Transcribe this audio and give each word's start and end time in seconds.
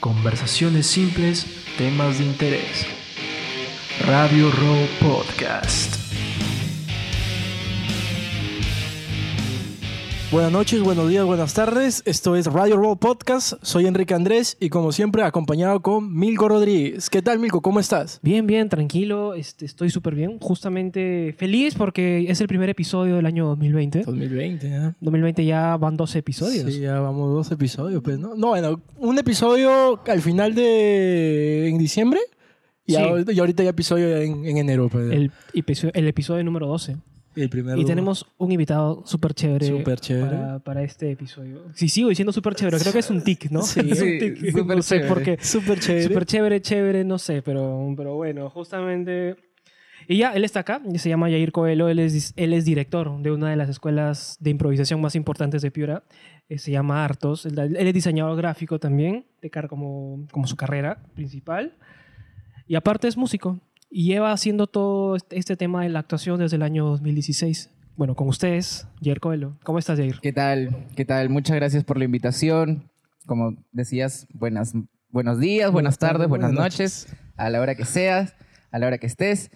Conversaciones 0.00 0.86
simples, 0.86 1.46
temas 1.78 2.18
de 2.18 2.24
interés. 2.24 2.86
Radio 4.06 4.50
Row 4.50 4.86
Podcast. 5.00 5.95
Buenas 10.32 10.50
noches, 10.50 10.82
buenos 10.82 11.08
días, 11.08 11.24
buenas 11.24 11.54
tardes. 11.54 12.02
Esto 12.04 12.34
es 12.34 12.46
Radio 12.46 12.76
Roll 12.76 12.98
Podcast. 12.98 13.54
Soy 13.62 13.86
Enrique 13.86 14.12
Andrés 14.12 14.56
y 14.58 14.70
como 14.70 14.90
siempre 14.90 15.22
acompañado 15.22 15.80
con 15.82 16.12
Milko 16.12 16.48
Rodríguez. 16.48 17.08
¿Qué 17.10 17.22
tal, 17.22 17.38
Milko? 17.38 17.62
¿Cómo 17.62 17.78
estás? 17.78 18.18
Bien, 18.22 18.44
bien, 18.44 18.68
tranquilo. 18.68 19.34
Este, 19.34 19.64
estoy 19.64 19.88
súper 19.88 20.16
bien. 20.16 20.38
Justamente 20.40 21.32
feliz 21.38 21.76
porque 21.76 22.26
es 22.28 22.40
el 22.40 22.48
primer 22.48 22.68
episodio 22.68 23.16
del 23.16 23.26
año 23.26 23.46
2020. 23.46 24.02
2020, 24.02 24.66
¿eh? 24.66 24.92
2020 25.00 25.44
ya 25.44 25.76
van 25.76 25.96
12 25.96 26.18
episodios. 26.18 26.72
Sí, 26.72 26.80
ya 26.80 26.98
vamos 26.98 27.32
dos 27.32 27.52
episodios, 27.52 28.02
pues, 28.02 28.18
¿no? 28.18 28.34
No, 28.34 28.48
bueno, 28.48 28.80
un 28.98 29.18
episodio 29.18 30.00
al 30.08 30.22
final 30.22 30.56
de... 30.56 31.68
en 31.68 31.78
diciembre 31.78 32.18
y, 32.84 32.94
Sí. 32.94 32.98
ahorita, 32.98 33.32
y 33.32 33.38
ahorita 33.38 33.62
ya 33.62 33.70
episodio 33.70 34.16
en, 34.16 34.44
en 34.44 34.58
enero. 34.58 34.88
Pues. 34.88 35.08
El, 35.12 35.30
episodio, 35.54 35.92
el 35.94 36.08
episodio 36.08 36.42
número 36.42 36.66
12. 36.66 36.96
El 37.36 37.50
primero. 37.50 37.80
Y 37.80 37.84
tenemos 37.84 38.26
un 38.38 38.50
invitado 38.50 39.02
súper 39.06 39.34
chévere, 39.34 39.66
Súper 39.66 40.00
chévere. 40.00 40.36
Para, 40.36 40.58
para 40.60 40.82
este 40.82 41.10
episodio. 41.10 41.64
Sí, 41.74 41.88
sigo 41.88 42.08
diciendo 42.08 42.32
súper 42.32 42.54
chévere. 42.54 42.78
Creo 42.78 42.92
que 42.92 42.98
es 43.00 43.10
un 43.10 43.22
tic, 43.22 43.50
¿no? 43.50 43.62
Sí, 43.62 43.80
es 43.90 44.00
un 44.00 44.08
sí, 44.08 44.18
tic. 44.18 44.50
súper 44.52 44.76
no 44.76 44.82
sé 44.82 45.00
por 45.00 45.18
chévere. 45.18 45.36
qué. 45.36 45.44
Súper 45.44 45.78
chévere. 45.78 46.04
Súper 46.04 46.24
chévere, 46.26 46.60
chévere, 46.62 47.04
no 47.04 47.18
sé, 47.18 47.42
pero, 47.42 47.92
pero 47.96 48.14
bueno, 48.14 48.48
justamente... 48.50 49.36
Y 50.08 50.18
ya, 50.18 50.32
él 50.34 50.44
está 50.44 50.60
acá, 50.60 50.80
se 50.94 51.08
llama 51.08 51.28
Yair 51.28 51.50
Coelho, 51.50 51.88
él 51.88 51.98
es, 51.98 52.32
él 52.36 52.52
es 52.52 52.64
director 52.64 53.20
de 53.20 53.32
una 53.32 53.50
de 53.50 53.56
las 53.56 53.68
escuelas 53.68 54.36
de 54.38 54.50
improvisación 54.50 55.00
más 55.00 55.16
importantes 55.16 55.62
de 55.62 55.72
Piura, 55.72 56.04
eh, 56.48 56.58
se 56.58 56.70
llama 56.70 57.04
Artos, 57.04 57.44
él, 57.44 57.58
él 57.58 57.76
es 57.88 57.92
diseñador 57.92 58.36
gráfico 58.36 58.78
también, 58.78 59.26
de 59.42 59.50
cara 59.50 59.66
como, 59.66 60.24
como 60.30 60.46
su 60.46 60.54
carrera 60.54 61.02
principal, 61.16 61.74
y 62.68 62.76
aparte 62.76 63.08
es 63.08 63.16
músico, 63.16 63.58
y 63.90 64.04
lleva 64.06 64.32
haciendo 64.32 64.66
todo 64.66 65.16
este- 65.16 65.38
este 65.38 65.56
tema 65.56 65.82
de 65.82 65.88
la 65.88 66.00
actuación 66.00 66.38
desde 66.38 66.56
el 66.56 66.62
año 66.62 66.84
2016. 66.86 67.70
Bueno, 67.96 68.14
con 68.14 68.28
ustedes, 68.28 68.86
Yair 69.00 69.20
Coelho. 69.20 69.58
¿Cómo 69.64 69.78
estás, 69.78 69.98
Yair? 69.98 70.18
¿Qué 70.20 70.32
tal? 70.32 70.86
¿Qué 70.96 71.04
tal? 71.04 71.30
Muchas 71.30 71.56
gracias 71.56 71.82
por 71.84 71.96
la 71.98 72.04
invitación. 72.04 72.90
Como 73.26 73.56
decías, 73.72 74.26
buenas, 74.34 74.74
buenos 75.08 75.40
días, 75.40 75.72
buenas, 75.72 75.98
tardes, 75.98 76.28
buenas, 76.28 76.52
buenas 76.52 76.72
noches, 76.74 77.08
a 77.36 77.48
la 77.50 77.60
hora 77.60 77.74
que 77.74 77.84
seas, 77.84 78.34
a 78.70 78.78
la 78.78 78.86
hora 78.86 78.98
que 78.98 79.06
estés. 79.06 79.50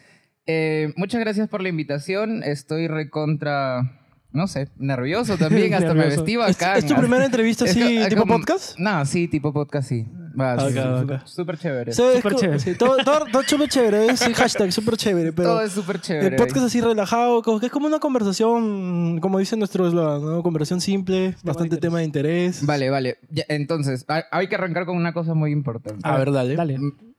Eh, 0.46 0.92
muchas 0.96 1.20
gracias 1.20 1.48
por 1.48 1.62
la 1.62 1.68
invitación. 1.68 2.42
Estoy 2.42 2.88
recontra, 2.88 4.00
no 4.32 4.46
sé, 4.48 4.68
nervioso 4.78 5.36
también. 5.36 5.74
Hasta 5.74 5.88
me 5.94 6.00
Nervioso. 6.00 6.22
vestí 6.22 6.32
¿Es, 6.32 6.38
bacán. 6.38 6.78
es 6.78 6.86
tu 6.86 6.94
primera 6.96 7.24
entrevista 7.26 7.64
Es 7.66 7.72
así, 7.72 7.98
tipo 8.08 8.22
como- 8.22 8.38
podcast? 8.38 8.78
No, 8.78 9.04
sí, 9.04 9.28
tipo 9.28 9.52
podcast, 9.52 9.88
sí. 9.88 10.06
Va, 10.40 10.52
Acá, 10.52 10.68
sí, 10.70 10.78
acá. 10.78 11.22
súper- 11.26 11.58
chévere. 11.58 11.92
Co- 12.22 12.30
chévere. 12.34 12.58
sí, 12.60 12.74
todo, 12.74 12.96
todo, 13.04 13.26
todo 13.30 13.42
súper 13.42 13.68
chévere, 13.68 14.06
¿eh? 14.06 14.16
sí, 14.16 14.32
hashtag 14.32 14.72
súper 14.72 14.96
chévere, 14.96 15.32
pero... 15.32 15.50
Todo 15.50 15.60
es 15.62 15.72
súper 15.72 16.00
chévere. 16.00 16.28
El 16.28 16.36
podcast 16.36 16.66
así 16.66 16.80
relajado, 16.80 17.42
como 17.42 17.60
que 17.60 17.66
es 17.66 17.72
como 17.72 17.86
una 17.86 17.98
conversación, 17.98 19.18
como 19.20 19.38
dice 19.38 19.56
nuestro 19.56 19.86
eslogan, 19.86 20.22
¿no? 20.24 20.42
Conversación 20.42 20.80
simple, 20.80 21.36
bastante 21.42 21.76
tema 21.76 21.98
de 21.98 22.04
interés. 22.04 22.64
Vale, 22.64 22.88
vale. 22.90 23.18
Ya, 23.30 23.44
entonces, 23.48 24.04
hay- 24.08 24.48
que 24.48 24.54
arrancar 24.54 24.86
con 24.86 24.96
una 24.96 25.12
cosa 25.12 25.34
muy 25.34 25.52
importante. 25.52 26.00
A 26.02 26.16
ver, 26.18 26.32
dale. 26.32 26.56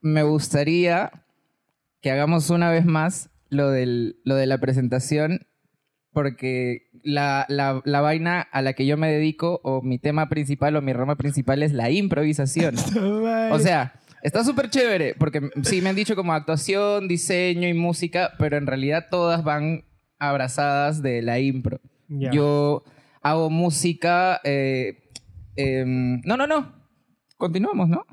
Me 0.01 0.23
gustaría 0.23 1.11
que 2.01 2.09
hagamos 2.11 2.49
una 2.49 2.69
vez 2.71 2.83
más 2.85 3.29
lo, 3.49 3.69
del, 3.69 4.17
lo 4.25 4.35
de 4.35 4.47
la 4.47 4.57
presentación, 4.57 5.45
porque 6.13 6.89
la, 7.03 7.45
la, 7.49 7.81
la 7.85 8.01
vaina 8.01 8.41
a 8.41 8.61
la 8.61 8.73
que 8.73 8.85
yo 8.85 8.97
me 8.97 9.11
dedico, 9.11 9.61
o 9.63 9.81
mi 9.81 9.97
tema 9.97 10.29
principal, 10.29 10.75
o 10.75 10.81
mi 10.81 10.93
rama 10.93 11.15
principal, 11.15 11.63
es 11.63 11.73
la 11.73 11.89
improvisación. 11.89 12.75
o 13.51 13.59
sea, 13.59 13.93
está 14.23 14.43
súper 14.43 14.69
chévere, 14.69 15.15
porque 15.17 15.49
sí 15.63 15.81
me 15.81 15.89
han 15.89 15.95
dicho 15.95 16.15
como 16.15 16.33
actuación, 16.33 17.07
diseño 17.07 17.67
y 17.67 17.73
música, 17.73 18.33
pero 18.37 18.57
en 18.57 18.67
realidad 18.67 19.07
todas 19.09 19.43
van 19.43 19.85
abrazadas 20.19 21.01
de 21.01 21.21
la 21.21 21.39
impro. 21.39 21.79
Yo 22.07 22.83
hago 23.21 23.49
música... 23.49 24.41
eh, 24.43 24.97
em, 25.55 26.21
no, 26.25 26.35
no, 26.35 26.45
no. 26.45 26.73
Continuamos, 27.37 27.87
¿no? 27.87 28.05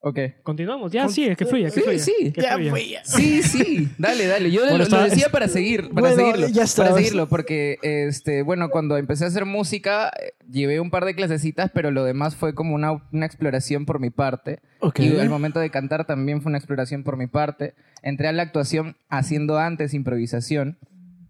Ok. 0.00 0.18
Continuamos. 0.44 0.92
Ya, 0.92 1.08
sí, 1.08 1.24
es 1.26 1.36
que 1.36 1.44
fluya, 1.44 1.66
que 1.70 1.72
Sí, 1.72 1.80
fluya. 1.80 1.98
sí. 1.98 2.32
que 2.32 2.40
Ya 2.40 2.56
fluya. 2.56 3.00
Sí, 3.04 3.42
sí, 3.42 3.88
dale, 3.98 4.26
dale. 4.26 4.50
Yo 4.52 4.60
Bueno, 4.60 4.78
lo, 4.78 4.84
está- 4.84 4.98
lo 5.02 5.10
decía 5.10 5.28
para 5.30 5.48
seguir, 5.48 5.90
para 5.90 6.00
Bueno, 6.14 6.16
seguirlo. 6.16 6.48
ya 6.48 6.62
está. 6.62 6.84
Para 6.84 6.94
seguirlo, 6.96 7.28
porque, 7.28 7.78
este, 7.82 8.42
bueno, 8.42 8.68
cuando 8.70 8.96
empecé 8.96 9.24
a 9.24 9.26
hacer 9.28 9.44
música, 9.44 10.08
eh, 10.10 10.34
llevé 10.48 10.78
un 10.78 10.90
par 10.90 11.04
de 11.04 11.14
clasecitas, 11.16 11.72
pero 11.74 11.90
lo 11.90 12.04
demás 12.04 12.36
fue 12.36 12.54
como 12.54 12.76
una, 12.76 12.92
una 13.12 13.26
exploración 13.26 13.86
por 13.86 13.98
mi 13.98 14.10
parte. 14.10 14.60
Ok. 14.80 15.00
Y 15.00 15.08
el 15.08 15.28
momento 15.30 15.58
de 15.58 15.70
cantar 15.70 16.06
también 16.06 16.42
fue 16.42 16.50
una 16.50 16.58
exploración 16.58 17.02
por 17.02 17.16
mi 17.16 17.26
parte. 17.26 17.74
Entré 18.02 18.28
a 18.28 18.32
la 18.32 18.42
actuación 18.44 18.96
haciendo 19.08 19.58
antes 19.58 19.94
improvisación. 19.94 20.78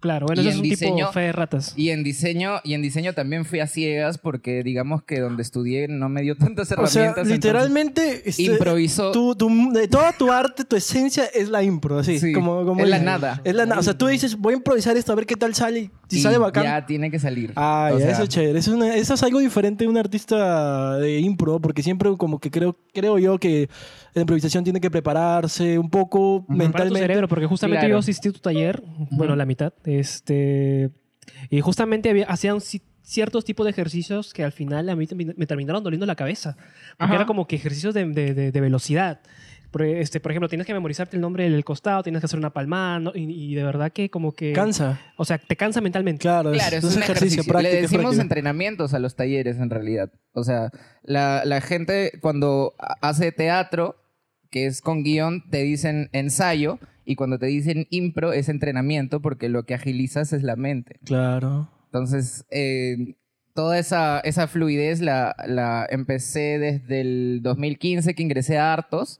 Claro, 0.00 0.26
eso 0.32 0.48
es 0.48 0.56
un 0.56 0.62
diseño- 0.62 0.97
tipo 1.06 1.12
fe 1.12 1.20
de 1.20 1.32
ratas. 1.32 1.72
Y 1.76 1.91
en 1.91 2.04
diseño, 2.04 2.60
y 2.62 2.75
en 2.75 2.82
diseño 2.82 3.14
también 3.14 3.44
fui 3.44 3.59
a 3.60 3.66
ciegas, 3.66 4.16
porque 4.19 4.62
digamos 4.62 5.03
que 5.03 5.19
donde 5.20 5.42
estudié 5.42 5.88
no 5.88 6.09
me 6.09 6.22
dio 6.22 6.36
tantas 6.36 6.70
O 6.70 6.75
herramientas. 6.75 6.92
sea, 6.92 7.06
entonces 7.09 7.32
literalmente... 7.34 8.22
este, 8.28 8.42
improvisó. 8.42 9.10
tu- 9.12 9.34
tu- 9.34 9.72
de 9.72 9.88
toda 9.88 10.12
tu 10.12 10.31
arte, 10.31 10.64
tu 10.64 10.76
esencia 10.76 11.25
es 11.25 11.48
la 11.48 11.62
impro, 11.62 11.98
así. 11.98 12.19
Sí, 12.20 12.32
como, 12.32 12.64
como 12.64 12.82
es 12.84 12.88
la 12.88 12.98
nada. 13.00 13.41
Es 13.44 13.54
la 13.54 13.66
nada. 13.66 13.81
O 13.81 13.82
sea, 13.82 13.97
tú 13.98 14.06
dices, 14.06 14.37
voy 14.37 14.54
a 14.54 14.56
improvisar 14.58 14.97
esto, 14.97 15.12
a 15.12 15.16
ver 15.16 15.26
qué 15.26 15.34
tal 15.37 15.54
sale. 15.54 15.81
y 15.81 15.91
Si 16.08 16.19
y 16.19 16.22
sale 16.22 16.38
bacán. 16.38 16.64
Ya 16.64 16.87
tiene 16.87 17.10
que 17.10 17.19
salir. 17.19 17.53
Ah, 17.56 17.91
O 17.92 17.98
ya, 17.98 18.04
sea, 18.04 18.12
eso 18.14 18.22
es 18.22 18.28
chévere. 18.28 18.58
Eso 18.58 18.70
es, 18.70 18.76
una- 18.76 18.94
eso 18.94 19.14
es 19.14 19.22
algo 19.22 19.41
diferente 19.41 19.84
de 19.84 19.91
un 19.91 19.97
artista 19.98 20.97
de 20.98 21.19
impro, 21.20 21.58
porque 21.60 21.82
siempre 21.82 22.16
como 22.16 22.38
que 22.38 22.50
creo, 22.50 22.76
creo 22.94 23.19
yo 23.19 23.38
que 23.38 23.69
la 24.14 24.20
improvisación 24.22 24.64
tiene 24.64 24.80
que 24.80 24.91
prepararse 24.91 25.78
un 25.78 25.91
poco 25.91 26.44
Para 26.46 26.56
tu 26.56 26.58
mentalmente. 26.64 27.00
cerebro, 27.00 27.28
porque 27.28 27.46
justamente 27.46 27.80
Claro. 27.80 27.94
yo 27.94 27.98
asistí 27.98 28.28
a 28.28 28.32
tu 28.32 28.38
taller, 28.41 28.82
bueno, 29.10 29.36
la 29.36 29.44
mitad, 29.46 29.72
este, 29.84 30.91
y 31.50 31.60
justamente 31.60 32.10
había, 32.10 32.26
hacían 32.26 32.56
ci- 32.56 32.82
ciertos 33.02 33.44
tipos 33.44 33.64
de 33.64 33.70
ejercicios 33.70 34.32
que 34.34 34.44
al 34.44 34.52
final 34.52 34.88
a 34.88 34.96
mí 34.96 35.06
me, 35.14 35.34
me 35.36 35.46
terminaron 35.46 35.82
doliendo 35.82 36.04
la 36.06 36.14
cabeza, 36.16 36.56
porque 36.98 37.04
Ajá. 37.04 37.14
era 37.16 37.26
como 37.26 37.46
que 37.46 37.56
ejercicios 37.56 37.94
de, 37.94 38.04
de- 38.06 38.34
de- 38.34 38.52
de 38.52 38.60
velocidad. 38.60 39.20
Por, 39.70 39.82
este, 39.82 40.18
por 40.20 40.32
ejemplo, 40.32 40.48
tienes 40.48 40.66
que 40.66 40.72
memorizarte 40.72 41.16
el 41.16 41.20
nombre 41.20 41.48
del 41.50 41.64
costado, 41.64 42.02
tienes 42.02 42.20
que 42.20 42.26
hacer 42.26 42.38
una 42.38 42.50
palmada, 42.54 43.00
¿no? 43.00 43.12
y, 43.14 43.24
y 43.30 43.54
de 43.54 43.62
verdad 43.64 43.92
que 43.92 44.08
como 44.08 44.32
que... 44.32 44.52
Cansa. 44.54 44.98
O 45.16 45.24
sea, 45.26 45.36
te 45.38 45.56
cansa 45.56 45.80
mentalmente. 45.82 46.22
Claro, 46.22 46.52
Claro, 46.52 46.76
es, 46.76 46.84
es, 46.84 46.96
un 46.96 47.02
ejercicio. 47.02 47.44
práctica, 47.44 47.74
Le 47.74 47.82
decimos 47.82 48.02
práctica. 48.04 48.22
entrenamientos 48.22 48.94
a 48.94 48.98
los 48.98 49.14
talleres 49.14 49.58
en 49.58 49.68
realidad. 49.68 50.10
O 50.32 50.42
sea, 50.42 50.70
la, 51.02 51.42
la 51.44 51.60
gente 51.60 52.12
cuando 52.22 52.74
ha- 52.78 52.96
hace 53.06 53.30
teatro, 53.30 53.96
que 54.50 54.64
es 54.66 54.80
con 54.80 55.02
guion, 55.04 55.44
te 55.50 55.62
dicen 55.62 56.08
ensayo 56.12 56.78
y 57.04 57.16
cuando 57.16 57.38
te 57.38 57.46
dicen 57.46 57.86
impro 57.90 58.32
es 58.32 58.48
entrenamiento 58.48 59.20
porque 59.20 59.50
lo 59.50 59.64
que 59.64 59.74
agilizas 59.74 60.32
es 60.32 60.42
la 60.42 60.56
mente. 60.56 60.98
Claro. 61.04 61.70
Entonces, 61.86 62.46
eh, 62.50 63.16
toda 63.54 63.78
esa, 63.78 64.20
esa 64.20 64.46
fluidez 64.46 65.00
la, 65.00 65.36
la 65.46 65.86
empecé 65.90 66.58
desde 66.58 67.00
el 67.02 67.40
2015 67.42 68.14
que 68.14 68.22
ingresé 68.22 68.56
a 68.56 68.72
Artos. 68.72 69.18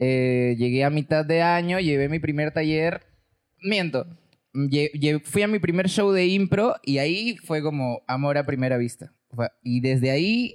Eh, 0.00 0.56
llegué 0.58 0.82
a 0.84 0.90
mitad 0.90 1.24
de 1.24 1.42
año, 1.42 1.78
llevé 1.78 2.08
mi 2.08 2.18
primer 2.18 2.52
taller. 2.52 3.02
Miento. 3.62 4.06
lle- 4.52 4.90
lle- 4.94 5.22
fui 5.22 5.42
a 5.42 5.46
mi 5.48 5.58
primer 5.60 5.88
show 5.88 6.10
de 6.10 6.26
impro 6.26 6.74
y 6.82 6.98
ahí 6.98 7.36
fue 7.36 7.62
como 7.62 8.02
amor 8.08 8.36
a 8.38 8.46
primera 8.46 8.78
vista. 8.78 9.12
Y 9.62 9.80
desde 9.80 10.10
ahí, 10.10 10.54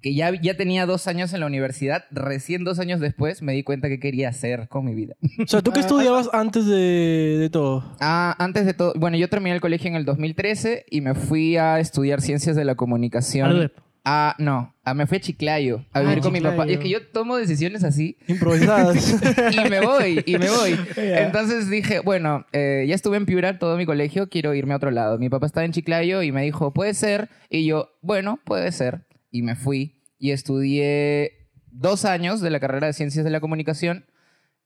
que 0.00 0.14
ya, 0.14 0.30
ya 0.40 0.56
tenía 0.56 0.86
dos 0.86 1.06
años 1.06 1.34
en 1.34 1.40
la 1.40 1.46
universidad, 1.46 2.04
recién 2.10 2.64
dos 2.64 2.78
años 2.78 2.98
después 3.00 3.42
me 3.42 3.52
di 3.52 3.62
cuenta 3.62 3.88
que 3.88 3.98
quería 4.00 4.28
hacer 4.30 4.68
con 4.68 4.84
mi 4.86 4.94
vida. 4.94 5.16
O 5.42 5.46
sea, 5.46 5.60
¿tú 5.60 5.72
qué 5.72 5.80
estudiabas 5.86 6.30
antes 6.32 6.64
de, 6.66 7.36
de 7.38 7.50
todo? 7.50 7.84
Ah, 8.00 8.34
antes 8.38 8.64
de 8.64 8.72
todo, 8.72 8.94
bueno, 8.96 9.18
yo 9.18 9.28
terminé 9.28 9.54
el 9.54 9.60
colegio 9.60 9.88
en 9.88 9.96
el 9.96 10.04
2013 10.06 10.86
y 10.90 11.00
me 11.02 11.14
fui 11.14 11.56
a 11.58 11.78
estudiar 11.80 12.22
ciencias 12.22 12.56
de 12.56 12.64
la 12.64 12.74
comunicación. 12.76 13.70
Ah, 14.08 14.36
no, 14.38 14.72
ah, 14.84 14.94
me 14.94 15.04
fui 15.08 15.18
a 15.18 15.20
Chiclayo 15.20 15.84
a 15.92 15.98
Ah, 15.98 16.02
vivir 16.02 16.20
con 16.20 16.32
mi 16.32 16.40
papá. 16.40 16.64
Y 16.68 16.74
es 16.74 16.78
que 16.78 16.88
yo 16.88 17.04
tomo 17.08 17.36
decisiones 17.36 17.82
así 17.82 18.16
Improvisadas. 18.28 19.20
y 19.52 19.68
me 19.68 19.80
voy, 19.80 20.22
y 20.24 20.38
me 20.38 20.48
voy. 20.48 20.78
Entonces 20.96 21.68
dije, 21.68 21.98
bueno, 21.98 22.46
eh, 22.52 22.84
ya 22.86 22.94
estuve 22.94 23.16
en 23.16 23.26
Piura 23.26 23.58
todo 23.58 23.76
mi 23.76 23.84
colegio, 23.84 24.28
quiero 24.28 24.54
irme 24.54 24.74
a 24.74 24.76
otro 24.76 24.92
lado. 24.92 25.18
Mi 25.18 25.28
papá 25.28 25.46
estaba 25.46 25.64
en 25.64 25.72
Chiclayo 25.72 26.22
y 26.22 26.30
me 26.30 26.42
dijo, 26.44 26.72
puede 26.72 26.94
ser. 26.94 27.30
Y 27.50 27.66
yo, 27.66 27.90
bueno, 28.00 28.38
puede 28.44 28.70
ser. 28.70 29.06
Y 29.32 29.42
me 29.42 29.56
fui 29.56 30.04
y 30.18 30.30
estudié 30.30 31.48
dos 31.72 32.04
años 32.04 32.40
de 32.40 32.50
la 32.50 32.60
carrera 32.60 32.86
de 32.86 32.92
Ciencias 32.92 33.24
de 33.24 33.30
la 33.32 33.40
Comunicación. 33.40 34.06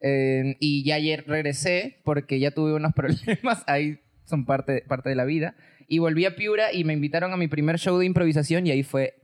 eh, 0.03 0.57
y 0.61 0.85
ya 0.85 0.97
ayer 0.97 1.25
regresé 1.27 2.03
porque 2.05 2.39
ya 2.41 2.51
tuve 2.51 2.75
unos 2.75 2.93
problemas, 2.95 3.65
ahí 3.67 4.01
son 4.27 4.45
parte, 4.45 4.85
parte 4.87 5.09
de 5.09 5.15
la 5.15 5.25
vida. 5.25 5.55
Y 5.89 5.99
volví 5.99 6.27
a 6.27 6.37
Piura 6.37 6.73
y 6.75 6.85
me 6.85 6.93
invitaron 6.93 7.33
a 7.33 7.37
mi 7.39 7.49
primer 7.49 7.79
show 7.79 7.99
de 7.99 8.05
improvisación 8.05 8.67
y 8.67 8.71
ahí 8.71 8.83
fue 8.83 9.15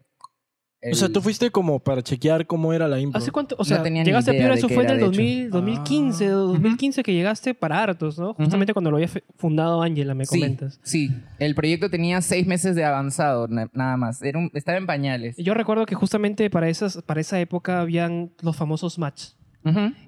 El- 0.82 0.93
O 0.93 0.94
sea, 0.94 1.08
tú 1.08 1.20
fuiste 1.23 1.50
como 1.50 1.81
para 1.81 2.02
chequear 2.02 2.46
cómo 2.46 2.73
era 2.73 2.87
la 2.87 3.00
impro. 3.00 3.19
¿Hace 3.19 3.31
cuánto? 3.32 3.55
O 3.56 3.58
No 3.61 3.64
sea, 3.64 3.82
tenía 3.82 4.05
llegaste 4.05 4.31
a 4.31 4.34
Piura, 4.34 4.55
eso 4.55 4.69
fue 4.69 4.84
en 4.84 4.90
el 4.90 4.96
de 4.99 5.02
hecho. 5.02 5.06
2000, 5.06 5.50
2015, 5.50 6.26
2015 6.28 7.02
que 7.02 7.12
llegaste 7.14 7.55
para 7.55 7.82
Hartos, 7.82 8.19
¿no? 8.19 8.34
Justamente 8.34 8.73
cuando 8.73 8.90
lo 8.90 8.99
había 8.99 9.08
fundado 9.37 9.82
Ángela, 9.82 10.14
me 10.14 10.26
Sí, 10.26 10.38
comentas. 10.38 10.78
sí. 10.82 11.11
El 11.38 11.55
proyecto 11.55 11.88
tenía 11.90 12.20
seis 12.20 12.46
meses 12.46 12.76
de 12.76 12.84
avanzado, 12.84 13.49
na- 13.49 13.70
nada 13.73 13.96
más. 13.96 14.23
Era 14.23 14.38
un- 14.38 14.50
estaba 14.55 14.76
en 14.78 14.87
pañales. 14.87 15.37
Yo 15.38 15.55
recuerdo 15.55 15.87
que 15.87 15.94
justamente 15.94 16.50
para, 16.50 16.69
esas, 16.69 17.02
para 17.02 17.20
esa 17.20 17.40
época 17.40 17.81
habían 17.81 18.31
los 18.43 18.55
famosos 18.56 18.99
match. 18.99 19.28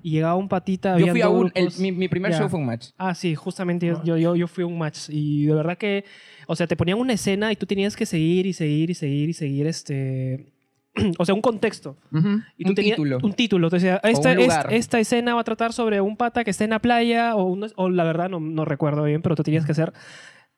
Y 0.04 0.12
llegaba 0.12 0.36
un 0.36 0.48
patita, 0.48 0.96
Yo 1.00 1.08
fui 1.08 1.20
a 1.20 1.28
un... 1.28 1.50
el- 1.56 1.72
mi, 1.80 1.90
mi 1.90 2.06
primer 2.06 2.32
show 2.32 2.48
fue 2.48 2.60
un 2.60 2.66
match. 2.66 2.90
Ah, 2.96 3.12
sí, 3.16 3.34
justamente 3.34 3.86
yo, 3.86 4.00
yo, 4.04 4.16
yo, 4.16 4.36
yo 4.36 4.46
fui 4.46 4.62
a 4.62 4.66
un 4.68 4.78
match. 4.78 5.08
Y 5.08 5.46
de 5.46 5.54
verdad 5.54 5.76
que, 5.76 6.04
o 6.46 6.54
sea, 6.54 6.68
te 6.68 6.76
ponían 6.76 6.96
una 7.00 7.14
escena 7.14 7.50
y 7.50 7.56
tú 7.56 7.66
tenías 7.66 7.96
que 7.96 8.06
seguir 8.06 8.46
y 8.46 8.52
seguir 8.52 8.90
y 8.90 8.94
seguir 8.94 9.28
y 9.30 9.32
seguir 9.32 9.66
este... 9.66 10.52
O 11.18 11.24
sea, 11.24 11.34
un 11.34 11.40
contexto. 11.42 11.96
Y 12.56 12.64
tú 12.64 12.70
un 12.70 12.74
tenías- 12.74 12.96
título. 12.96 13.18
Un 13.22 13.32
título. 13.32 13.70
Te 13.70 13.76
decía, 13.76 14.00
esta, 14.04 14.32
un 14.32 14.72
esta 14.72 14.98
escena 15.00 15.34
va 15.34 15.40
a 15.40 15.44
tratar 15.44 15.72
sobre 15.72 16.00
un 16.00 16.16
pata 16.16 16.44
que 16.44 16.50
está 16.50 16.64
en 16.64 16.70
la 16.70 16.78
playa 16.80 17.34
o, 17.36 17.44
un- 17.44 17.66
o 17.76 17.88
la 17.90 18.04
verdad 18.04 18.28
no, 18.28 18.40
no 18.40 18.64
recuerdo 18.64 19.04
bien, 19.04 19.22
pero 19.22 19.34
tú 19.36 19.42
tenías 19.42 19.64
que 19.64 19.72
hacer 19.72 19.92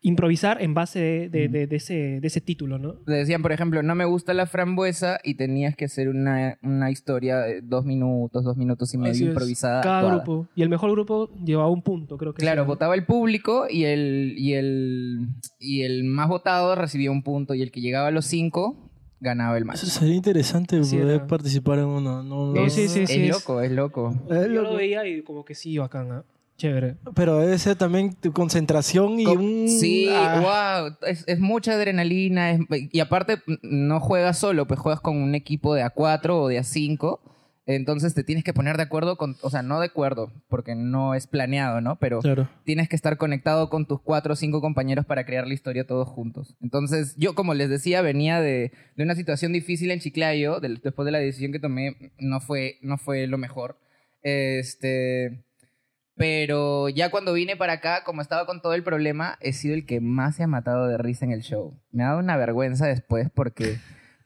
improvisar 0.02 0.62
en 0.62 0.72
base 0.72 0.98
de, 0.98 1.28
de- 1.28 1.48
de- 1.48 1.66
de 1.66 2.26
ese, 2.26 2.40
título, 2.40 2.78
¿no? 2.78 2.94
Te 3.04 3.12
decían, 3.12 3.42
por 3.42 3.52
ejemplo, 3.52 3.82
no 3.82 3.94
me 3.94 4.06
gusta 4.06 4.32
la 4.32 4.46
frambuesa 4.46 5.19
y 5.22 5.34
tenías 5.34 5.76
que 5.76 5.84
hacer 5.84 6.08
una, 6.08 6.56
una 6.62 6.90
historia 6.90 7.40
de 7.40 7.60
dos 7.60 7.84
minutos, 7.84 8.42
dos 8.42 8.56
minutos 8.56 8.94
y 8.94 8.96
medio 8.98 9.10
Así 9.12 9.25
es. 9.25 9.28
improvisada. 9.28 9.82
Cada 9.82 9.98
actuada. 9.98 10.22
grupo. 10.25 10.48
Y 10.54 10.62
el 10.62 10.70
mejor 10.70 10.90
grupo 10.92 11.28
llevaba 11.44 11.69
un 11.69 11.82
punto, 11.82 12.16
creo 12.16 12.32
que 12.32 12.40
Claro, 12.40 12.64
votaba 12.64 12.94
el 12.94 13.04
público 13.04 13.66
y 13.69 13.84
el, 13.84 14.34
y, 14.38 14.54
el, 14.54 15.28
y 15.58 15.82
el 15.82 16.04
más 16.04 16.28
votado 16.28 16.75
recibía 16.76 17.10
un 17.10 17.22
punto 17.22 17.52
y 17.54 17.60
el 17.60 17.70
que 17.70 17.82
llegaba 17.82 18.08
a 18.08 18.10
los 18.10 18.25
cinco 18.25 18.89
ganaba 19.20 19.56
el 19.58 19.64
match. 19.64 19.76
Eso 19.82 19.87
sería 19.87 20.14
interesante 20.14 20.82
Sí, 20.84 20.96
poder 20.96 21.14
era. 21.17 21.26
participar 21.26 21.78
en 21.78 21.84
uno. 21.87 22.22
No, 22.22 22.52
Sí, 22.55 22.61
no- 22.61 22.70
sí, 22.70 22.88
sí, 22.88 23.00
es 23.00 23.11
sí, 23.11 23.22
es- 23.25 23.28
loco, 23.31 23.61
es 23.61 23.70
loco. 23.70 24.14
Es 24.28 24.43
Yo 24.43 24.49
loco. 24.49 24.70
lo 24.70 24.76
veía 24.76 25.06
y 25.06 25.22
como 25.22 25.44
que 25.44 25.55
sí, 25.55 25.76
bacán, 25.78 26.11
¿ah? 26.12 26.25
Chévere. 26.56 26.96
Pero 27.14 27.38
debe 27.38 27.56
ser 27.58 27.76
también 27.76 28.12
tu 28.14 28.32
concentración 28.32 29.19
y 29.19 29.25
Co- 29.25 29.32
un... 29.32 29.67
Sí, 29.69 30.06
ah, 30.11 30.88
wow, 30.90 31.08
es, 31.08 31.25
es 31.26 31.40
mucha 31.40 31.72
adrenalina. 31.72 32.50
es- 32.50 32.61
y 32.93 33.00
aparte, 33.00 33.38
no 33.62 33.99
juegas 34.00 34.38
solo, 34.38 34.67
pues 34.67 34.78
juegas 34.78 35.00
con 35.00 35.17
un 35.17 35.34
equipo 35.34 35.75
de 35.75 35.82
A4 35.84 36.31
o 36.43 36.49
de 36.49 36.58
A5. 36.58 37.20
Entonces 37.67 38.15
te 38.15 38.25
tienes 38.25 38.43
que 38.43 38.55
poner 38.55 38.77
de 38.77 38.83
acuerdo 38.83 39.17
con, 39.17 39.37
o 39.43 39.51
sea, 39.51 39.62
no 39.62 39.79
de 39.81 39.87
acuerdo, 39.87 40.33
porque 40.49 40.75
no 40.75 41.15
es 41.15 41.27
planeado, 41.27 41.81
¿no? 41.81 41.97
Pero 42.01 42.19
Claro. 42.21 42.49
tienes 42.65 42.89
que 42.89 42.97
estar 42.97 43.17
conectado 43.17 43.69
con 43.71 43.87
tus 43.87 44.01
cuatro 44.01 44.33
o 44.33 44.37
cinco 44.37 44.61
compañeros 44.61 45.05
para 45.07 45.25
crear 45.27 45.47
la 45.47 45.55
historia 45.55 45.87
todos 45.87 46.09
juntos. 46.09 46.57
Entonces, 46.61 47.15
yo, 47.17 47.35
como 47.35 47.55
les 47.55 47.69
decía, 47.69 48.03
venía 48.03 48.41
de, 48.41 48.73
de 48.97 49.05
una 49.05 49.15
situación 49.15 49.53
difícil 49.53 49.91
en 49.91 50.01
Chiclayo. 50.01 50.59
del- 50.61 50.81
después 50.83 51.05
de 51.07 51.12
la 51.12 51.19
decisión 51.19 51.53
que 51.53 51.61
tomé, 51.61 51.97
no 52.19 52.41
fue, 52.41 52.79
no 52.83 52.97
fue 52.99 53.27
lo 53.27 53.39
mejor. 53.39 53.79
Este. 54.23 55.45
Pero 56.17 56.89
ya 56.91 57.11
cuando 57.11 57.33
vine 57.33 57.57
para 57.57 57.75
acá, 57.75 58.05
como 58.05 58.21
estaba 58.21 58.45
con 58.47 58.61
todo 58.61 58.75
el 58.75 58.83
problema, 58.83 59.39
he 59.41 59.53
sido 59.55 59.75
el 59.75 59.87
que 59.87 60.01
más 60.01 60.37
se 60.37 60.43
ha 60.43 60.47
matado 60.47 60.87
de 60.87 60.99
risa 60.99 61.25
en 61.25 61.33
el 61.33 61.41
show. 61.43 61.79
Me 61.93 62.03
ha 62.05 62.09
dado 62.09 62.19
una 62.19 62.37
vergüenza 62.37 62.87
después 62.87 63.29
porque, 63.35 63.79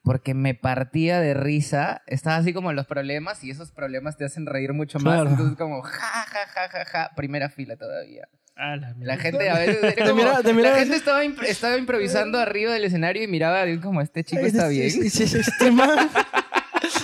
porque 0.05 0.35
me 0.35 0.55
partía 0.55 1.19
de 1.21 1.35
risa. 1.35 2.03
Estaba 2.07 2.37
así 2.37 2.53
como 2.53 2.71
en 2.71 2.77
los 2.77 2.87
problemas 2.87 3.43
y 3.43 3.51
esos 3.51 3.73
problemas 3.73 4.17
te 4.17 4.25
hacen 4.25 4.47
reír 4.47 4.73
mucho 4.75 5.01
más. 5.01 5.15
Claro. 5.15 5.31
Entonces 5.31 5.57
como 5.59 5.83
ja, 5.83 5.91
ja, 6.01 6.47
ja, 6.47 6.69
ja, 6.69 6.85
ja, 6.85 7.11
primera 7.17 7.49
fila 7.49 7.77
todavía. 7.77 8.29
Ah, 8.57 8.77
la 8.77 8.95
La 9.01 9.17
gente 9.17 9.51
a 9.51 9.59
veces 9.59 9.83
era 9.83 9.93
Te 9.95 10.03
como- 10.03 10.15
mira- 10.15 10.43
te 10.43 10.53
mira- 10.55 10.71
la 10.71 10.79
gente 10.79 10.95
estaba, 10.95 11.25
impro- 11.25 11.43
estaba 11.45 11.77
improvisando 11.77 12.39
arriba 12.39 12.73
del 12.73 12.85
escenario 12.85 13.25
y 13.25 13.27
miraba 13.27 13.67
y 13.67 13.81
como 13.81 14.01
este 14.01 14.23
chico 14.23 14.43
está 14.47 14.69
bien. 14.69 14.91
Sí, 14.93 15.11
sí, 15.11 15.27
sí, 15.27 15.39
este 15.41 15.73
man- 15.73 16.09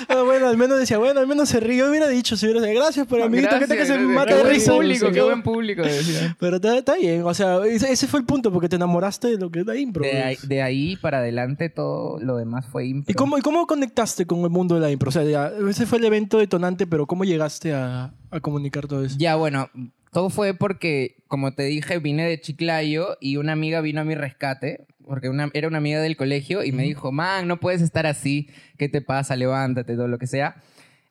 Ah, 0.09 0.23
bueno, 0.25 0.49
al 0.49 0.57
menos 0.57 0.79
decía, 0.79 0.99
bueno, 0.99 1.21
al 1.21 1.27
menos 1.27 1.49
se 1.49 1.61
rió. 1.61 1.89
Hubiera 1.91 2.09
dicho, 2.09 2.37
si 2.37 2.47
hubiera 2.47 2.61
dicho, 2.67 2.81
gracias 2.81 3.07
por 3.07 3.21
amiguito, 3.23 3.51
gente 3.59 3.77
que 3.77 3.87
se 3.87 3.93
Gracias, 3.95 4.09
mata 4.15 4.35
de 4.35 4.43
risa. 4.45 4.73
público, 4.73 5.07
qué 5.07 5.13
qué 5.13 5.23
buen 5.23 5.43
público 5.43 5.83
decía. 5.83 6.37
Pero 6.39 6.57
está, 6.57 6.79
está 6.79 6.97
bien, 6.97 7.23
o 7.25 7.35
sea, 7.35 7.65
ese, 7.67 7.93
ese 7.93 8.07
fue 8.07 8.21
el 8.21 8.27
punto, 8.27 8.53
porque 8.53 8.69
te 8.69 8.77
enamoraste 8.77 9.29
de 9.29 9.39
lo 9.39 9.51
que 9.51 9.61
es 9.61 9.67
la 9.67 9.77
impro. 9.77 10.03
De 10.03 10.23
ahí, 10.23 10.37
pues. 10.37 10.49
de 10.49 10.63
ahí 10.63 10.97
para 10.97 11.19
adelante 11.19 11.69
todo 11.69 12.19
lo 12.21 12.37
demás 12.37 12.67
fue 12.67 12.87
impro. 12.87 13.11
¿Y 13.13 13.15
cómo, 13.15 13.39
¿Y 13.39 13.41
cómo 13.41 13.67
conectaste 13.67 14.27
con 14.27 14.41
el 14.41 14.51
mundo 14.51 14.75
de 14.75 14.81
la 14.81 14.91
impro? 14.91 15.09
O 15.09 15.13
sea, 15.13 15.25
ya, 15.25 15.53
ese 15.69 15.87
fue 15.87 15.99
el 15.99 16.05
evento 16.05 16.39
detonante, 16.39 16.87
pero 16.87 17.07
¿cómo 17.07 17.25
llegaste 17.25 17.73
a, 17.75 18.13
a 18.31 18.41
comunicar 18.41 18.87
todo 18.87 19.05
eso? 19.05 19.17
Ya, 19.19 19.37
bueno, 19.37 19.69
todo 20.13 20.31
fue 20.31 20.55
porque, 20.55 21.17
como 21.29 21.53
te 21.55 21.65
dije, 21.65 21.99
vine 21.99 22.27
de 22.27 22.41
Chiclayo 22.41 23.17
y 23.21 23.37
una 23.37 23.53
amiga 23.53 23.81
vino 23.81 24.01
a 24.01 24.05
mi 24.05 24.15
rescate, 24.15 24.87
porque 25.05 25.29
una, 25.29 25.51
era 25.55 25.69
una 25.69 25.79
amiga 25.79 26.01
del 26.01 26.17
colegio 26.17 26.65
y 26.65 26.73
me 26.73 26.83
dijo, 26.85 27.13
man, 27.13 27.47
no 27.49 27.61
puedes 27.61 27.81
estar 27.83 28.07
así, 28.07 28.49
¿qué 28.79 28.89
te 28.89 29.03
pasa? 29.03 29.37
Levántate, 29.37 29.95
todo 29.95 30.09
lo 30.09 30.19
que 30.19 30.27
sea. 30.27 30.63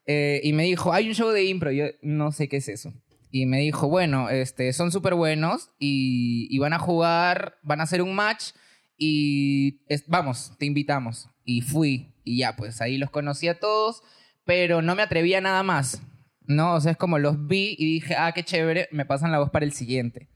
Eh, 0.05 0.41
y 0.43 0.53
me 0.53 0.63
dijo, 0.63 0.91
hay 0.93 1.07
un 1.07 1.13
show 1.15 1.29
de 1.29 1.43
impro, 1.45 1.71
yo 1.71 1.85
no 2.01 2.31
sé 2.31 2.47
qué 2.49 2.57
es 2.57 2.67
eso. 2.67 2.93
Y 3.31 3.45
me 3.45 3.59
dijo, 3.59 3.87
bueno, 3.87 4.29
este, 4.29 4.73
son 4.73 4.91
súper 4.91 5.13
buenos 5.13 5.69
y, 5.79 6.47
y 6.49 6.57
van 6.57 6.73
a 6.73 6.79
jugar, 6.79 7.57
van 7.61 7.79
a 7.79 7.83
hacer 7.83 8.01
un 8.01 8.15
match 8.15 8.51
y 8.97 9.81
es- 9.87 10.03
vamos, 10.07 10.53
te 10.57 10.65
invitamos. 10.65 11.29
Y 11.45 11.61
fui 11.61 12.13
y 12.23 12.37
ya, 12.39 12.55
pues 12.55 12.81
ahí 12.81 12.97
los 12.97 13.09
conocí 13.11 13.47
a 13.47 13.59
todos, 13.59 14.01
pero 14.45 14.81
no 14.81 14.95
me 14.95 15.03
atrevía 15.03 15.37
a 15.39 15.41
nada 15.41 15.63
más. 15.63 16.01
No, 16.49 16.73
o 16.73 16.81
sea, 16.81 16.93
es 16.93 16.97
como 16.97 17.19
los 17.19 17.47
vi 17.47 17.75
y 17.77 17.85
dije, 17.85 18.15
ah, 18.17 18.31
qué 18.33 18.43
chévere, 18.43 18.89
me 18.91 19.05
pasan 19.05 19.31
la 19.31 19.37
voz 19.39 19.51
para 19.51 19.65
el 19.65 19.71
siguiente. 19.71 20.27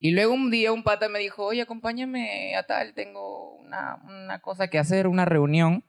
Y 0.00 0.10
luego 0.12 0.32
un 0.34 0.50
día 0.50 0.72
un 0.72 0.82
pata 0.82 1.08
me 1.10 1.18
dijo, 1.18 1.44
oye, 1.44 1.60
acompáñame 1.62 2.56
a 2.56 2.62
tal, 2.64 2.94
tengo 2.94 3.56
una, 3.56 3.96
una 4.04 4.38
cosa 4.40 4.68
que 4.68 4.78
hacer, 4.78 5.06
una 5.06 5.26
reunión. 5.26 5.84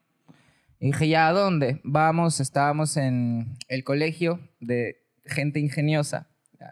Y 0.79 0.87
dije, 0.87 1.07
ya, 1.07 1.27
¿a 1.29 1.31
dónde? 1.31 1.79
Vamos, 1.85 2.41
estábamos 2.41 2.97
en 2.97 3.57
el 3.69 3.83
colegio 3.85 4.41
de 4.59 4.97
gente 5.25 5.59
ingeniosa. 5.61 6.27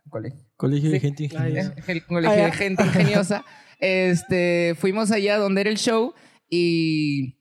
Colegio. 0.09 0.41
Colegio 0.57 0.89
de 0.91 0.99
Sí. 0.99 1.07
gente 1.07 1.23
ingeniosa. 1.23 1.73
Es 1.77 1.89
el 1.89 2.05
colegio 2.05 2.31
Ah, 2.31 2.45
de 2.45 2.51
gente 2.51 2.83
ingeniosa. 2.83 3.45
Este, 3.79 4.75
fuimos 4.77 5.09
allá 5.11 5.37
donde 5.37 5.61
era 5.61 5.69
el 5.69 5.77
show 5.77 6.13
y... 6.49 7.37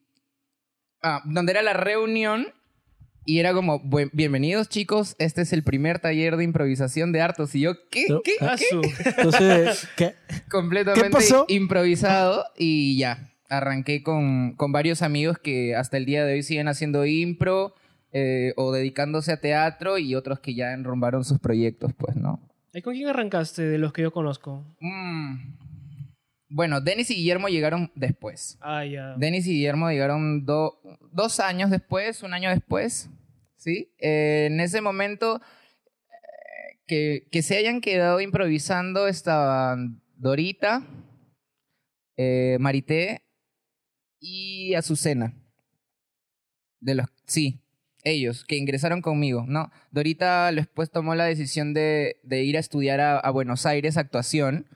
Ah, 1.03 1.21
donde 1.25 1.51
era 1.51 1.63
la 1.63 1.73
reunión 1.73 2.47
y 3.25 3.39
era 3.39 3.53
como, 3.53 3.79
"Buen- 3.81 4.11
bienvenidos 4.13 4.69
chicos, 4.69 5.15
este 5.19 5.43
es 5.43 5.53
el 5.53 5.63
primer 5.63 5.99
taller 6.01 6.37
de 6.37 6.45
improvisación 6.45 7.13
de 7.13 7.21
Artos. 7.21 7.55
Y 7.55 7.61
yo, 7.61 7.75
¿qué? 7.91 8.07
No. 8.09 8.21
¿Qué? 8.23 8.33
Ah, 8.41 8.57
su- 8.59 8.83
Entonces, 9.05 9.89
¿qué? 9.97 10.15
completamente 10.51 11.09
¿Qué 11.09 11.13
pasó? 11.13 11.45
improvisado 11.49 12.45
y 12.57 12.99
ya. 12.99 13.29
Arranqué 13.49 14.03
con, 14.03 14.55
con 14.57 14.73
varios 14.73 15.03
amigos 15.03 15.39
que 15.39 15.77
hasta 15.77 15.99
el 15.99 16.07
día 16.07 16.25
de 16.25 16.35
hoy 16.35 16.43
siguen 16.43 16.69
haciendo 16.69 17.05
impro 17.07 17.75
eh, 18.13 18.53
o 18.57 18.73
dedicándose 18.73 19.31
a 19.33 19.41
teatro 19.41 19.99
y 19.99 20.15
otros 20.15 20.41
que 20.41 20.55
ya 20.55 20.73
enrumbaron 20.73 21.25
sus 21.25 21.39
proyectos, 21.39 21.93
pues, 21.97 22.17
¿no? 22.17 22.41
¿Y 22.75 22.81
con 22.83 22.95
quién 22.95 23.09
arrancaste 23.09 23.63
de 23.63 23.77
los 23.79 23.93
que 23.93 24.03
yo 24.03 24.13
conozco? 24.13 24.65
Mm. 24.81 25.37
Bueno, 26.55 26.83
Denis 26.83 27.11
y 27.11 27.15
Guillermo 27.15 27.49
llegaron 27.49 27.91
después. 27.95 28.59
Ah, 28.61 28.85
ya. 28.85 29.15
Denis 29.17 29.47
y 29.47 29.53
Guillermo 29.53 29.89
llegaron 29.91 30.45
do- 30.45 30.79
dos 31.11 31.41
años 31.41 31.71
después, 31.71 32.23
un 32.23 32.35
año 32.35 32.51
después, 32.51 33.09
¿sí? 33.57 33.91
Eh, 33.99 34.49
en 34.51 34.61
ese 34.61 34.83
momento, 34.83 35.41
eh, 36.11 36.79
que, 36.87 37.27
que 37.31 37.41
se 37.43 37.57
hayan 37.57 37.81
quedado 37.81 38.21
improvisando 38.21 39.09
estaban 39.09 40.03
Dorita, 40.17 40.87
eh, 42.19 42.59
Marité 42.61 43.23
y 44.21 44.75
Azucena. 44.75 45.35
De 46.81 46.95
los, 46.97 47.07
sí, 47.27 47.61
ellos, 48.05 48.45
que 48.45 48.57
ingresaron 48.57 49.01
conmigo, 49.01 49.45
¿no? 49.49 49.71
Dorita 49.91 50.53
después 50.53 50.91
tomó 50.91 51.15
la 51.15 51.25
decisión 51.25 51.73
de, 51.73 52.17
de 52.25 52.43
ir 52.45 52.57
a 52.59 52.61
estudiar 52.61 53.01
a, 53.01 53.19
a 53.19 53.31
Buenos 53.31 53.65
Aires 53.65 53.97
actuación 53.97 54.67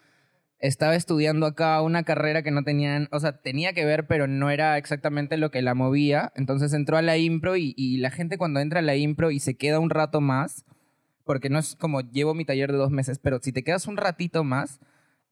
estaba 0.58 0.94
estudiando 0.94 1.46
acá 1.46 1.80
una 1.82 2.02
carrera 2.02 2.42
que 2.42 2.50
no 2.50 2.62
tenían, 2.64 3.08
o 3.12 3.20
sea, 3.20 3.40
tenía 3.40 3.72
que 3.72 3.84
ver, 3.84 4.06
pero 4.06 4.26
no 4.26 4.50
era 4.50 4.78
exactamente 4.78 5.36
lo 5.36 5.50
que 5.50 5.62
la 5.62 5.74
movía. 5.74 6.32
Entonces 6.34 6.72
entró 6.72 6.96
a 6.96 7.02
la 7.02 7.18
impro 7.18 7.56
y, 7.56 7.74
la 7.98 8.10
gente 8.10 8.38
cuando 8.38 8.60
entra 8.60 8.80
a 8.80 8.82
la 8.82 8.96
impro 8.96 9.30
y 9.30 9.40
se 9.40 9.56
queda 9.56 9.80
un 9.80 9.90
rato 9.90 10.20
más, 10.20 10.64
porque 11.24 11.50
no 11.50 11.58
es 11.58 11.76
como 11.76 12.00
llevo 12.00 12.34
mi 12.34 12.44
taller 12.44 12.72
de 12.72 12.78
dos 12.78 12.90
meses, 12.90 13.18
pero 13.18 13.38
si 13.42 13.52
te 13.52 13.64
quedas 13.64 13.86
un 13.86 13.96
ratito 13.96 14.44
más, 14.44 14.80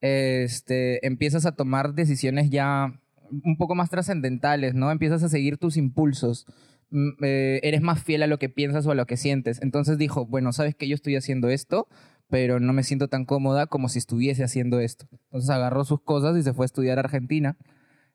este, 0.01 1.05
empiezas 1.05 1.45
a 1.45 1.55
tomar 1.55 1.93
decisiones 1.93 2.49
ya 2.49 2.99
un 3.31 3.57
poco 3.57 3.75
más 3.75 3.89
trascendentales, 3.89 4.75
¿no? 4.75 4.91
Empiezas 4.91 5.23
a 5.23 5.29
seguir 5.29 5.57
tus 5.57 5.77
impulsos. 5.77 6.45
Mm, 6.91 7.09
eh, 7.23 7.59
eres 7.63 7.81
más 7.81 8.03
fiel 8.03 8.23
a 8.23 8.27
lo 8.27 8.37
que 8.37 8.49
piensas 8.49 8.85
o 8.85 8.91
a 8.91 8.95
lo 8.95 9.05
que 9.07 9.17
sientes. 9.17 9.61
Entonces 9.61 9.97
dijo, 9.97 10.25
bueno, 10.25 10.53
sabes 10.53 10.75
que 10.75 10.87
yo 10.87 10.95
estoy 10.95 11.15
haciendo 11.15 11.49
esto, 11.49 11.87
pero 12.29 12.59
no 12.59 12.73
me 12.73 12.83
siento 12.83 13.07
tan 13.07 13.25
cómoda 13.25 13.67
como 13.67 13.87
si 13.89 13.99
estuviese 13.99 14.43
haciendo 14.43 14.79
esto. 14.79 15.07
Entonces 15.25 15.49
agarró 15.49 15.83
sus 15.85 16.01
cosas 16.01 16.37
y 16.37 16.43
se 16.43 16.53
fue 16.53 16.65
a 16.65 16.67
estudiar 16.67 16.97
a 16.97 17.01
Argentina. 17.01 17.57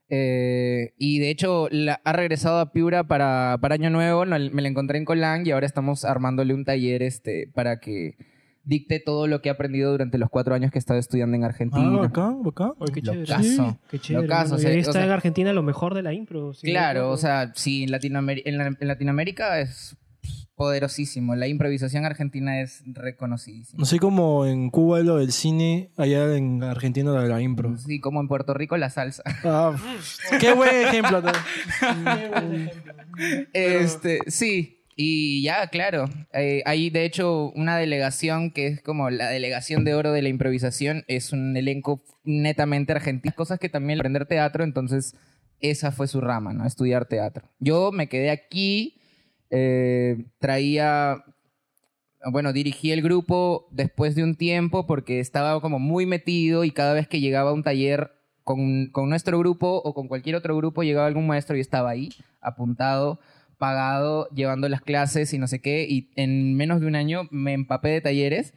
Eh, 0.08 0.92
y 0.98 1.20
de 1.20 1.30
hecho 1.30 1.68
la- 1.70 2.00
ha 2.04 2.12
regresado 2.12 2.58
a 2.58 2.72
Piura 2.72 3.04
para, 3.04 3.56
para 3.60 3.76
Año 3.76 3.90
Nuevo, 3.90 4.24
me 4.26 4.62
la 4.62 4.68
encontré 4.68 4.98
en 4.98 5.04
Colán 5.04 5.46
y 5.46 5.52
ahora 5.52 5.66
estamos 5.66 6.04
armándole 6.04 6.52
un 6.52 6.64
taller 6.64 7.02
este, 7.04 7.48
para 7.54 7.78
que 7.78 8.16
dicte 8.64 8.98
todo 8.98 9.28
lo 9.28 9.40
que 9.40 9.48
he 9.48 9.52
aprendido 9.52 9.92
durante 9.92 10.18
los 10.18 10.28
cuatro 10.28 10.52
años 10.54 10.72
que 10.72 10.78
he 10.78 10.80
estado 10.80 10.98
estudiando 10.98 11.36
en 11.36 11.44
Ah, 11.44 11.46
Argentina. 11.46 11.90
bacán, 11.96 12.42
bacán. 12.42 12.72
Oye, 12.78 12.92
qué 12.92 13.02
chévere. 13.02 13.20
Locazo. 13.20 13.78
Qué 13.88 13.98
chévere. 14.00 14.26
Locazo, 14.26 14.44
mano. 14.46 14.56
o 14.56 14.58
sea, 14.58 14.70
ahí 14.70 14.76
o 14.76 14.80
está 14.80 14.92
sea- 14.92 15.04
en 15.04 15.10
Argentina 15.10 15.52
lo 15.52 15.62
mejor 15.62 15.94
de 15.94 16.02
la 16.02 16.12
impro. 16.12 16.54
sí, 16.54 16.66
Claro, 16.66 17.10
o 17.10 17.16
sea, 17.16 17.52
sí, 17.54 17.84
en, 17.84 17.90
Latinoameri- 17.90 18.42
en, 18.44 18.58
la- 18.58 18.76
en 18.78 18.88
Latinoamérica 18.88 19.60
es 19.60 19.96
poderosísimo. 20.60 21.34
La 21.36 21.48
improvisación 21.48 22.04
argentina 22.04 22.60
es 22.60 22.82
reconocidísima. 22.84 23.82
Así 23.82 23.98
como 23.98 24.44
en 24.44 24.68
Cuba 24.68 25.00
lo 25.00 25.16
del 25.16 25.32
cine, 25.32 25.90
allá 25.96 26.36
en 26.36 26.62
Argentina 26.62 27.12
lo 27.12 27.22
de 27.22 27.30
la 27.30 27.40
impro. 27.40 27.78
Sí, 27.78 27.98
como 27.98 28.20
en 28.20 28.28
Puerto 28.28 28.52
Rico 28.52 28.76
la 28.76 28.90
salsa. 28.90 29.22
Ah, 29.42 29.74
qué 30.38 30.52
buen 30.52 30.86
ejemplo. 30.86 31.22
¿no? 31.22 31.32
Este, 33.54 34.18
sí. 34.26 34.84
Y 34.96 35.42
ya, 35.42 35.68
claro. 35.68 36.10
eh, 36.34 36.62
hay, 36.66 36.90
de 36.90 37.06
hecho, 37.06 37.50
una 37.52 37.78
delegación 37.78 38.50
que 38.50 38.66
es 38.66 38.82
como 38.82 39.08
la 39.08 39.28
delegación 39.30 39.82
de 39.86 39.94
oro 39.94 40.12
de 40.12 40.20
la 40.20 40.28
improvisación. 40.28 41.04
Es 41.08 41.32
un 41.32 41.56
elenco 41.56 42.04
netamente 42.24 42.92
argentino. 42.92 43.34
Cosas 43.34 43.58
que 43.58 43.70
también 43.70 43.98
aprender 43.98 44.26
teatro, 44.26 44.62
entonces 44.62 45.16
esa 45.60 45.90
fue 45.90 46.06
su 46.06 46.20
rama, 46.20 46.52
¿no? 46.52 46.66
Estudiar 46.66 47.06
teatro. 47.06 47.48
Yo 47.60 47.92
me 47.92 48.10
quedé 48.10 48.30
aquí, 48.30 49.00
eh, 49.50 50.25
traía... 50.38 51.25
Bueno, 52.33 52.52
dirigí 52.52 52.90
el 52.92 53.00
grupo 53.00 53.66
después 53.71 54.14
de 54.14 54.23
un 54.23 54.35
tiempo 54.35 54.87
porque 54.87 55.21
estaba 55.21 55.59
como 55.62 55.78
muy 55.78 56.04
metido 56.04 56.64
y 56.64 56.71
cada 56.71 56.92
vez 56.92 57.09
que 57.09 57.19
llegaba 57.21 57.49
a 57.50 57.54
un 57.54 57.62
taller 57.62 58.11
con, 58.45 58.88
con 58.92 59.09
nuestro 59.09 59.38
grupo 59.38 59.80
o 59.83 59.95
con 59.95 60.07
cualquier 60.07 60.37
otro 60.37 60.54
grupo 60.54 60.83
llegaba 60.83 61.07
algún 61.07 61.26
maestro 61.26 61.57
y 61.57 61.61
estaba 61.61 61.88
ahí, 61.88 62.11
apuntado, 62.42 63.21
pagado, 63.57 64.28
llevando 64.35 64.69
las 64.69 64.83
clases 64.83 65.33
y 65.33 65.38
no 65.38 65.47
sé 65.47 65.62
qué. 65.62 65.87
Y 65.88 66.11
en 66.14 66.57
menos 66.57 66.83
de 66.83 66.88
un 66.88 66.95
año 66.95 67.23
me 67.30 67.54
empapé 67.54 67.88
de 67.88 68.00
talleres 68.02 68.52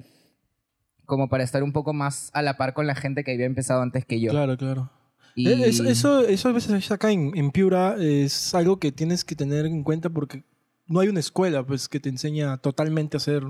como 1.05 1.29
para 1.29 1.45
estar 1.45 1.63
un 1.63 1.71
poco 1.71 1.93
más 1.93 2.31
a 2.33 2.41
la 2.41 2.57
par 2.57 2.73
con 2.73 2.85
la 2.85 2.95
gente 2.95 3.23
que 3.23 3.31
había 3.31 3.45
empezado 3.45 3.81
antes 3.81 4.05
que 4.05 4.19
yo. 4.19 4.31
Claro, 4.31 4.57
claro. 4.57 4.89
Y- 5.35 5.47
Eh, 5.47 5.69
Eso, 5.69 5.85
eso, 5.85 6.27
eso 6.27 6.49
a 6.49 6.51
veces 6.51 6.91
acá 6.91 7.11
en, 7.11 7.31
en 7.35 7.51
Piura 7.51 7.95
es 7.97 8.53
algo 8.55 8.77
que 8.77 8.91
tienes 8.91 9.23
que 9.23 9.35
tener 9.35 9.65
en 9.65 9.83
cuenta 9.83 10.09
porque 10.09 10.43
no 10.87 10.99
hay 10.99 11.07
una 11.07 11.19
escuela 11.19 11.65
pues, 11.65 11.87
que 11.87 11.99
te 11.99 12.09
enseña 12.09 12.57
totalmente 12.57 13.15
a 13.15 13.19
hacer 13.19 13.43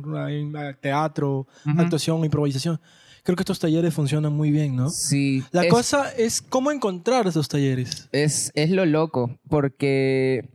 teatro, 0.81 1.47
Ujú. 1.65 1.81
actuación, 1.81 2.23
improvisación. 2.25 2.79
Creo 3.23 3.35
que 3.37 3.43
estos 3.43 3.59
talleres 3.59 3.93
funcionan 3.93 4.33
muy 4.33 4.51
bien, 4.51 4.75
¿no? 4.75 4.89
Sí. 4.89 5.43
La 5.51 5.63
es- 5.63 5.69
cosa 5.71 6.11
es 6.11 6.41
cómo 6.41 6.71
encontrar 6.71 7.25
esos 7.27 7.47
talleres. 7.47 8.09
Es, 8.11 8.51
es 8.53 8.69
lo 8.69 8.85
loco, 8.85 9.39
porque 9.49 10.49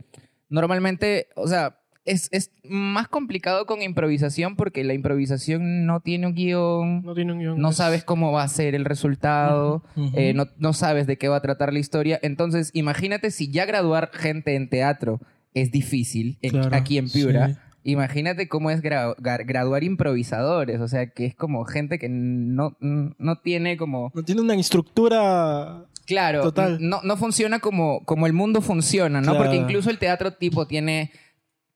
normalmente, 0.48 1.28
o 1.36 1.46
sea, 1.48 1.78
es, 2.04 2.28
es 2.32 2.50
más 2.64 3.08
complicado 3.08 3.66
con 3.66 3.82
improvisación 3.82 4.56
porque 4.56 4.82
la 4.82 4.94
improvisación 4.94 5.84
no 5.84 6.00
tiene 6.00 6.26
un 6.26 6.34
guion, 6.34 7.02
No 7.02 7.14
tiene 7.14 7.32
un 7.32 7.38
guion. 7.38 7.58
no 7.60 7.70
es- 7.70 7.76
sabes 7.76 8.02
cómo 8.04 8.32
va 8.32 8.42
a 8.44 8.48
ser 8.48 8.74
el 8.74 8.84
resultado, 8.86 9.82
eh, 10.14 10.32
no, 10.34 10.46
no 10.58 10.72
sabes 10.72 11.06
de 11.06 11.18
qué 11.18 11.28
va 11.28 11.36
a 11.36 11.42
tratar 11.42 11.72
la 11.72 11.78
historia. 11.80 12.18
Entonces, 12.22 12.70
imagínate 12.72 13.30
si 13.30 13.50
ya 13.50 13.66
graduar 13.66 14.10
gente 14.12 14.54
en 14.54 14.70
teatro 14.70 15.20
es 15.54 15.70
difícil 15.70 16.38
en- 16.42 16.50
Claro, 16.50 16.74
aquí 16.76 16.98
en 16.98 17.08
Piura. 17.10 17.48
sí. 17.48 17.54
Imagínate 17.84 18.48
cómo 18.48 18.70
es 18.70 18.82
gra- 18.82 19.14
graduar 19.46 19.82
improvisadores, 19.82 20.80
o 20.80 20.88
sea, 20.88 21.06
que 21.10 21.24
es 21.24 21.34
como 21.34 21.64
gente 21.64 21.98
que 21.98 22.08
no, 22.10 22.76
no 22.80 23.40
tiene 23.40 23.76
como... 23.78 24.10
No 24.14 24.22
tiene 24.24 24.42
una 24.42 24.54
estructura... 24.54 25.84
Claro, 26.06 26.42
Total. 26.42 26.78
No, 26.80 27.00
no 27.02 27.16
funciona 27.16 27.60
como, 27.60 28.04
como 28.04 28.26
el 28.26 28.32
mundo 28.32 28.62
funciona, 28.62 29.20
¿no? 29.20 29.32
Claro. 29.32 29.38
Porque 29.44 29.56
incluso 29.56 29.90
el 29.90 29.98
teatro 29.98 30.32
tipo 30.34 30.66
tiene, 30.66 31.12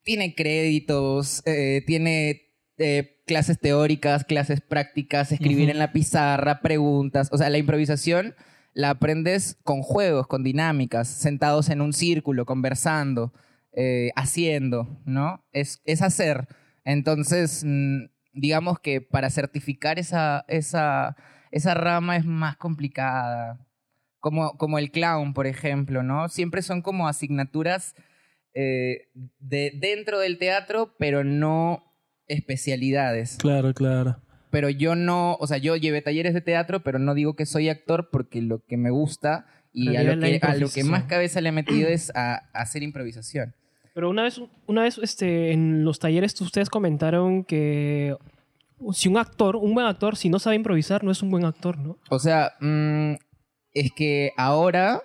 tiene 0.02 0.34
créditos, 0.34 1.42
eh, 1.46 1.82
tiene 1.86 2.42
eh, 2.78 3.20
clases 3.26 3.58
teóricas, 3.60 4.24
clases 4.24 4.60
prácticas, 4.62 5.32
escribir 5.32 5.68
en 5.70 5.78
la 5.78 5.92
pizarra, 5.92 6.60
preguntas. 6.62 7.28
O 7.30 7.36
sea, 7.38 7.50
la 7.50 7.58
improvisación 7.58 8.34
la 8.72 8.90
aprendes 8.90 9.58
con 9.64 9.82
juegos, 9.82 10.26
con 10.26 10.42
dinámicas, 10.42 11.08
sentados 11.08 11.68
en 11.68 11.82
un 11.82 11.92
círculo, 11.92 12.46
conversando, 12.46 13.34
eh, 13.74 14.10
haciendo, 14.16 15.00
¿no? 15.06 15.44
Es, 15.52 15.80
es 15.84 16.02
hacer. 16.02 16.46
Entonces, 16.84 17.62
mm, 17.64 18.04
digamos 18.32 18.80
que 18.80 19.00
para 19.00 19.30
certificar 19.30 19.98
esa, 19.98 20.44
esa, 20.48 21.16
esa 21.50 21.74
rama 21.74 22.16
es 22.16 22.24
más 22.24 22.56
complicada. 22.56 23.66
Como, 24.20 24.56
como 24.56 24.78
el 24.78 24.92
clown, 24.92 25.34
por 25.34 25.46
ejemplo, 25.46 26.02
¿no? 26.02 26.28
Siempre 26.28 26.62
son 26.62 26.80
como 26.80 27.08
asignaturas 27.08 27.94
eh, 28.54 29.08
de, 29.40 29.72
dentro 29.74 30.20
del 30.20 30.38
teatro, 30.38 30.94
pero 30.98 31.24
no 31.24 31.92
especialidades. 32.28 33.38
Claro, 33.38 33.74
claro. 33.74 34.22
Pero 34.50 34.68
yo 34.68 34.94
no, 34.94 35.34
o 35.40 35.46
sea, 35.46 35.56
yo 35.56 35.76
llevé 35.76 36.02
talleres 36.02 36.34
de 36.34 36.40
teatro, 36.40 36.84
pero 36.84 36.98
no 36.98 37.14
digo 37.14 37.34
que 37.34 37.46
soy 37.46 37.68
actor 37.68 38.10
porque 38.12 38.42
lo 38.42 38.64
que 38.64 38.76
me 38.76 38.90
gusta 38.90 39.46
y 39.72 39.96
a 39.96 40.02
lo, 40.04 40.20
que, 40.20 40.38
a 40.42 40.56
lo 40.56 40.68
que 40.68 40.84
más 40.84 41.04
cabeza 41.04 41.40
le 41.40 41.48
he 41.48 41.52
metido 41.52 41.88
es 41.88 42.14
a, 42.14 42.34
a 42.34 42.60
hacer 42.60 42.82
improvisación. 42.82 43.54
Pero 43.94 44.08
una 44.10 44.22
vez, 44.22 44.40
una 44.66 44.82
vez 44.82 44.98
este, 44.98 45.52
en 45.52 45.84
los 45.84 45.98
talleres 45.98 46.40
ustedes 46.40 46.70
comentaron 46.70 47.44
que 47.44 48.16
si 48.92 49.08
un 49.08 49.18
actor, 49.18 49.56
un 49.56 49.74
buen 49.74 49.86
actor, 49.86 50.16
si 50.16 50.28
no 50.28 50.38
sabe 50.38 50.56
improvisar, 50.56 51.04
no 51.04 51.10
es 51.10 51.22
un 51.22 51.30
buen 51.30 51.44
actor, 51.44 51.78
¿no? 51.78 51.98
O 52.10 52.18
sea, 52.18 52.52
mm, 52.60 53.14
es 53.74 53.92
que 53.92 54.32
ahora 54.36 55.02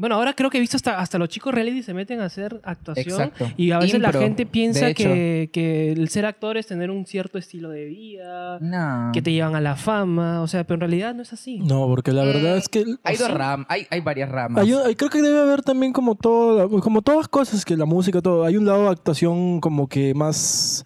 Bueno, 0.00 0.14
ahora 0.14 0.32
creo 0.34 0.48
que 0.48 0.58
he 0.58 0.60
visto 0.60 0.76
hasta, 0.76 1.00
hasta 1.00 1.18
los 1.18 1.28
chicos 1.28 1.52
reality 1.52 1.82
se 1.82 1.92
meten 1.92 2.20
a 2.20 2.26
hacer 2.26 2.60
actuación. 2.62 3.20
Exacto. 3.20 3.48
Y 3.56 3.72
a 3.72 3.78
veces 3.80 3.96
Impro, 3.96 4.12
la 4.12 4.18
gente 4.20 4.46
piensa 4.46 4.94
que, 4.94 5.50
que 5.52 5.90
el 5.90 6.08
ser 6.08 6.24
actor 6.24 6.56
es 6.56 6.68
tener 6.68 6.92
un 6.92 7.04
cierto 7.04 7.36
estilo 7.36 7.68
de 7.70 7.86
vida, 7.86 8.60
no. 8.60 9.10
que 9.12 9.20
te 9.22 9.32
llevan 9.32 9.56
a 9.56 9.60
la 9.60 9.74
fama, 9.74 10.40
o 10.40 10.46
sea, 10.46 10.62
pero 10.62 10.76
en 10.76 10.80
realidad 10.82 11.14
no 11.16 11.22
es 11.22 11.32
así. 11.32 11.58
No, 11.58 11.88
porque 11.88 12.12
la 12.12 12.22
verdad 12.22 12.54
Mm, 12.54 12.58
es 12.58 12.68
que... 12.68 12.84
Hay 13.02 13.16
o 13.16 13.18
dos 13.18 13.30
ramas, 13.34 13.66
hay, 13.68 13.88
hay 13.90 14.00
varias 14.00 14.28
ramas. 14.30 14.62
Hay 14.62 14.72
un- 14.72 14.86
hay- 14.86 14.94
creo 14.94 15.10
que 15.10 15.20
debe 15.20 15.40
haber 15.40 15.62
también 15.62 15.92
como 15.92 16.14
todo, 16.14 16.70
como 16.80 17.02
todas 17.02 17.26
cosas 17.26 17.64
que 17.64 17.76
la 17.76 17.84
música, 17.84 18.22
todo. 18.22 18.44
Hay 18.44 18.56
un 18.56 18.66
lado 18.66 18.84
de 18.84 18.90
actuación 18.90 19.60
como 19.60 19.88
que 19.88 20.14
más 20.14 20.84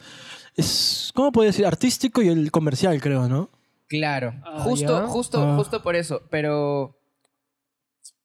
es, 0.56 1.12
¿cómo 1.14 1.32
puedo 1.32 1.46
decir? 1.46 1.66
Artístico 1.66 2.22
y 2.22 2.28
el 2.28 2.50
comercial, 2.50 2.98
creo, 3.02 3.28
¿no? 3.28 3.50
Claro, 3.88 4.32
Ah, 4.42 4.60
justo, 4.60 5.00
¿ya? 5.02 5.06
justo, 5.06 5.42
Ah. 5.42 5.56
justo 5.58 5.82
por 5.82 5.96
eso. 5.96 6.22
Pero, 6.30 6.96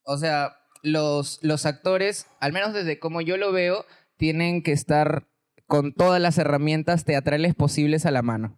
o 0.04 0.18
sea, 0.18 0.54
los, 0.88 1.66
actores, 1.66 2.28
al 2.40 2.54
menos 2.54 2.74
desde 2.74 3.00
como 3.00 3.22
yo 3.22 3.38
lo 3.38 3.52
veo, 3.52 3.86
tienen 4.18 4.64
que 4.64 4.72
estar 4.72 5.28
con 5.66 5.94
todas 5.94 6.22
las 6.22 6.38
herramientas 6.38 7.06
teatrales 7.06 7.56
posibles 7.56 8.06
a 8.06 8.12
la 8.12 8.22
mano. 8.22 8.58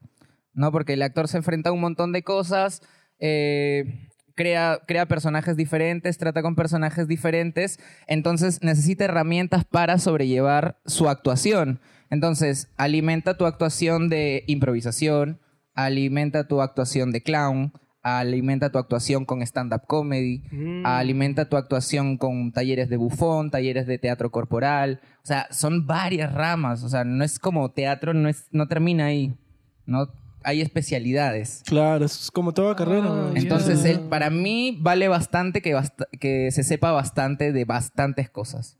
¿No? 0.53 0.71
Porque 0.71 0.93
el 0.93 1.01
actor 1.01 1.27
se 1.27 1.37
enfrenta 1.37 1.69
a 1.69 1.73
un 1.73 1.81
montón 1.81 2.11
de 2.11 2.23
cosas, 2.23 2.81
eh, 3.19 4.09
crea, 4.35 4.79
crea 4.87 5.05
personajes 5.05 5.55
diferentes, 5.55 6.17
trata 6.17 6.41
con 6.41 6.55
personajes 6.55 7.07
diferentes, 7.07 7.79
entonces 8.07 8.61
necesita 8.63 9.05
herramientas 9.05 9.63
para 9.65 9.99
sobrellevar 9.99 10.79
su 10.85 11.07
actuación. 11.07 11.79
Entonces, 12.09 12.71
alimenta 12.75 13.37
tu 13.37 13.45
actuación 13.45 14.09
de 14.09 14.43
improvisación, 14.47 15.39
alimenta 15.75 16.47
tu 16.47 16.61
actuación 16.61 17.11
de 17.11 17.21
clown, 17.21 17.73
alimenta 18.17 18.71
tu 18.71 18.79
actuación 18.79 19.25
con 19.25 19.41
stand-up 19.43 19.83
comedy, 19.85 20.41
Mm. 20.51 20.85
alimenta 20.85 21.47
tu 21.49 21.57
actuación 21.57 22.17
con 22.17 22.51
talleres 22.51 22.89
de 22.89 22.97
bufón, 22.97 23.51
talleres 23.51 23.85
de 23.85 23.97
teatro 23.99 24.31
corporal. 24.31 25.01
O 25.23 25.27
sea, 25.27 25.47
son 25.51 25.85
varias 25.85 26.33
ramas. 26.33 26.83
O 26.83 26.89
sea, 26.89 27.03
no 27.03 27.23
es 27.23 27.37
como 27.37 27.69
teatro, 27.69 28.13
no, 28.13 28.27
es, 28.29 28.47
no 28.51 28.67
termina 28.67 29.05
ahí. 29.05 29.35
¿no? 29.85 30.07
Hay 30.43 30.61
especialidades. 30.61 31.63
Claro, 31.65 32.05
es 32.05 32.31
como 32.31 32.53
toda 32.53 32.75
carrera. 32.75 33.07
Ah. 33.09 33.31
Entonces, 33.35 33.81
Yeah. 33.83 33.91
él, 33.91 33.99
para 34.01 34.29
mí 34.29 34.77
vale 34.81 35.07
bastante 35.07 35.61
que, 35.61 35.75
bast- 35.75 36.07
que 36.19 36.49
se 36.51 36.63
sepa 36.63 36.91
bastante 36.91 37.51
de 37.51 37.65
bastantes 37.65 38.29
cosas. 38.29 38.77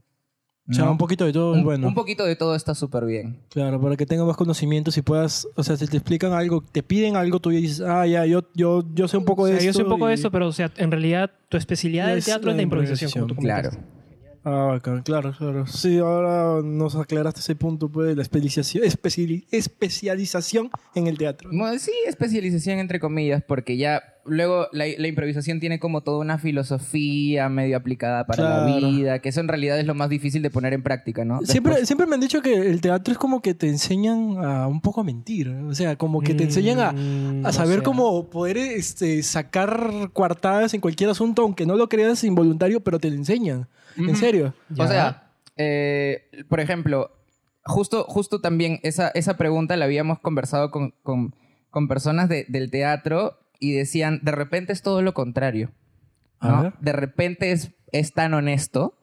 O 0.69 0.73
sea, 0.73 0.85
¿no? 0.85 0.91
un 0.91 0.97
poquito 0.97 1.25
de 1.25 1.33
todo 1.33 1.55
es 1.55 1.63
bueno. 1.63 1.87
un 1.87 1.95
poquito 1.95 2.23
de 2.25 2.35
todo 2.35 2.53
está 2.55 2.75
súper 2.75 3.05
bien. 3.05 3.37
Claro, 3.49 3.81
para 3.81 3.95
que 3.95 4.05
tengas 4.05 4.27
más 4.27 4.37
conocimientos 4.37 4.95
y 4.97 5.01
puedas, 5.01 5.47
o 5.55 5.63
sea, 5.63 5.75
si 5.77 5.87
te 5.87 5.97
explican 5.97 6.31
algo, 6.33 6.63
te 6.71 6.83
piden 6.83 7.15
algo, 7.15 7.39
tú 7.39 7.49
dices, 7.49 7.81
ah, 7.81 8.05
ya, 8.05 8.25
yo, 8.25 8.43
yo, 8.53 8.83
yo 8.93 9.07
sé 9.07 9.17
un 9.17 9.25
poco 9.25 9.43
O 9.43 9.47
sea, 9.47 9.55
de 9.57 9.65
yo 9.65 9.73
sé 9.73 9.81
un 9.83 9.89
poco 9.89 10.05
de 10.05 10.13
y- 10.13 10.15
esto, 10.15 10.29
pero 10.31 10.47
o 10.47 10.51
sea, 10.51 10.71
en 10.77 10.91
realidad 10.91 11.31
tu 11.49 11.57
especialidad 11.57 12.07
del 12.09 12.19
Es 12.19 12.25
teatro 12.25 12.51
es 12.51 12.55
la 12.55 12.57
la 12.57 12.63
improvisación, 12.63 13.11
como 13.11 13.25
tú 13.27 13.33
improvisación. 13.33 13.71
Claro. 13.81 13.98
Ah, 14.51 14.65
bacán, 14.71 15.03
claro, 15.03 15.33
claro. 15.37 15.67
Sí, 15.67 15.99
ahora 15.99 16.61
nos 16.63 16.95
aclaraste 16.95 17.39
ese 17.41 17.55
punto, 17.55 17.87
pues, 17.89 18.07
de 18.09 18.15
la 18.15 18.21
especialización, 18.23 18.83
especiali- 18.83 19.45
especialización 19.51 20.69
en 20.95 21.07
el 21.07 21.17
teatro. 21.17 21.49
Bueno, 21.53 21.77
sí, 21.77 21.91
especialización 22.07 22.79
entre 22.79 22.99
comillas, 22.99 23.43
porque 23.47 23.77
ya 23.77 24.01
luego 24.25 24.67
la, 24.71 24.85
la 24.97 25.07
improvisación 25.07 25.59
tiene 25.59 25.79
como 25.79 26.01
toda 26.01 26.19
una 26.19 26.37
filosofía 26.37 27.49
medio 27.49 27.77
aplicada 27.77 28.25
para 28.27 28.43
la 28.67 28.77
vida, 28.77 29.19
que 29.19 29.29
eso 29.29 29.39
en 29.39 29.47
realidad 29.47 29.79
es 29.79 29.85
lo 29.87 29.95
más 29.95 30.09
difícil 30.09 30.41
de 30.41 30.49
poner 30.49 30.73
en 30.73 30.83
práctica, 30.83 31.25
¿no? 31.25 31.39
Siempre, 31.43 31.71
Después- 31.73 31.87
siempre 31.87 32.07
me 32.07 32.15
han 32.15 32.21
dicho 32.21 32.41
que 32.41 32.53
el 32.53 32.81
teatro 32.81 33.11
es 33.11 33.17
como 33.17 33.41
que 33.41 33.53
te 33.53 33.67
enseñan 33.67 34.37
a 34.43 34.67
un 34.67 34.81
poco 34.81 35.01
a 35.01 35.03
mentir. 35.03 35.49
O 35.49 35.73
sea, 35.73 35.95
como 35.95 36.21
que 36.21 36.33
te 36.33 36.43
enseñan 36.43 36.79
a, 36.79 36.91
Mm, 36.91 37.45
a 37.45 37.49
o 37.49 37.53
saber 37.53 37.75
sea, 37.75 37.83
cómo 37.83 38.29
poder 38.29 38.57
este, 38.57 39.21
sacar 39.23 40.09
coartadas 40.13 40.73
en 40.73 40.81
cualquier 40.81 41.09
asunto, 41.09 41.41
aunque 41.41 41.65
no 41.65 41.75
lo 41.75 41.89
creas 41.89 42.23
involuntario, 42.23 42.81
pero 42.81 42.99
te 42.99 43.09
lo 43.09 43.15
enseñan. 43.15 43.67
En 43.99 44.15
serio. 44.15 44.53
Ya. 44.69 44.83
O 44.83 44.87
sea, 44.87 45.31
eh, 45.57 46.29
por 46.49 46.59
ejemplo, 46.59 47.11
justo, 47.63 48.03
justo 48.05 48.41
también 48.41 48.79
esa, 48.83 49.09
esa 49.09 49.37
pregunta 49.37 49.75
la 49.77 49.85
habíamos 49.85 50.19
conversado 50.19 50.71
con, 50.71 50.91
con, 51.03 51.35
con 51.69 51.87
personas 51.87 52.29
de- 52.29 52.45
del 52.47 52.71
teatro 52.71 53.37
y 53.59 53.73
decían, 53.73 54.19
de 54.23 54.31
repente 54.31 54.73
es 54.73 54.81
todo 54.81 55.01
lo 55.01 55.13
contrario. 55.13 55.71
A 56.39 56.49
¿no? 56.49 56.63
ver. 56.63 56.73
De 56.79 56.93
repente 56.93 57.51
es, 57.51 57.71
es 57.91 58.13
tan 58.13 58.33
honesto 58.33 58.97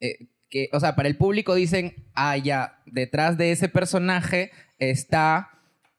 eh, 0.00 0.28
que, 0.50 0.68
o 0.72 0.80
sea, 0.80 0.96
para 0.96 1.08
el 1.08 1.16
público 1.16 1.54
dicen, 1.54 2.06
ah, 2.14 2.36
ya, 2.36 2.82
detrás 2.86 3.36
de 3.38 3.52
ese 3.52 3.68
personaje 3.68 4.50
está, 4.78 5.50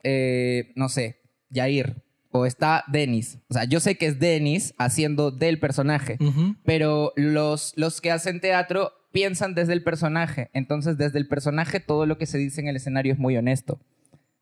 eh, 0.04 0.74
no 0.76 0.90
sé, 0.90 1.22
Jair 1.54 2.04
o 2.32 2.46
está 2.46 2.84
Dennis. 2.88 3.40
O 3.50 3.54
sea, 3.54 3.64
yo 3.66 3.80
sé 3.80 3.96
que 3.96 4.06
es 4.08 4.20
Dennis 4.20 4.74
haciendo 4.78 5.32
del 5.32 5.60
personaje, 5.60 6.18
pero 6.64 7.12
los, 7.16 7.74
los 7.76 8.02
que 8.02 8.12
hacen 8.12 8.40
teatro 8.40 8.92
piensan 9.12 9.56
desde 9.56 9.74
el 9.74 9.84
personaje. 9.84 10.50
Entonces, 10.54 10.98
desde 10.98 11.18
el 11.20 11.28
personaje, 11.28 11.80
todo 11.80 12.06
lo 12.06 12.18
que 12.18 12.26
se 12.28 12.38
dice 12.38 12.62
en 12.62 12.68
el 12.68 12.76
escenario 12.76 13.14
es 13.14 13.20
muy 13.20 13.36
honesto. 13.38 13.80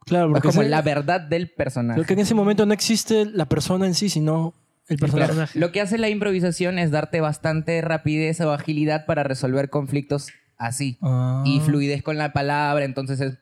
Claro, 0.05 0.27
Es 0.27 0.31
porque 0.33 0.47
como 0.49 0.61
ese- 0.61 0.69
la 0.69 0.81
verdad 0.81 1.21
del 1.21 1.49
personaje. 1.49 1.95
creo 1.97 2.07
que 2.07 2.13
en 2.13 2.19
ese 2.19 2.33
momento 2.35 2.65
no 2.65 2.73
existe 2.73 3.25
la 3.25 3.45
persona 3.45 3.87
en 3.87 3.93
sí, 3.93 4.09
sino 4.09 4.53
el 4.89 4.97
personaje. 4.97 5.57
Lo 5.59 5.71
que 5.71 5.81
hace 5.81 5.97
la 5.97 6.09
improvisación 6.09 6.79
es 6.79 6.91
darte 6.91 7.19
bastante 7.21 7.81
rapidez 7.81 8.39
o 8.41 8.51
agilidad 8.51 9.05
para 9.05 9.23
resolver 9.23 9.69
conflictos 9.69 10.27
así. 10.57 10.97
Ah. 11.01 11.43
Y 11.45 11.59
fluidez 11.61 12.03
con 12.03 12.17
la 12.17 12.31
palabra, 12.33 12.83
entonces 12.85 13.19
es, 13.21 13.37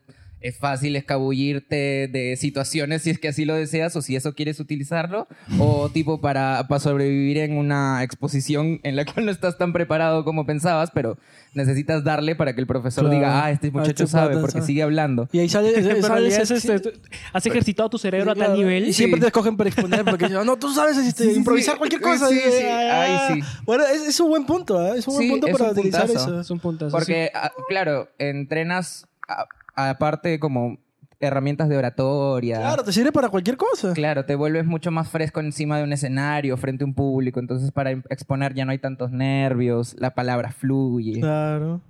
es 0.46 0.58
fácil 0.58 0.96
escabullirte 0.96 2.08
de 2.08 2.36
situaciones 2.36 3.02
si 3.02 3.10
es 3.10 3.18
que 3.18 3.28
así 3.28 3.44
lo 3.44 3.54
deseas 3.54 3.94
o 3.96 4.02
si 4.02 4.16
eso 4.16 4.34
quieres 4.34 4.60
utilizarlo. 4.60 5.26
O 5.58 5.88
tipo 5.92 6.20
para, 6.20 6.66
para 6.68 6.78
sobrevivir 6.80 7.38
en 7.38 7.56
una 7.56 8.02
exposición 8.02 8.80
en 8.82 8.96
la 8.96 9.04
cual 9.04 9.26
no 9.26 9.32
estás 9.32 9.58
tan 9.58 9.72
preparado 9.72 10.24
como 10.24 10.46
pensabas, 10.46 10.90
pero 10.92 11.18
necesitas 11.54 12.04
darle 12.04 12.34
para 12.36 12.54
que 12.54 12.60
el 12.60 12.66
profesor 12.66 13.04
Claro. 13.04 13.16
diga, 13.16 13.44
ah, 13.44 13.50
este 13.50 13.68
Ah, 13.68 13.70
muchacho 13.72 14.04
este 14.04 14.06
sabe 14.06 14.36
porque 14.38 14.52
sabe". 14.58 14.66
sigue 14.66 14.82
hablando. 14.82 15.28
Y 15.32 15.38
ahí 15.40 15.48
sale, 15.48 15.72
sale 16.02 16.28
es 16.28 16.50
este, 16.50 16.92
has 17.32 17.46
ejercitado 17.46 17.88
tu 17.90 17.98
cerebro 17.98 18.30
a 18.32 18.34
tal 18.34 18.44
Claro, 18.46 18.56
nivel. 18.56 18.88
Y 18.88 18.92
siempre 18.92 19.16
Sí. 19.18 19.22
te 19.22 19.26
escogen 19.28 19.56
para 19.56 19.70
exponer 19.70 20.04
porque 20.04 20.28
dicen, 20.28 20.44
no, 20.46 20.56
tú 20.56 20.72
sabes 20.72 20.96
este, 20.98 21.24
Sí, 21.24 21.30
sí, 21.30 21.36
improvisar 21.36 21.74
sí. 21.74 21.78
cualquier 21.78 22.00
cosa. 22.02 22.28
Sí, 22.28 22.34
Y, 22.36 22.50
sí. 22.52 22.64
ah, 22.70 23.26
Ay, 23.30 23.40
sí. 23.40 23.48
Bueno, 23.64 23.84
es, 23.86 24.02
es 24.08 24.20
un 24.20 24.28
buen 24.28 24.44
punto, 24.46 24.80
¿eh? 24.86 24.98
Es 24.98 25.06
un 25.08 25.14
buen 25.14 25.26
Sí, 25.26 25.30
punto 25.30 25.46
para 25.48 25.70
utilizar 25.70 26.06
puntazo. 26.06 26.28
eso. 26.30 26.40
Es 26.40 26.50
un 26.50 26.58
puntazo. 26.60 26.90
Porque, 26.96 27.30
ah, 27.34 27.50
claro, 27.68 28.08
entrenas 28.18 29.06
a- 29.28 29.46
aparte 29.76 30.38
como 30.40 30.78
herramientas 31.20 31.68
de 31.68 31.76
oratoria. 31.78 32.58
Claro, 32.58 32.84
te 32.84 32.92
sirve 32.92 33.12
para 33.12 33.28
cualquier 33.30 33.56
cosa. 33.56 33.92
Claro, 33.94 34.24
te 34.26 34.34
vuelves 34.34 34.66
mucho 34.66 34.90
más 34.90 35.08
fresco 35.08 35.40
encima 35.40 35.78
de 35.78 35.84
un 35.84 35.92
escenario, 35.92 36.56
frente 36.56 36.84
a 36.84 36.86
un 36.86 36.94
público. 36.94 37.40
Entonces, 37.40 37.70
para 37.72 37.92
im- 37.92 38.04
exponer 38.10 38.52
ya 38.54 38.64
no 38.64 38.72
hay 38.72 38.78
tantos 38.78 39.10
nervios, 39.12 39.94
la 39.98 40.14
palabra 40.14 40.52
fluye. 40.52 41.20
Claro. 41.20 41.80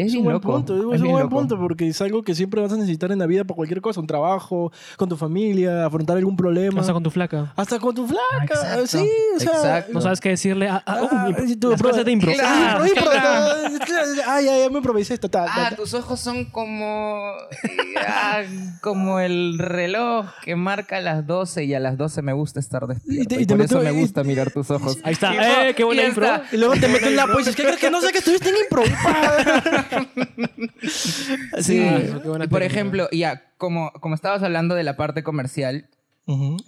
Es, 0.00 0.08
Es 0.08 0.14
un 0.16 0.24
buen 0.24 0.34
loco. 0.34 0.52
punto, 0.52 0.74
es, 0.74 0.80
un 0.84 0.90
bien 0.90 1.02
buen 1.12 1.24
loco. 1.24 1.36
punto 1.36 1.58
porque 1.58 1.88
es 1.88 2.00
algo 2.00 2.22
que 2.22 2.34
siempre 2.34 2.60
vas 2.60 2.72
a 2.72 2.76
necesitar 2.76 3.12
en 3.12 3.18
la 3.18 3.26
vida 3.26 3.44
para 3.44 3.56
cualquier 3.56 3.80
cosa, 3.80 4.00
un 4.00 4.06
trabajo, 4.06 4.72
con 4.96 5.08
tu 5.08 5.16
familia, 5.16 5.86
afrontar 5.86 6.16
algún 6.16 6.36
problema. 6.36 6.80
Hasta 6.80 6.92
con 6.92 7.02
tu 7.02 7.10
flaca. 7.10 7.52
Hasta 7.56 7.78
con 7.78 7.94
tu 7.94 8.06
flaca, 8.06 8.44
Exacto, 8.44 8.86
sí, 8.86 9.08
o 9.36 9.40
sea, 9.40 9.50
exacto. 9.52 9.92
No 9.92 10.00
sabes 10.00 10.20
qué 10.20 10.30
decirle. 10.30 10.68
Ah, 10.68 10.82
ah, 10.86 10.98
Ah, 11.10 11.28
uh, 11.30 11.56
tú, 11.56 11.70
las 11.70 12.04
de 12.04 12.12
impro. 12.12 12.32
Claro. 12.32 12.82
Ah, 12.82 12.88
impro, 12.88 13.02
impro, 13.04 13.10
claro. 13.10 13.76
Ay, 14.26 14.48
ay, 14.48 14.60
ya 14.64 14.70
me 14.70 14.76
improvisé 14.78 15.14
esto. 15.14 15.28
ta, 15.28 15.44
ta, 15.46 15.68
Ah, 15.68 15.76
tus 15.76 15.94
ojos 15.94 16.20
son 16.20 16.44
como. 16.46 17.32
ah, 18.06 18.42
como 18.80 19.20
el 19.20 19.58
reloj 19.58 20.26
que 20.44 20.56
marca 20.56 21.00
las 21.00 21.26
12 21.26 21.64
y 21.64 21.74
a 21.74 21.80
las 21.80 21.96
12 21.98 22.22
me 22.22 22.32
gusta 22.32 22.60
estar 22.60 22.86
despierto. 22.86 23.22
Y 23.22 23.26
te- 23.26 23.34
Y, 23.36 23.42
y 23.42 23.46
te 23.46 23.54
por 23.56 23.64
eso 23.64 23.80
me 23.80 23.92
y- 23.92 24.00
gusta 24.00 24.24
mirar 24.24 24.50
tus 24.50 24.70
ojos. 24.70 24.98
Ahí 25.02 25.12
está. 25.12 25.34
Y 25.34 25.38
¡Eh, 25.68 25.74
qué 25.74 25.84
buena 25.84 26.04
impro! 26.04 26.26
Y 26.52 26.56
luego 26.56 26.74
te 26.74 26.88
meten 26.88 27.16
la 27.16 27.26
pues, 27.26 27.48
¿qué 27.54 27.62
crees 27.62 27.78
que 27.78 27.90
no 27.90 28.00
sé 28.00 28.10
que 28.12 28.18
estuviste 28.18 28.48
en 28.50 28.56
impro? 28.56 28.82
Sí. 31.60 31.78
Ah, 31.80 31.98
eso, 31.98 32.42
y 32.44 32.48
por 32.48 32.62
ejemplo, 32.62 33.08
ya, 33.12 33.52
como, 33.58 33.92
como 34.00 34.14
estabas 34.14 34.42
hablando 34.42 34.74
de 34.74 34.84
la 34.84 34.96
parte 34.96 35.22
comercial, 35.22 35.88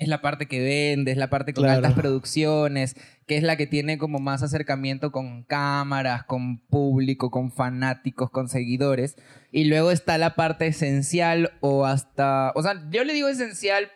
es 0.00 0.08
la 0.08 0.20
parte 0.20 0.46
que 0.46 0.58
vende, 0.60 1.12
es 1.12 1.16
la 1.16 1.30
parte 1.30 1.54
con 1.54 1.62
Claro. 1.62 1.76
altas 1.76 1.92
producciones, 1.92 2.96
que 3.28 3.36
es 3.36 3.44
la 3.44 3.56
que 3.56 3.68
tiene 3.68 3.96
como 3.96 4.18
más 4.18 4.42
acercamiento 4.42 5.12
con 5.12 5.44
cámaras, 5.44 6.24
con 6.24 6.58
público, 6.58 7.30
con 7.30 7.52
fanáticos, 7.52 8.30
con 8.30 8.48
seguidores. 8.48 9.14
Y 9.52 9.66
luego 9.66 9.92
está 9.92 10.18
la 10.18 10.34
parte 10.34 10.66
esencial 10.66 11.52
o 11.60 11.84
hasta, 11.86 12.50
o 12.56 12.62
sea, 12.64 12.88
yo 12.90 13.04
le 13.04 13.12
digo 13.12 13.28
esencial, 13.28 13.88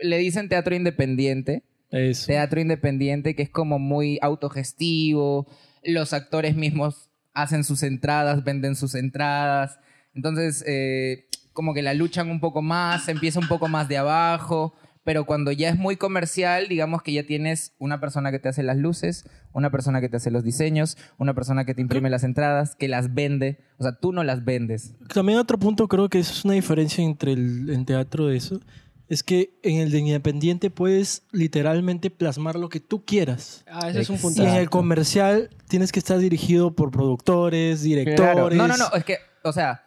le 0.00 0.18
dicen 0.18 0.48
teatro 0.48 0.74
independiente. 0.74 1.62
Eso. 1.92 2.26
Teatro 2.26 2.60
independiente 2.60 3.36
que 3.36 3.44
es 3.44 3.50
como 3.50 3.78
muy 3.78 4.18
autogestivo, 4.22 5.46
los 5.84 6.12
actores 6.12 6.56
mismos 6.56 7.10
hacen 7.34 7.64
sus 7.64 7.82
entradas, 7.82 8.44
venden 8.44 8.76
sus 8.76 8.94
entradas, 8.94 9.78
entonces 10.14 10.64
eh, 10.66 11.26
como 11.52 11.74
que 11.74 11.82
la 11.82 11.94
luchan 11.94 12.30
un 12.30 12.40
poco 12.40 12.62
más, 12.62 13.08
empieza 13.08 13.40
un 13.40 13.48
poco 13.48 13.68
más 13.68 13.88
de 13.88 13.98
abajo, 13.98 14.74
pero 15.04 15.26
cuando 15.26 15.52
ya 15.52 15.68
es 15.68 15.76
muy 15.76 15.96
comercial, 15.96 16.66
digamos 16.68 17.02
que 17.02 17.12
ya 17.12 17.24
tienes 17.24 17.74
una 17.78 18.00
persona 18.00 18.30
que 18.30 18.38
te 18.38 18.48
hace 18.48 18.62
las 18.62 18.78
luces, 18.78 19.28
una 19.52 19.70
persona 19.70 20.00
que 20.00 20.08
te 20.08 20.16
hace 20.16 20.30
los 20.30 20.42
diseños, 20.42 20.96
una 21.18 21.34
persona 21.34 21.66
que 21.66 21.74
te 21.74 21.82
imprime 21.82 22.08
las 22.08 22.24
entradas, 22.24 22.74
que 22.74 22.88
las 22.88 23.12
vende, 23.12 23.58
o 23.78 23.82
sea, 23.82 23.92
tú 24.00 24.12
no 24.12 24.24
las 24.24 24.44
vendes. 24.44 24.94
También 25.12 25.38
otro 25.38 25.58
punto 25.58 25.88
creo 25.88 26.08
que 26.08 26.20
es 26.20 26.44
una 26.44 26.54
diferencia 26.54 27.04
entre 27.04 27.32
el 27.32 27.84
teatro 27.86 28.28
de 28.28 28.38
eso. 28.38 28.60
Es 29.08 29.22
que 29.22 29.50
en 29.62 29.80
el 29.80 29.90
de 29.90 29.98
independiente 29.98 30.70
puedes 30.70 31.24
literalmente 31.30 32.10
plasmar 32.10 32.56
lo 32.56 32.68
que 32.70 32.80
tú 32.80 33.04
quieras. 33.04 33.64
Ah, 33.68 33.90
ese 33.90 34.00
es 34.00 34.08
un 34.10 34.16
Y 34.16 34.18
puntazo. 34.18 34.48
en 34.48 34.54
el 34.54 34.70
comercial 34.70 35.50
tienes 35.68 35.92
que 35.92 35.98
estar 35.98 36.18
dirigido 36.18 36.74
por 36.74 36.90
productores, 36.90 37.82
directores. 37.82 38.18
Claro. 38.32 38.50
No, 38.50 38.66
no, 38.66 38.76
no, 38.78 38.86
es 38.96 39.04
que, 39.04 39.18
o 39.42 39.52
sea, 39.52 39.84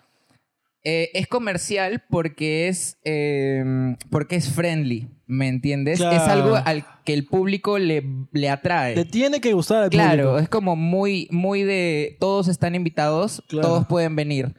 eh, 0.83 1.09
es 1.15 1.27
comercial 1.27 2.03
porque 2.09 2.67
es, 2.67 2.97
eh, 3.03 3.95
porque 4.11 4.35
es 4.35 4.49
friendly, 4.49 5.09
¿me 5.25 5.47
entiendes? 5.47 5.97
Claro. 5.97 6.15
Es 6.15 6.21
algo 6.29 6.55
al 6.55 6.85
que 7.03 7.13
el 7.15 7.25
público 7.25 7.79
le, 7.79 8.03
le 8.31 8.49
atrae. 8.49 8.95
Le 8.95 9.05
tiene 9.05 9.41
que 9.41 9.51
gustar 9.53 9.83
al 9.85 9.89
Claro, 9.89 10.23
público. 10.25 10.39
es 10.39 10.49
como 10.49 10.75
muy, 10.75 11.27
muy 11.31 11.63
de 11.63 12.17
todos 12.19 12.47
están 12.47 12.75
invitados, 12.75 13.43
Claro. 13.47 13.67
todos 13.67 13.87
pueden 13.87 14.15
venir. 14.15 14.53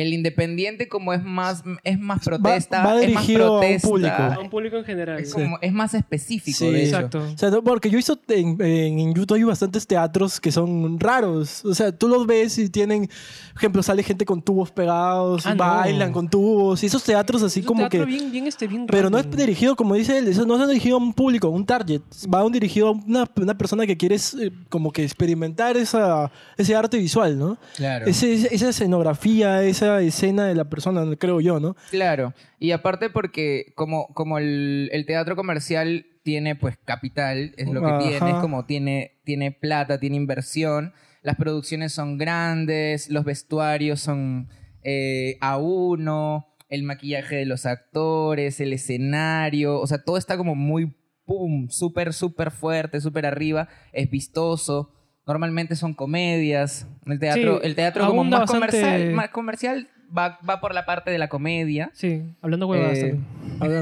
El 0.00 0.12
independiente 0.12 0.88
como 0.88 1.12
es 1.12 1.22
más, 1.22 1.62
es 1.84 1.98
más 2.00 2.18
Va- 2.18 2.22
protesta, 2.24 2.84
va 2.84 3.00
es 3.00 3.12
más 3.14 3.26
dirigido 3.26 3.44
a 3.46 3.50
un 3.52 3.60
protesta, 3.60 3.88
público. 3.88 4.14
A 4.16 4.38
un 4.40 4.50
público 4.50 4.76
en 4.76 4.84
general. 4.84 5.20
es, 5.20 5.32
como- 5.32 5.58
es 5.60 5.72
más 5.72 5.94
específico 5.94 6.58
Sí, 6.58 6.70
de 6.70 6.84
hecho. 6.84 6.96
Exacto. 6.96 7.22
O 7.32 7.38
sea, 7.38 7.50
no, 7.50 7.62
porque 7.62 7.88
yo 7.90 7.96
visto 7.96 8.18
en, 8.28 8.60
en, 8.60 8.98
en 8.98 9.14
YouTube 9.14 9.36
hay 9.36 9.44
bastantes 9.44 9.86
teatros 9.86 10.40
que 10.40 10.50
son 10.50 10.98
raros. 10.98 11.64
O 11.64 11.74
sea, 11.74 11.92
tú 11.92 12.08
los 12.08 12.26
ves 12.26 12.58
y 12.58 12.68
tienen, 12.70 13.06
por 13.06 13.56
ejemplo, 13.58 13.82
sale 13.84 14.02
gente 14.02 14.24
con 14.24 14.42
tubos 14.42 14.72
pegados, 14.72 15.46
Ah, 15.46 15.54
no. 15.54 15.62
bailan 15.64 16.12
con 16.12 16.28
tubos. 16.28 16.82
Y 16.82 16.86
esos 16.86 17.04
teatros 17.04 17.42
así 17.44 17.60
Es 17.60 17.66
como 17.66 17.82
teatro 17.88 18.00
que... 18.00 18.06
Bien, 18.06 18.32
bien, 18.32 18.46
este, 18.48 18.66
bien 18.66 18.86
Pero 18.88 19.10
no 19.10 19.18
es 19.18 19.30
dirigido, 19.30 19.76
como 19.76 19.94
dice 19.94 20.18
él, 20.18 20.26
eso 20.26 20.44
no 20.44 20.60
es 20.60 20.66
dirigido 20.68 20.96
a 20.96 20.98
un 20.98 21.12
público, 21.14 21.46
a 21.46 21.50
un 21.50 21.64
target. 21.64 22.00
Va 22.34 22.44
un 22.44 22.52
dirigido 22.52 22.88
a 22.88 22.90
una, 22.90 23.30
una 23.36 23.56
persona 23.56 23.86
que 23.86 23.96
quiere 23.96 24.16
eh, 24.16 24.50
como 24.68 24.90
que 24.90 25.04
experimentar 25.04 25.76
esa, 25.76 26.32
ese 26.56 26.74
arte 26.74 26.98
visual, 26.98 27.38
¿no? 27.38 27.58
Claro. 27.76 28.06
Ese- 28.06 28.52
esa 28.52 28.70
escenografía, 28.70 29.62
esa 29.62 29.83
escena 30.00 30.46
de 30.46 30.54
la 30.54 30.68
persona, 30.68 31.04
creo 31.16 31.40
yo, 31.40 31.60
¿no? 31.60 31.76
Claro, 31.90 32.34
y 32.58 32.72
aparte 32.72 33.10
porque 33.10 33.72
como, 33.74 34.08
como 34.08 34.38
el, 34.38 34.88
el 34.92 35.06
teatro 35.06 35.36
comercial 35.36 36.06
tiene 36.22 36.56
pues 36.56 36.76
capital, 36.84 37.54
es 37.56 37.68
lo 37.68 37.80
que 37.82 37.90
Ajá. 37.90 37.98
tiene, 37.98 38.30
es 38.32 38.38
como 38.38 38.64
tiene, 38.64 39.20
tiene 39.24 39.52
plata, 39.52 40.00
tiene 40.00 40.16
inversión, 40.16 40.92
las 41.22 41.36
producciones 41.36 41.92
son 41.92 42.18
grandes, 42.18 43.10
los 43.10 43.24
vestuarios 43.24 44.00
son 44.00 44.48
eh, 44.82 45.36
a 45.40 45.58
uno, 45.58 46.46
el 46.68 46.82
maquillaje 46.82 47.36
de 47.36 47.46
los 47.46 47.66
actores, 47.66 48.60
el 48.60 48.72
escenario, 48.72 49.80
o 49.80 49.86
sea, 49.86 50.02
todo 50.02 50.16
está 50.16 50.36
como 50.36 50.54
muy, 50.54 50.94
pum, 51.24 51.68
súper, 51.68 52.12
súper 52.12 52.50
fuerte, 52.50 53.00
súper 53.00 53.26
arriba, 53.26 53.68
es 53.92 54.10
vistoso. 54.10 54.93
Normalmente 55.26 55.74
son 55.76 55.94
comedias. 55.94 56.86
El 57.06 57.18
teatro, 57.18 57.54
Sí, 57.60 57.66
el 57.66 57.74
teatro 57.74 58.06
como 58.06 58.24
más 58.24 58.40
bastante- 58.40 58.66
comercial, 58.78 59.12
más 59.12 59.28
comercial 59.30 59.88
va, 60.16 60.38
va 60.48 60.60
por 60.60 60.74
la 60.74 60.84
parte 60.84 61.10
de 61.10 61.18
la 61.18 61.28
comedia. 61.28 61.90
Sí, 61.94 62.22
hablando 62.42 62.66
huevadas 62.66 62.98
Eh, 62.98 63.18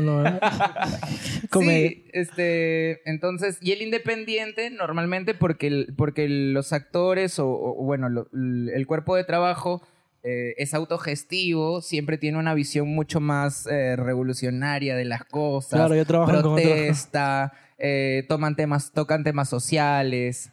no, 0.02 0.24
¿eh? 0.26 0.38
Come- 1.50 1.88
Sí, 1.88 2.05
este, 2.12 3.09
entonces, 3.11 3.59
y 3.61 3.72
el 3.72 3.83
independiente 3.83 4.70
normalmente 4.70 5.35
porque, 5.35 5.66
el- 5.66 5.94
porque 5.96 6.28
los 6.28 6.72
actores 6.72 7.38
o, 7.38 7.48
o, 7.48 7.74
bueno, 7.85 8.09
lo- 8.09 8.28
el 8.33 8.87
cuerpo 8.87 9.16
de 9.16 9.24
trabajo 9.24 9.83
eh, 10.24 10.55
es 10.59 10.72
autogestivo, 10.74 11.81
siempre 11.83 12.16
tiene 12.16 12.38
una 12.38 12.55
visión 12.55 12.87
mucho 12.88 13.18
más 13.18 13.66
eh, 13.66 13.96
revolucionaria 13.96 14.94
de 14.94 15.05
las 15.05 15.24
cosas, 15.24 15.81
Claro, 15.81 15.96
ya 15.96 16.05
trabajan 16.05 16.37
con 16.42 16.52
otro- 16.52 16.55
protesta, 16.62 17.52
eh, 17.78 18.24
toman 18.28 18.55
temas, 18.55 18.92
tocan 18.92 19.24
temas 19.24 19.48
sociales. 19.48 20.52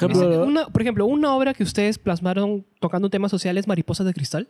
Por 0.00 0.10
ejemplo, 0.12 0.44
Una- 0.46 0.66
por 0.68 0.82
ejemplo, 0.82 1.06
una 1.06 1.34
obra 1.34 1.54
que 1.54 1.62
ustedes 1.62 1.98
plasmaron 1.98 2.66
tocando 2.80 3.10
temas 3.10 3.30
sociales, 3.30 3.66
Mariposas 3.66 4.06
de 4.06 4.14
Cristal. 4.14 4.48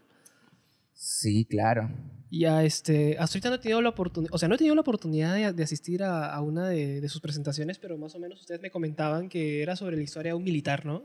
Sí, 0.92 1.44
claro. 1.44 1.90
Ya, 2.30 2.62
este, 2.62 3.16
hasta 3.18 3.36
ahorita 3.36 3.48
no 3.48 3.54
he 3.56 3.58
tenido 3.58 3.82
la 3.82 3.88
oportunidad, 3.88 4.32
o 4.32 4.38
sea, 4.38 4.48
no 4.48 4.54
he 4.54 4.58
tenido 4.58 4.74
la 4.76 4.82
oportunidad 4.82 5.34
de, 5.34 5.52
de 5.52 5.62
asistir 5.64 6.02
a, 6.04 6.32
a 6.32 6.40
una 6.42 6.68
de, 6.68 7.00
de 7.00 7.08
sus 7.08 7.20
presentaciones, 7.20 7.78
pero 7.78 7.98
más 7.98 8.14
o 8.14 8.20
menos 8.20 8.38
ustedes 8.40 8.60
me 8.60 8.70
comentaban 8.70 9.28
que 9.28 9.62
era 9.62 9.74
sobre 9.74 9.96
la 9.96 10.02
historia 10.02 10.30
de 10.32 10.36
un 10.36 10.44
militar, 10.44 10.86
¿no? 10.86 11.02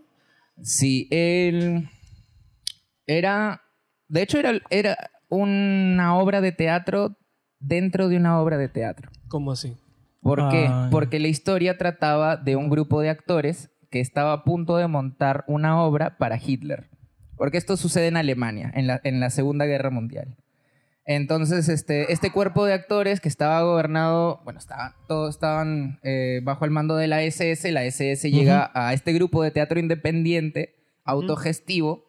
Sí, 0.61 1.07
él 1.09 1.89
era, 3.07 3.61
de 4.07 4.21
hecho 4.21 4.37
era, 4.39 4.53
era 4.69 5.09
una 5.29 6.17
obra 6.17 6.41
de 6.41 6.51
teatro 6.51 7.17
dentro 7.59 8.07
de 8.07 8.17
una 8.17 8.39
obra 8.39 8.57
de 8.57 8.69
teatro. 8.69 9.09
¿Cómo 9.27 9.51
así? 9.51 9.75
¿Por 10.21 10.49
qué? 10.49 10.67
Ah, 10.69 10.83
ya. 10.85 10.89
Porque 10.91 11.19
la 11.19 11.27
historia 11.27 11.77
trataba 11.77 12.37
de 12.37 12.55
un 12.55 12.69
grupo 12.69 13.01
de 13.01 13.09
actores 13.09 13.69
que 13.95 14.01
estaba 14.01 14.33
a 14.33 14.43
punto 14.43 14.75
de 14.75 14.89
montar 14.89 15.45
una 15.47 15.81
obra 15.81 16.17
para 16.17 16.35
Hitler. 16.37 16.89
Porque 17.37 17.57
esto 17.57 17.77
sucede 17.77 18.07
en 18.07 18.17
Alemania, 18.17 18.69
en 18.75 18.87
la, 18.87 18.99
en 19.05 19.21
la 19.21 19.29
Segunda 19.29 19.63
Guerra 19.65 19.89
Mundial. 19.89 20.35
Entonces, 21.05 21.69
este, 21.69 22.11
este 22.11 22.29
cuerpo 22.29 22.65
de 22.65 22.73
actores 22.73 23.21
que 23.21 23.29
estaba 23.29 23.61
gobernado, 23.61 24.41
bueno, 24.43 24.59
estaba, 24.59 24.95
todos 25.07 25.33
estaban 25.35 25.99
eh, 26.03 26.41
bajo 26.43 26.65
el 26.65 26.71
mando 26.71 26.97
de 26.97 27.07
la 27.07 27.21
SS, 27.23 27.71
la 27.71 27.85
SS 27.85 28.29
llega 28.31 28.69
a 28.73 28.91
este 28.93 29.13
grupo 29.13 29.41
de 29.43 29.51
teatro 29.51 29.79
independiente, 29.79 30.75
autogestivo, 31.05 32.03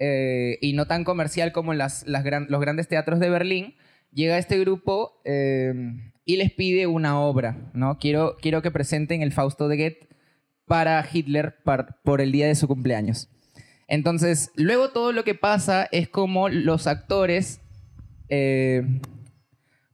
eh, 0.00 0.58
y 0.60 0.72
no 0.72 0.86
tan 0.86 1.04
comercial 1.04 1.52
como 1.52 1.72
las, 1.72 2.04
las 2.08 2.24
gran- 2.24 2.46
los 2.48 2.60
grandes 2.60 2.88
teatros 2.88 3.20
de 3.20 3.30
Berlín, 3.30 3.76
llega 4.12 4.38
este 4.38 4.58
grupo 4.58 5.20
eh, 5.24 5.72
y 6.24 6.36
les 6.36 6.50
pide 6.50 6.88
una 6.88 7.20
obra, 7.20 7.70
¿no? 7.74 7.98
Quiero, 7.98 8.36
quiero 8.40 8.60
que 8.60 8.72
presenten 8.72 9.22
el 9.22 9.30
Fausto 9.32 9.68
de 9.68 9.76
Goethe 9.76 10.08
para 10.72 11.06
Hitler 11.12 11.54
por 12.02 12.22
el 12.22 12.32
día 12.32 12.46
de 12.46 12.54
su 12.54 12.66
cumpleaños. 12.66 13.28
Entonces, 13.88 14.50
luego 14.54 14.88
todo 14.88 15.12
lo 15.12 15.22
que 15.22 15.34
pasa 15.34 15.86
es 15.92 16.08
como 16.08 16.48
los 16.48 16.86
actores 16.86 17.60
eh, 18.30 18.82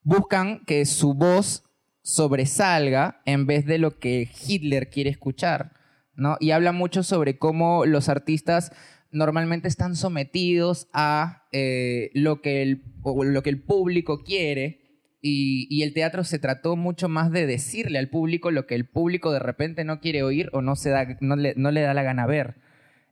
buscan 0.05 0.65
que 0.67 0.87
su 0.87 1.15
voz 1.15 1.65
sobresalga 2.03 3.23
en 3.25 3.45
vez 3.45 3.67
de 3.67 3.79
lo 3.79 3.99
que 3.99 4.31
Hitler 4.47 4.89
quiere 4.89 5.11
escuchar, 5.11 5.73
¿no? 6.15 6.37
Y 6.39 6.53
habla 6.53 6.71
mucho 6.71 7.03
sobre 7.03 7.39
cómo 7.39 7.85
los 7.85 8.09
artistas 8.09 8.71
normalmente 9.11 9.67
están 9.67 9.97
sometidos 9.97 10.87
a 10.93 11.49
eh, 11.51 12.13
lo, 12.15 12.41
que 12.41 12.63
el, 12.63 12.85
o 13.03 13.25
lo 13.25 13.43
que 13.43 13.51
el 13.51 13.61
público 13.61 14.23
quiere 14.23 14.88
y, 15.21 15.67
y 15.71 15.83
el 15.83 15.93
teatro 15.95 16.25
se 16.25 16.39
trató 16.39 16.77
mucho 16.77 17.09
más 17.09 17.31
de 17.31 17.47
decirle 17.47 17.99
al 17.99 18.09
público 18.09 18.51
lo 18.51 18.67
que 18.67 18.75
el 18.75 18.87
público 18.87 19.33
de 19.33 19.41
repente 19.41 19.85
no 19.85 20.01
quiere 20.01 20.23
oír 20.23 20.51
o 20.53 20.63
no, 20.63 20.77
se 20.77 20.91
da, 20.91 21.17
no, 21.21 21.37
le, 21.37 21.55
no 21.57 21.71
le 21.71 21.81
da 21.81 21.95
la 21.95 22.03
gana 22.03 22.27
ver. 22.27 22.57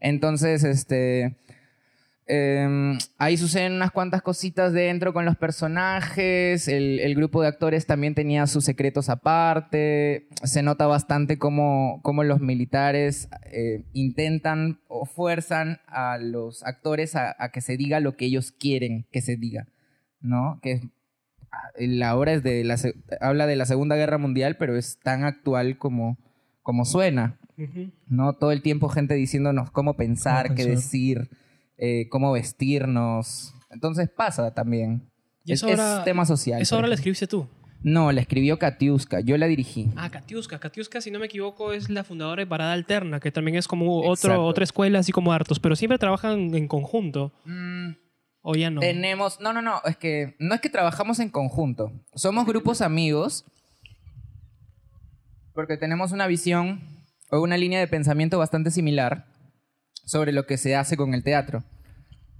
Entonces, 0.00 0.64
este... 0.64 1.36
Eh, 2.28 2.98
ahí 3.18 3.36
suceden 3.36 3.74
unas 3.74 3.92
cuantas 3.92 4.20
cositas 4.20 4.72
dentro 4.72 5.12
con 5.12 5.24
los 5.24 5.36
personajes. 5.36 6.66
El, 6.66 6.98
el 6.98 7.14
grupo 7.14 7.40
de 7.40 7.46
actores 7.46 7.86
también 7.86 8.16
tenía 8.16 8.48
sus 8.48 8.64
secretos 8.64 9.08
aparte. 9.08 10.26
Se 10.42 10.60
nota 10.64 10.88
bastante 10.88 11.38
cómo, 11.38 12.00
cómo 12.02 12.24
los 12.24 12.40
militares 12.40 13.28
eh, 13.52 13.84
intentan 13.92 14.80
o 14.88 15.06
fuerzan 15.06 15.78
a 15.86 16.18
los 16.18 16.64
actores 16.64 17.14
a, 17.14 17.36
a 17.38 17.52
que 17.52 17.60
se 17.60 17.76
diga 17.76 18.00
lo 18.00 18.16
que 18.16 18.24
ellos 18.24 18.50
quieren 18.50 19.06
que 19.12 19.20
se 19.20 19.36
diga. 19.36 19.68
¿No? 20.20 20.58
Que 20.62 20.80
la 21.78 22.16
obra 22.16 22.32
es 22.32 22.42
de 22.42 22.64
la, 22.64 22.76
habla 23.20 23.46
de 23.46 23.56
la 23.56 23.66
Segunda 23.66 23.96
Guerra 23.96 24.18
Mundial, 24.18 24.56
pero 24.58 24.76
es 24.76 24.98
tan 25.00 25.24
actual 25.24 25.78
como, 25.78 26.18
como 26.62 26.84
suena. 26.84 27.38
¿no? 28.06 28.34
Todo 28.34 28.52
el 28.52 28.60
tiempo 28.62 28.88
gente 28.90 29.14
diciéndonos 29.14 29.70
cómo 29.70 29.94
pensar, 29.94 30.48
Cómo 30.48 30.56
qué 30.56 30.66
decir, 30.66 31.30
eh, 31.78 32.06
cómo 32.10 32.32
vestirnos. 32.32 33.54
Entonces 33.70 34.08
pasa 34.10 34.52
también. 34.54 35.08
Y 35.44 35.52
es, 35.52 35.62
esa 35.62 35.72
obra- 35.72 35.98
es 35.98 36.04
tema 36.04 36.24
social. 36.26 36.60
Esa 36.60 36.76
por 36.76 36.80
obra 36.80 36.88
la 36.88 36.94
escribiste 36.96 37.26
tú. 37.26 37.48
No, 37.82 38.10
la 38.10 38.20
escribió 38.20 38.58
Katiuska, 38.58 39.20
yo 39.20 39.36
la 39.38 39.46
dirigí. 39.46 39.90
Ah, 39.96 40.10
Katiuska. 40.10 40.58
Katiuska, 40.58 41.00
si 41.00 41.10
no 41.10 41.18
me 41.20 41.26
equivoco, 41.26 41.72
es 41.72 41.88
la 41.88 42.04
fundadora 42.04 42.40
de 42.42 42.46
Parada 42.46 42.72
Alterna, 42.72 43.20
que 43.20 43.30
también 43.30 43.56
es 43.56 43.68
como 43.68 43.98
otro, 44.00 44.12
Exacto. 44.12 44.44
otra 44.44 44.64
escuela, 44.64 44.98
así 44.98 45.12
como 45.12 45.32
Hartos, 45.32 45.60
pero 45.60 45.76
siempre 45.76 45.98
trabajan 45.98 46.54
en 46.54 46.66
conjunto. 46.68 47.32
Mm, 47.44 47.90
O 48.48 48.54
ya 48.54 48.70
no. 48.70 48.80
Tenemos, 48.80 49.40
no, 49.40 49.52
no, 49.52 49.60
no, 49.60 49.80
es 49.86 49.96
que 49.96 50.36
no 50.38 50.54
es 50.54 50.60
que 50.60 50.70
trabajamos 50.70 51.18
en 51.18 51.30
conjunto. 51.30 51.90
Somos 52.14 52.46
grupos 52.46 52.80
amigos 52.80 53.44
porque 55.52 55.76
tenemos 55.76 56.12
una 56.12 56.26
visión 56.26 56.80
o 57.30 57.40
una 57.40 57.56
línea 57.56 57.80
de 57.80 57.88
pensamiento 57.88 58.38
bastante 58.38 58.70
similar 58.70 59.26
sobre 60.04 60.30
lo 60.32 60.46
que 60.46 60.58
se 60.58 60.76
hace 60.76 60.96
con 60.96 61.12
el 61.14 61.24
teatro 61.24 61.64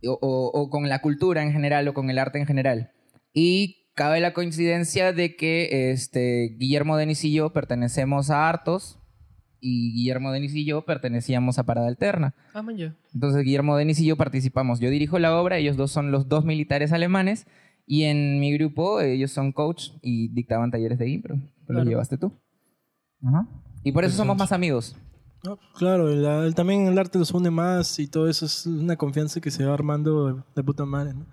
o, 0.06 0.12
o- 0.20 0.50
o 0.60 0.70
con 0.70 0.88
la 0.88 1.00
cultura 1.00 1.42
en 1.42 1.52
general 1.52 1.88
o 1.88 1.94
con 1.94 2.08
el 2.10 2.18
arte 2.18 2.38
en 2.38 2.46
general. 2.46 2.92
Y 3.32 3.88
cabe 3.94 4.20
la 4.20 4.32
coincidencia 4.32 5.12
de 5.12 5.34
que 5.34 5.90
este, 5.90 6.54
Guillermo 6.58 6.96
Denis 6.96 7.24
y 7.24 7.32
yo 7.32 7.52
pertenecemos 7.52 8.30
a 8.30 8.48
Artos 8.48 9.00
y 9.60 9.92
Guillermo 9.94 10.32
Denis 10.32 10.54
y 10.54 10.64
yo 10.64 10.84
pertenecíamos 10.84 11.58
a 11.58 11.64
Parada 11.64 11.88
Alterna. 11.88 12.34
Ah, 12.54 12.62
man, 12.62 12.76
ya. 12.76 12.94
Entonces 13.14 13.42
Guillermo 13.44 13.76
Denis 13.76 13.98
y 14.00 14.06
yo 14.06 14.16
participamos. 14.16 14.80
Yo 14.80 14.90
dirijo 14.90 15.18
la 15.18 15.36
obra, 15.40 15.58
ellos 15.58 15.76
dos 15.76 15.90
son 15.90 16.10
los 16.10 16.28
dos 16.28 16.44
militares 16.44 16.92
alemanes 16.92 17.46
y 17.86 18.04
en 18.04 18.40
mi 18.40 18.52
grupo 18.52 19.00
ellos 19.00 19.30
son 19.30 19.52
coach 19.52 19.90
y 20.02 20.28
dictaban 20.28 20.70
talleres 20.70 20.98
de 20.98 21.08
impro. 21.08 21.36
Pero 21.36 21.50
Claro. 21.66 21.84
lo 21.84 21.90
llevaste 21.90 22.18
tú. 22.18 22.32
Ajá. 23.22 23.46
Y 23.82 23.92
por 23.92 24.04
eso 24.04 24.16
somos 24.16 24.36
más 24.36 24.52
amigos. 24.52 24.96
No, 25.44 25.58
claro, 25.78 26.10
el- 26.10 26.24
el- 26.46 26.54
también 26.54 26.86
el 26.86 26.98
arte 26.98 27.18
los 27.18 27.30
une 27.32 27.50
más 27.50 27.98
y 28.00 28.08
todo 28.08 28.28
eso 28.28 28.46
es 28.46 28.66
una 28.66 28.96
confianza 28.96 29.40
que 29.40 29.50
se 29.50 29.64
va 29.64 29.74
armando 29.74 30.26
de, 30.34 30.42
de 30.56 30.64
puta 30.64 30.84
madre, 30.84 31.14
¿no? 31.14 31.26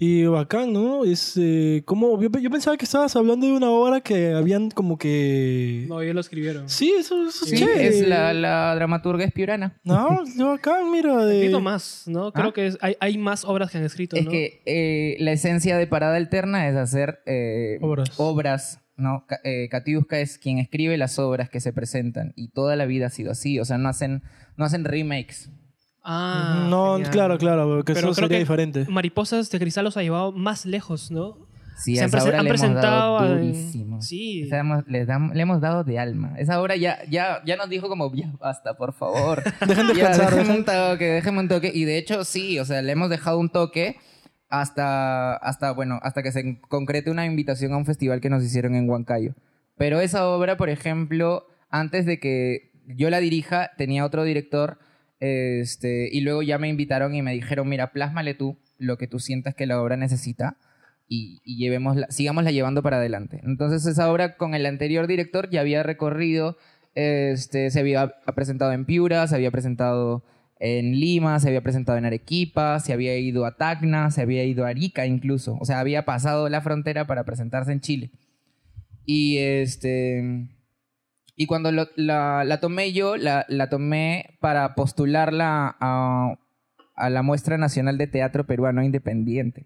Y 0.00 0.24
bacán, 0.26 0.72
¿no? 0.72 1.04
Es 1.04 1.34
eh, 1.36 1.82
como 1.84 2.20
yo, 2.22 2.28
yo 2.40 2.50
pensaba 2.50 2.76
que 2.76 2.84
estabas 2.84 3.16
hablando 3.16 3.46
de 3.46 3.52
una 3.52 3.68
obra 3.70 4.00
que 4.00 4.32
habían 4.32 4.70
como 4.70 4.96
que 4.96 5.86
No, 5.88 6.00
ellos 6.00 6.14
lo 6.14 6.20
escribieron. 6.20 6.68
Sí, 6.68 6.94
eso, 6.96 7.26
eso 7.28 7.44
es 7.46 7.50
Sí, 7.50 7.64
es 7.76 8.06
la, 8.06 8.32
la 8.32 8.74
dramaturga 8.76 9.24
es 9.24 9.32
piurana. 9.32 9.76
No, 9.82 10.22
qué 10.36 10.42
bacán, 10.44 10.90
mira. 10.92 11.24
De... 11.26 11.38
escrito 11.38 11.60
más, 11.60 12.04
¿no? 12.06 12.32
Creo 12.32 12.48
¿Ah? 12.50 12.52
que 12.54 12.66
es- 12.68 12.78
hay, 12.80 12.94
hay 13.00 13.18
más 13.18 13.44
obras 13.44 13.72
que 13.72 13.78
han 13.78 13.84
escrito, 13.84 14.14
Es 14.16 14.26
¿no? 14.26 14.30
que 14.30 14.62
eh, 14.66 15.16
la 15.18 15.32
esencia 15.32 15.76
de 15.76 15.86
Parada 15.88 16.16
Alterna 16.16 16.68
es 16.68 16.76
hacer 16.76 17.18
eh, 17.26 17.78
Obras. 17.80 18.10
obras, 18.18 18.80
¿no? 18.96 19.26
Eh, 19.42 19.68
Katiuska 19.68 20.20
es 20.20 20.38
quien 20.38 20.58
escribe 20.58 20.96
las 20.96 21.18
obras 21.18 21.50
que 21.50 21.58
se 21.60 21.72
presentan 21.72 22.34
y 22.36 22.48
toda 22.50 22.76
la 22.76 22.86
vida 22.86 23.06
ha 23.06 23.10
sido 23.10 23.32
así. 23.32 23.58
O 23.58 23.64
sea, 23.64 23.78
no 23.78 23.88
hacen, 23.88 24.22
no 24.56 24.64
hacen 24.64 24.84
remakes. 24.84 25.50
Ah, 26.10 26.66
no, 26.70 26.94
genial. 26.94 27.10
claro, 27.10 27.38
claro, 27.38 27.66
porque 27.68 27.92
Pero 27.92 28.08
eso 28.08 28.14
creo 28.16 28.28
sería 28.28 28.36
que 28.38 28.44
diferente. 28.44 28.86
Mariposas 28.88 29.50
de 29.50 29.58
Cristal 29.58 29.84
los 29.84 29.96
ha 29.98 30.02
llevado 30.02 30.32
más 30.32 30.64
lejos, 30.64 31.10
¿no? 31.10 31.36
Sí, 31.76 31.94
Se 31.96 32.02
han, 32.02 32.08
esa 32.08 32.24
obra 32.24 32.38
han 32.38 32.44
le 32.44 32.50
hemos 32.50 32.60
presentado... 32.60 32.90
dado 33.14 33.18
a- 33.18 33.28
durísimo. 33.28 34.00
Sí. 34.02 34.42
O 34.44 34.48
sea, 34.48 34.60
hemos- 34.60 34.84
les 34.88 35.06
dam- 35.06 35.32
le 35.32 35.42
hemos 35.42 35.60
dado 35.60 35.84
de 35.84 35.98
alma. 35.98 36.34
Esa 36.38 36.60
obra 36.60 36.74
ya, 36.76 36.98
ya, 37.08 37.40
ya 37.44 37.56
nos 37.56 37.68
dijo 37.68 37.88
como, 37.88 38.12
ya 38.14 38.32
basta, 38.40 38.74
por 38.74 38.94
favor. 38.94 39.42
Dejen 39.66 39.86
ya, 39.88 39.92
descansar, 40.08 40.34
déjenme 40.34 40.58
un 40.58 40.64
toque, 40.64 41.04
déjenme 41.04 41.40
un 41.40 41.48
toque. 41.48 41.70
Y 41.72 41.84
de 41.84 41.98
hecho, 41.98 42.24
sí, 42.24 42.58
o 42.58 42.64
sea, 42.64 42.82
le 42.82 42.90
hemos 42.90 43.10
dejado 43.10 43.38
un 43.38 43.50
toque 43.50 43.96
hasta, 44.48 45.36
hasta, 45.36 45.72
bueno, 45.72 45.98
hasta 46.02 46.22
que 46.22 46.32
se 46.32 46.60
concrete 46.68 47.10
una 47.10 47.26
invitación 47.26 47.72
a 47.72 47.76
un 47.76 47.86
festival 47.86 48.20
que 48.20 48.30
nos 48.30 48.42
hicieron 48.42 48.74
en 48.74 48.88
Huancayo. 48.88 49.34
Pero 49.76 50.00
esa 50.00 50.26
obra, 50.28 50.56
por 50.56 50.70
ejemplo, 50.70 51.46
antes 51.70 52.06
de 52.06 52.18
que 52.18 52.72
yo 52.86 53.10
la 53.10 53.20
dirija, 53.20 53.70
tenía 53.76 54.04
otro 54.04 54.24
director, 54.24 54.78
este, 55.20 56.08
y 56.12 56.20
luego 56.20 56.42
ya 56.42 56.58
me 56.58 56.68
invitaron 56.68 57.14
y 57.14 57.22
me 57.22 57.32
dijeron, 57.32 57.68
mira, 57.68 57.92
plásmale 57.92 58.34
tú 58.34 58.58
lo 58.78 58.98
que 58.98 59.08
tú 59.08 59.18
sientas 59.18 59.54
que 59.54 59.66
la 59.66 59.80
obra 59.80 59.96
necesita 59.96 60.56
y, 61.08 61.40
y 61.44 61.56
llevémosla, 61.56 62.06
sigámosla 62.10 62.50
llevando 62.50 62.82
para 62.82 62.98
adelante. 62.98 63.40
Entonces 63.44 63.86
esa 63.86 64.10
obra 64.10 64.36
con 64.36 64.54
el 64.54 64.66
anterior 64.66 65.06
director 65.06 65.50
ya 65.50 65.60
había 65.60 65.82
recorrido, 65.82 66.56
este, 66.94 67.70
se 67.70 67.80
había 67.80 68.14
presentado 68.34 68.72
en 68.72 68.84
Piura, 68.84 69.26
se 69.26 69.34
había 69.34 69.50
presentado 69.50 70.24
en 70.60 70.98
Lima, 70.98 71.38
se 71.40 71.48
había 71.48 71.62
presentado 71.62 71.98
en 71.98 72.04
Arequipa, 72.04 72.80
se 72.80 72.92
había 72.92 73.16
ido 73.18 73.46
a 73.46 73.56
Tacna, 73.56 74.10
se 74.10 74.22
había 74.22 74.44
ido 74.44 74.64
a 74.64 74.68
Arica 74.68 75.06
incluso, 75.06 75.56
o 75.60 75.64
sea, 75.64 75.80
había 75.80 76.04
pasado 76.04 76.48
la 76.48 76.60
frontera 76.60 77.06
para 77.06 77.24
presentarse 77.24 77.72
en 77.72 77.80
Chile. 77.80 78.10
Y 79.04 79.38
este... 79.38 80.48
Y 81.40 81.46
cuando 81.46 81.70
lo- 81.70 81.86
la, 81.94 82.42
la 82.44 82.58
tomé 82.58 82.92
yo, 82.92 83.16
la, 83.16 83.46
la 83.48 83.68
tomé 83.68 84.36
para 84.40 84.74
postularla 84.74 85.76
a, 85.78 86.34
a 86.96 87.10
la 87.10 87.22
Muestra 87.22 87.56
Nacional 87.58 87.96
de 87.96 88.08
Teatro 88.08 88.44
Peruano 88.44 88.82
Independiente. 88.82 89.64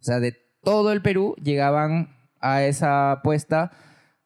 O 0.00 0.02
sea, 0.02 0.20
de 0.20 0.34
todo 0.62 0.90
el 0.90 1.02
Perú 1.02 1.36
llegaban 1.42 2.16
a 2.40 2.64
esa 2.64 3.20
puesta 3.22 3.72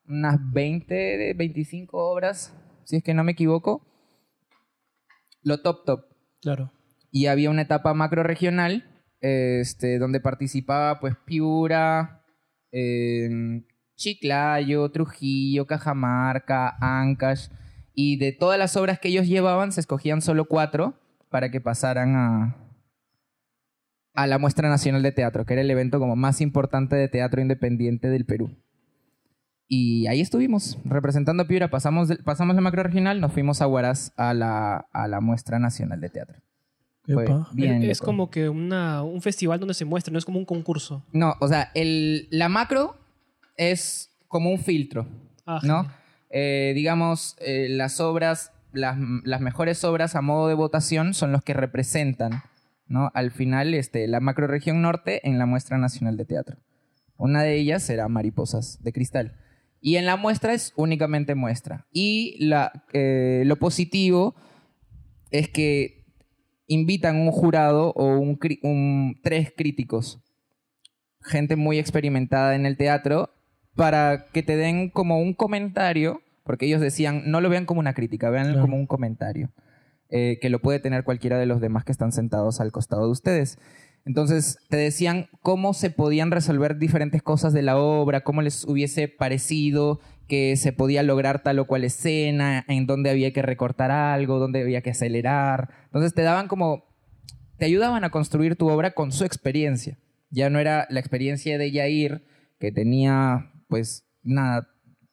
unas 0.06 0.38
20, 0.52 0.94
de 0.94 1.34
25 1.34 1.98
obras, 1.98 2.54
si 2.84 2.96
es 2.98 3.02
que 3.02 3.14
no 3.14 3.24
me 3.24 3.32
equivoco. 3.32 3.84
Lo 5.42 5.58
top 5.62 5.84
top. 5.84 6.04
Claro. 6.40 6.70
Y 7.10 7.26
había 7.26 7.50
una 7.50 7.62
etapa 7.62 7.94
macro 7.94 8.22
regional 8.22 8.84
este, 9.20 9.98
donde 9.98 10.20
participaba 10.20 11.00
pues 11.00 11.16
Piura, 11.24 12.22
eh, 12.70 13.62
Chiclayo, 13.96 14.88
Trujillo, 14.90 15.66
Cajamarca, 15.66 16.76
Ancash. 16.80 17.48
Y 17.94 18.16
de 18.18 18.32
todas 18.32 18.58
las 18.58 18.76
obras 18.76 18.98
que 19.00 19.08
ellos 19.08 19.26
llevaban 19.26 19.72
se 19.72 19.80
escogían 19.80 20.20
solo 20.22 20.44
cuatro 20.46 20.94
para 21.30 21.50
que 21.50 21.60
pasaran 21.60 22.14
a, 22.14 22.56
a 24.14 24.26
la 24.26 24.38
Muestra 24.38 24.68
Nacional 24.68 25.02
de 25.02 25.12
Teatro, 25.12 25.44
que 25.46 25.54
era 25.54 25.62
el 25.62 25.70
evento 25.70 25.98
como 25.98 26.14
más 26.16 26.40
importante 26.40 26.94
de 26.96 27.08
teatro 27.08 27.40
independiente 27.40 28.08
del 28.08 28.24
Perú. 28.26 28.50
Y 29.68 30.06
ahí 30.06 30.20
estuvimos, 30.20 30.78
representando 30.84 31.42
a 31.42 31.48
Piura. 31.48 31.70
Pasamos, 31.70 32.06
de- 32.08 32.16
pasamos 32.18 32.54
la 32.54 32.60
macro 32.62 32.82
regional, 32.84 33.20
nos 33.20 33.32
fuimos 33.32 33.60
a 33.60 33.66
Huaraz 33.66 34.12
a 34.16 34.32
la, 34.32 34.86
a 34.92 35.08
la 35.08 35.20
Muestra 35.20 35.58
Nacional 35.58 36.00
de 36.00 36.08
Teatro. 36.10 36.36
Bien 37.52 37.82
es 37.82 37.98
loco. 38.00 38.06
como 38.06 38.30
que 38.30 38.48
una, 38.48 39.02
un 39.02 39.22
festival 39.22 39.58
donde 39.58 39.74
se 39.74 39.84
muestra, 39.84 40.12
no 40.12 40.18
es 40.18 40.24
como 40.24 40.38
un 40.38 40.44
concurso. 40.44 41.04
No, 41.12 41.34
o 41.40 41.48
sea, 41.48 41.70
el, 41.74 42.28
la 42.30 42.48
macro 42.48 42.96
es 43.56 44.10
como 44.28 44.50
un 44.50 44.58
filtro, 44.58 45.06
Ah, 45.46 45.60
¿no? 45.62 45.86
Eh, 46.30 46.72
digamos, 46.74 47.36
eh, 47.40 47.68
las 47.70 48.00
obras, 48.00 48.52
las, 48.72 48.96
las 49.24 49.40
mejores 49.40 49.84
obras 49.84 50.16
a 50.16 50.20
modo 50.22 50.48
de 50.48 50.54
votación 50.54 51.14
son 51.14 51.30
los 51.32 51.42
que 51.42 51.54
representan, 51.54 52.42
¿no? 52.88 53.10
Al 53.14 53.30
final, 53.30 53.72
este, 53.74 54.06
la 54.08 54.20
macroregión 54.20 54.82
norte 54.82 55.26
en 55.28 55.38
la 55.38 55.46
muestra 55.46 55.78
nacional 55.78 56.16
de 56.16 56.24
teatro. 56.24 56.56
Una 57.16 57.42
de 57.42 57.54
ellas 57.56 57.82
será 57.84 58.08
Mariposas 58.08 58.82
de 58.82 58.92
Cristal. 58.92 59.36
Y 59.80 59.96
en 59.96 60.04
la 60.06 60.16
muestra 60.16 60.52
es 60.52 60.72
únicamente 60.76 61.34
muestra. 61.36 61.86
Y 61.92 62.36
la, 62.44 62.84
eh, 62.92 63.44
lo 63.46 63.56
positivo 63.56 64.34
es 65.30 65.48
que 65.48 66.04
invitan 66.66 67.16
un 67.16 67.30
jurado 67.30 67.92
o 67.92 68.18
un- 68.18 69.20
tres 69.22 69.52
críticos, 69.56 70.20
gente 71.22 71.54
muy 71.56 71.78
experimentada 71.78 72.56
en 72.56 72.66
el 72.66 72.76
teatro, 72.76 73.30
para 73.76 74.24
que 74.32 74.42
te 74.42 74.56
den 74.56 74.90
como 74.90 75.20
un 75.20 75.34
comentario, 75.34 76.20
porque 76.44 76.66
ellos 76.66 76.80
decían, 76.80 77.22
no 77.26 77.40
lo 77.40 77.48
vean 77.50 77.66
como 77.66 77.80
una 77.80 77.94
crítica, 77.94 78.30
vean 78.30 78.46
Claro. 78.46 78.62
como 78.62 78.76
un 78.76 78.86
comentario, 78.86 79.50
eh, 80.08 80.38
que 80.40 80.48
lo 80.50 80.60
puede 80.60 80.80
tener 80.80 81.04
cualquiera 81.04 81.38
de 81.38 81.46
los 81.46 81.60
demás 81.60 81.84
que 81.84 81.92
están 81.92 82.12
sentados 82.12 82.60
al 82.60 82.72
costado 82.72 83.04
de 83.04 83.10
ustedes. 83.12 83.58
Entonces, 84.04 84.58
te 84.68 84.76
decían 84.76 85.26
cómo 85.42 85.74
se 85.74 85.90
podían 85.90 86.30
resolver 86.30 86.78
diferentes 86.78 87.22
cosas 87.22 87.52
de 87.52 87.62
la 87.62 87.76
obra, 87.76 88.22
cómo 88.22 88.40
les 88.40 88.64
hubiese 88.64 89.08
parecido 89.08 89.98
que 90.28 90.56
se 90.56 90.72
podía 90.72 91.02
lograr 91.02 91.42
tal 91.42 91.58
o 91.58 91.66
cual 91.66 91.82
escena, 91.84 92.64
en 92.68 92.86
dónde 92.86 93.10
había 93.10 93.32
que 93.32 93.42
recortar 93.42 93.90
algo, 93.90 94.38
dónde 94.38 94.60
había 94.62 94.80
que 94.80 94.90
acelerar. 94.90 95.70
Entonces, 95.86 96.14
te 96.14 96.22
daban 96.22 96.46
como, 96.46 96.84
te 97.58 97.64
ayudaban 97.64 98.04
a 98.04 98.10
construir 98.10 98.54
tu 98.54 98.68
obra 98.68 98.92
con 98.92 99.10
su 99.10 99.24
experiencia. 99.24 99.98
Ya 100.30 100.50
no 100.50 100.60
era 100.60 100.86
la 100.88 101.00
experiencia 101.00 101.58
de 101.58 101.72
Yair, 101.72 102.24
que 102.60 102.70
tenía, 102.70 103.50
pues, 103.68 104.04
nada, 104.22 104.68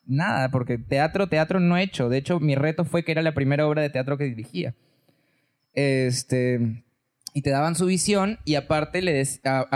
nada, 0.05 0.49
porque 0.49 0.77
teatro, 0.77 1.27
teatro 1.27 1.59
no 1.59 1.77
he 1.77 1.83
hecho. 1.83 2.09
De 2.09 2.17
hecho, 2.17 2.39
mi 2.39 2.55
reto 2.55 2.85
fue 2.85 3.03
que 3.03 3.11
era 3.11 3.21
la 3.21 3.33
primera 3.33 3.67
obra 3.67 3.81
de 3.81 3.89
teatro 3.89 4.17
que 4.17 4.25
dirigía. 4.25 4.75
Este, 5.73 6.83
y 7.33 7.41
te 7.41 7.49
daban 7.49 7.75
su 7.75 7.87
visión 7.87 8.37
y 8.45 8.55
aparte 8.55 9.01
le 9.01 9.13
des- 9.13 9.41
a- 9.43 9.67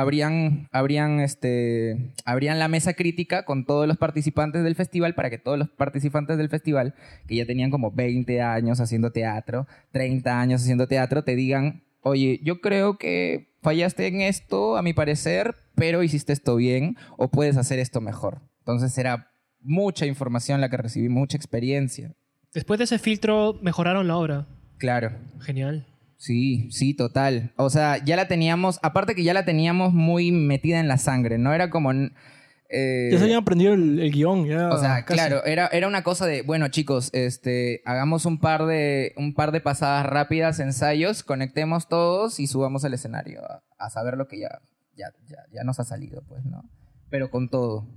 este, 1.22 2.14
abrían 2.24 2.60
la 2.60 2.68
mesa 2.68 2.94
crítica 2.94 3.46
con 3.46 3.66
todos 3.66 3.88
los 3.88 3.98
participantes 3.98 4.64
del 4.64 4.76
festival 4.76 5.16
para 5.16 5.30
que 5.32 5.40
todos 5.40 5.58
los 5.58 5.70
participantes 5.70 6.38
del 6.38 6.50
festival, 6.50 6.94
que 7.28 7.36
ya 7.36 7.46
tenían 7.46 7.72
como 7.72 7.92
20 7.92 8.42
años 8.42 8.80
haciendo 8.80 9.12
teatro, 9.12 9.66
30 9.92 10.40
años 10.40 10.62
haciendo 10.62 10.88
teatro, 10.88 11.24
te 11.24 11.36
digan, 11.36 11.82
oye, 12.02 12.40
yo 12.44 12.62
creo 12.62 12.98
que 13.00 13.48
fallaste 13.64 14.06
en 14.08 14.22
esto, 14.22 14.78
a 14.78 14.84
mi 14.84 14.94
parecer, 14.94 15.56
pero 15.74 16.04
hiciste 16.04 16.34
esto 16.34 16.56
bien 16.58 16.96
o 17.18 17.30
puedes 17.32 17.58
hacer 17.58 17.80
esto 17.80 18.02
mejor. 18.02 18.40
Entonces 18.68 18.98
era 18.98 19.32
mucha 19.62 20.06
información 20.06 20.60
la 20.60 20.70
que 20.70 20.76
recibí, 20.76 21.08
mucha 21.08 21.38
experiencia. 21.38 22.14
Después 22.54 22.78
de 22.80 22.84
ese 22.84 23.00
filtro, 23.00 23.58
mejoraron 23.62 24.10
la 24.10 24.18
obra. 24.18 24.46
Claro. 24.78 25.12
Genial. 25.40 25.88
Sí, 26.18 26.70
sí, 26.72 26.94
total. 26.94 27.54
O 27.56 27.70
sea, 27.70 28.04
ya 28.04 28.18
la 28.18 28.28
teníamos, 28.28 28.80
aparte 28.84 29.16
que 29.16 29.24
ya 29.24 29.34
la 29.34 29.46
teníamos 29.46 29.94
muy 29.94 30.34
metida 30.34 30.82
en 30.82 30.90
la 30.90 30.98
sangre, 30.98 31.38
¿no? 31.38 31.54
Era 31.54 31.70
como... 31.70 31.94
eh, 31.94 33.08
Ya 33.10 33.18
se 33.18 33.24
habían 33.24 33.40
aprendido 33.42 33.74
el, 33.74 34.00
el 34.02 34.12
guion. 34.12 34.46
Ya, 34.46 34.68
o 34.70 34.78
sea, 34.80 35.06
casi. 35.06 35.14
claro, 35.18 35.46
era, 35.46 35.68
era 35.68 35.88
una 35.88 36.04
cosa 36.04 36.26
de, 36.26 36.42
bueno, 36.42 36.68
chicos, 36.68 37.10
este, 37.14 37.82
hagamos 37.86 38.26
un 38.26 38.38
par 38.38 38.66
de, 38.66 39.14
un 39.16 39.34
par 39.34 39.54
de 39.54 39.62
pasadas 39.62 40.06
rápidas, 40.06 40.60
ensayos, 40.60 41.24
conectemos 41.24 41.88
todos 41.88 42.42
y 42.42 42.48
subamos 42.48 42.84
al 42.84 42.94
escenario 42.96 43.44
a, 43.46 43.64
a 43.78 43.90
saber 43.92 44.18
lo 44.18 44.28
que 44.28 44.40
ya, 44.42 44.60
ya, 44.98 45.08
ya, 45.26 45.38
ya 45.54 45.64
nos 45.64 45.80
ha 45.80 45.86
salido, 45.86 46.22
pues, 46.28 46.44
¿no? 46.44 46.64
Pero 47.10 47.30
con 47.32 47.48
todo, 47.50 47.88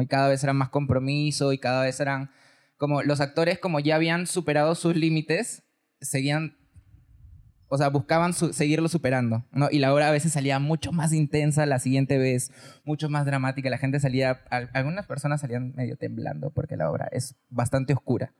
Y 0.00 0.06
cada 0.06 0.28
vez 0.28 0.42
era 0.44 0.52
más 0.52 0.68
compromiso 0.68 1.52
y 1.52 1.58
cada 1.58 1.82
vez 1.84 1.98
eran, 2.00 2.30
como 2.76 3.02
los 3.02 3.20
actores 3.20 3.58
como 3.58 3.80
ya 3.80 3.96
habían 3.96 4.26
superado 4.26 4.74
sus 4.74 4.94
límites, 4.96 5.62
seguían, 6.00 6.56
o 7.68 7.76
sea, 7.76 7.88
buscaban 7.88 8.32
seguirlo 8.32 8.88
superando. 8.88 9.44
Y 9.70 9.78
la 9.78 9.92
obra 9.92 10.08
a 10.08 10.12
veces 10.12 10.32
salía 10.32 10.58
mucho 10.58 10.92
más 10.92 11.12
intensa 11.12 11.66
la 11.66 11.78
siguiente 11.78 12.18
vez, 12.18 12.50
mucho 12.84 13.08
más 13.08 13.26
dramática. 13.26 13.68
La 13.70 13.78
gente 13.78 14.00
salía, 14.00 14.42
al- 14.50 14.70
algunas 14.74 15.06
personas 15.06 15.40
salían 15.40 15.74
medio 15.74 15.96
temblando 15.96 16.50
porque 16.50 16.76
la 16.76 16.90
obra 16.90 17.08
es 17.12 17.34
bastante 17.50 17.92
oscura, 17.92 18.32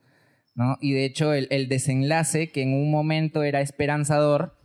¿no? 0.55 0.77
Y 0.81 0.93
de 0.93 1.05
hecho 1.05 1.33
el 1.33 1.67
desenlace, 1.69 2.51
que 2.51 2.63
en 2.63 2.73
un 2.73 2.89
momento 2.91 3.43
era 3.43 3.61
esperanzador, 3.61 4.55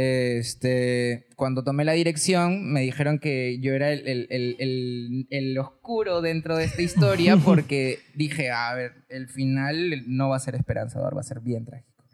este, 0.00 1.26
cuando 1.34 1.64
tomé 1.64 1.84
la 1.84 1.92
dirección 1.92 2.72
me 2.72 2.82
dijeron 2.82 3.18
que 3.18 3.58
yo 3.60 3.74
era 3.74 3.90
el, 3.92 4.06
el- 4.06 4.26
el- 4.30 5.26
el- 5.30 5.58
oscuro 5.58 6.20
dentro 6.22 6.56
de 6.56 6.64
esta 6.66 6.82
historia 6.82 7.36
porque 7.44 7.98
dije, 8.14 8.50
a 8.52 8.72
ver, 8.74 8.92
el 9.08 9.28
final 9.28 10.04
no 10.06 10.28
va 10.28 10.36
a 10.36 10.40
ser 10.40 10.54
esperanzador, 10.54 11.16
va 11.16 11.20
a 11.20 11.24
ser 11.24 11.40
bien 11.40 11.64
trágico. 11.64 12.04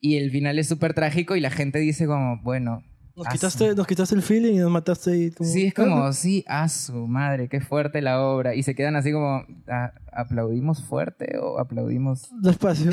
Y 0.00 0.16
el 0.16 0.30
final 0.30 0.60
es 0.60 0.68
súper 0.68 0.94
trágico 0.94 1.34
y 1.34 1.40
la 1.40 1.50
gente 1.50 1.80
dice 1.80 2.06
como, 2.06 2.40
bueno... 2.42 2.84
Nos 3.18 3.28
quitaste, 3.28 3.74
nos 3.74 3.86
quitaste 3.86 4.14
el 4.14 4.22
feeling 4.22 4.54
y 4.54 4.58
nos 4.58 4.70
mataste 4.70 5.10
ahí. 5.10 5.30
como- 5.30 5.50
Sí, 5.50 5.66
es 5.66 5.74
como, 5.74 6.12
sí, 6.12 6.44
a 6.48 6.68
su 6.68 7.06
madre, 7.06 7.48
qué 7.48 7.60
fuerte 7.60 8.00
la 8.00 8.20
obra. 8.22 8.54
Y 8.54 8.62
se 8.62 8.74
quedan 8.74 8.96
así 8.96 9.12
como, 9.12 9.42
"Ah, 9.68 9.92
¿aplaudimos 10.12 10.82
fuerte 10.84 11.36
o 11.38 11.58
aplaudimos...? 11.58 12.28
Despacio. 12.40 12.90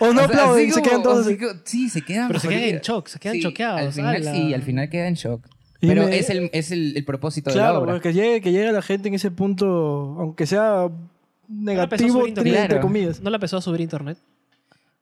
O 0.00 0.06
no 0.06 0.10
O 0.10 0.14
sea, 0.14 0.24
aplauden, 0.24 0.72
se 0.72 0.82
quedan 0.82 1.02
todos. 1.02 1.26
así 1.26 1.38
sí, 1.64 1.88
se 1.88 2.02
quedan. 2.02 2.28
Pero 2.28 2.40
se 2.40 2.48
quedan 2.48 2.62
en 2.64 2.78
shock, 2.80 3.06
se 3.08 3.18
quedan 3.18 3.36
Sí, 3.36 3.42
choqueados. 3.42 3.80
Al 3.80 3.92
final, 3.92 4.16
ala. 4.16 4.32
sí, 4.34 4.54
al 4.54 4.62
final 4.62 4.88
queda 4.90 5.08
en 5.08 5.14
shock. 5.14 5.46
Y 5.80 5.86
Pero 5.86 6.06
me- 6.06 6.18
es, 6.18 6.28
el, 6.30 6.50
es 6.52 6.72
el, 6.72 6.96
el 6.96 7.04
propósito 7.04 7.50
de 7.50 7.56
la 7.56 7.62
Claro, 7.62 7.80
obra. 7.82 7.92
porque 7.92 8.12
llegue, 8.12 8.40
que 8.40 8.50
llegue 8.50 8.72
la 8.72 8.82
gente 8.82 9.06
en 9.08 9.14
ese 9.14 9.30
punto, 9.30 10.16
aunque 10.18 10.44
sea 10.46 10.88
negativo, 11.48 12.14
subir 12.14 12.28
internet. 12.30 12.42
triste, 12.42 12.60
entre 12.62 12.68
Claro. 12.78 12.82
comillas. 12.88 13.20
¿No 13.20 13.30
la 13.30 13.36
empezó 13.36 13.56
a 13.58 13.62
subir 13.62 13.80
internet? 13.80 14.18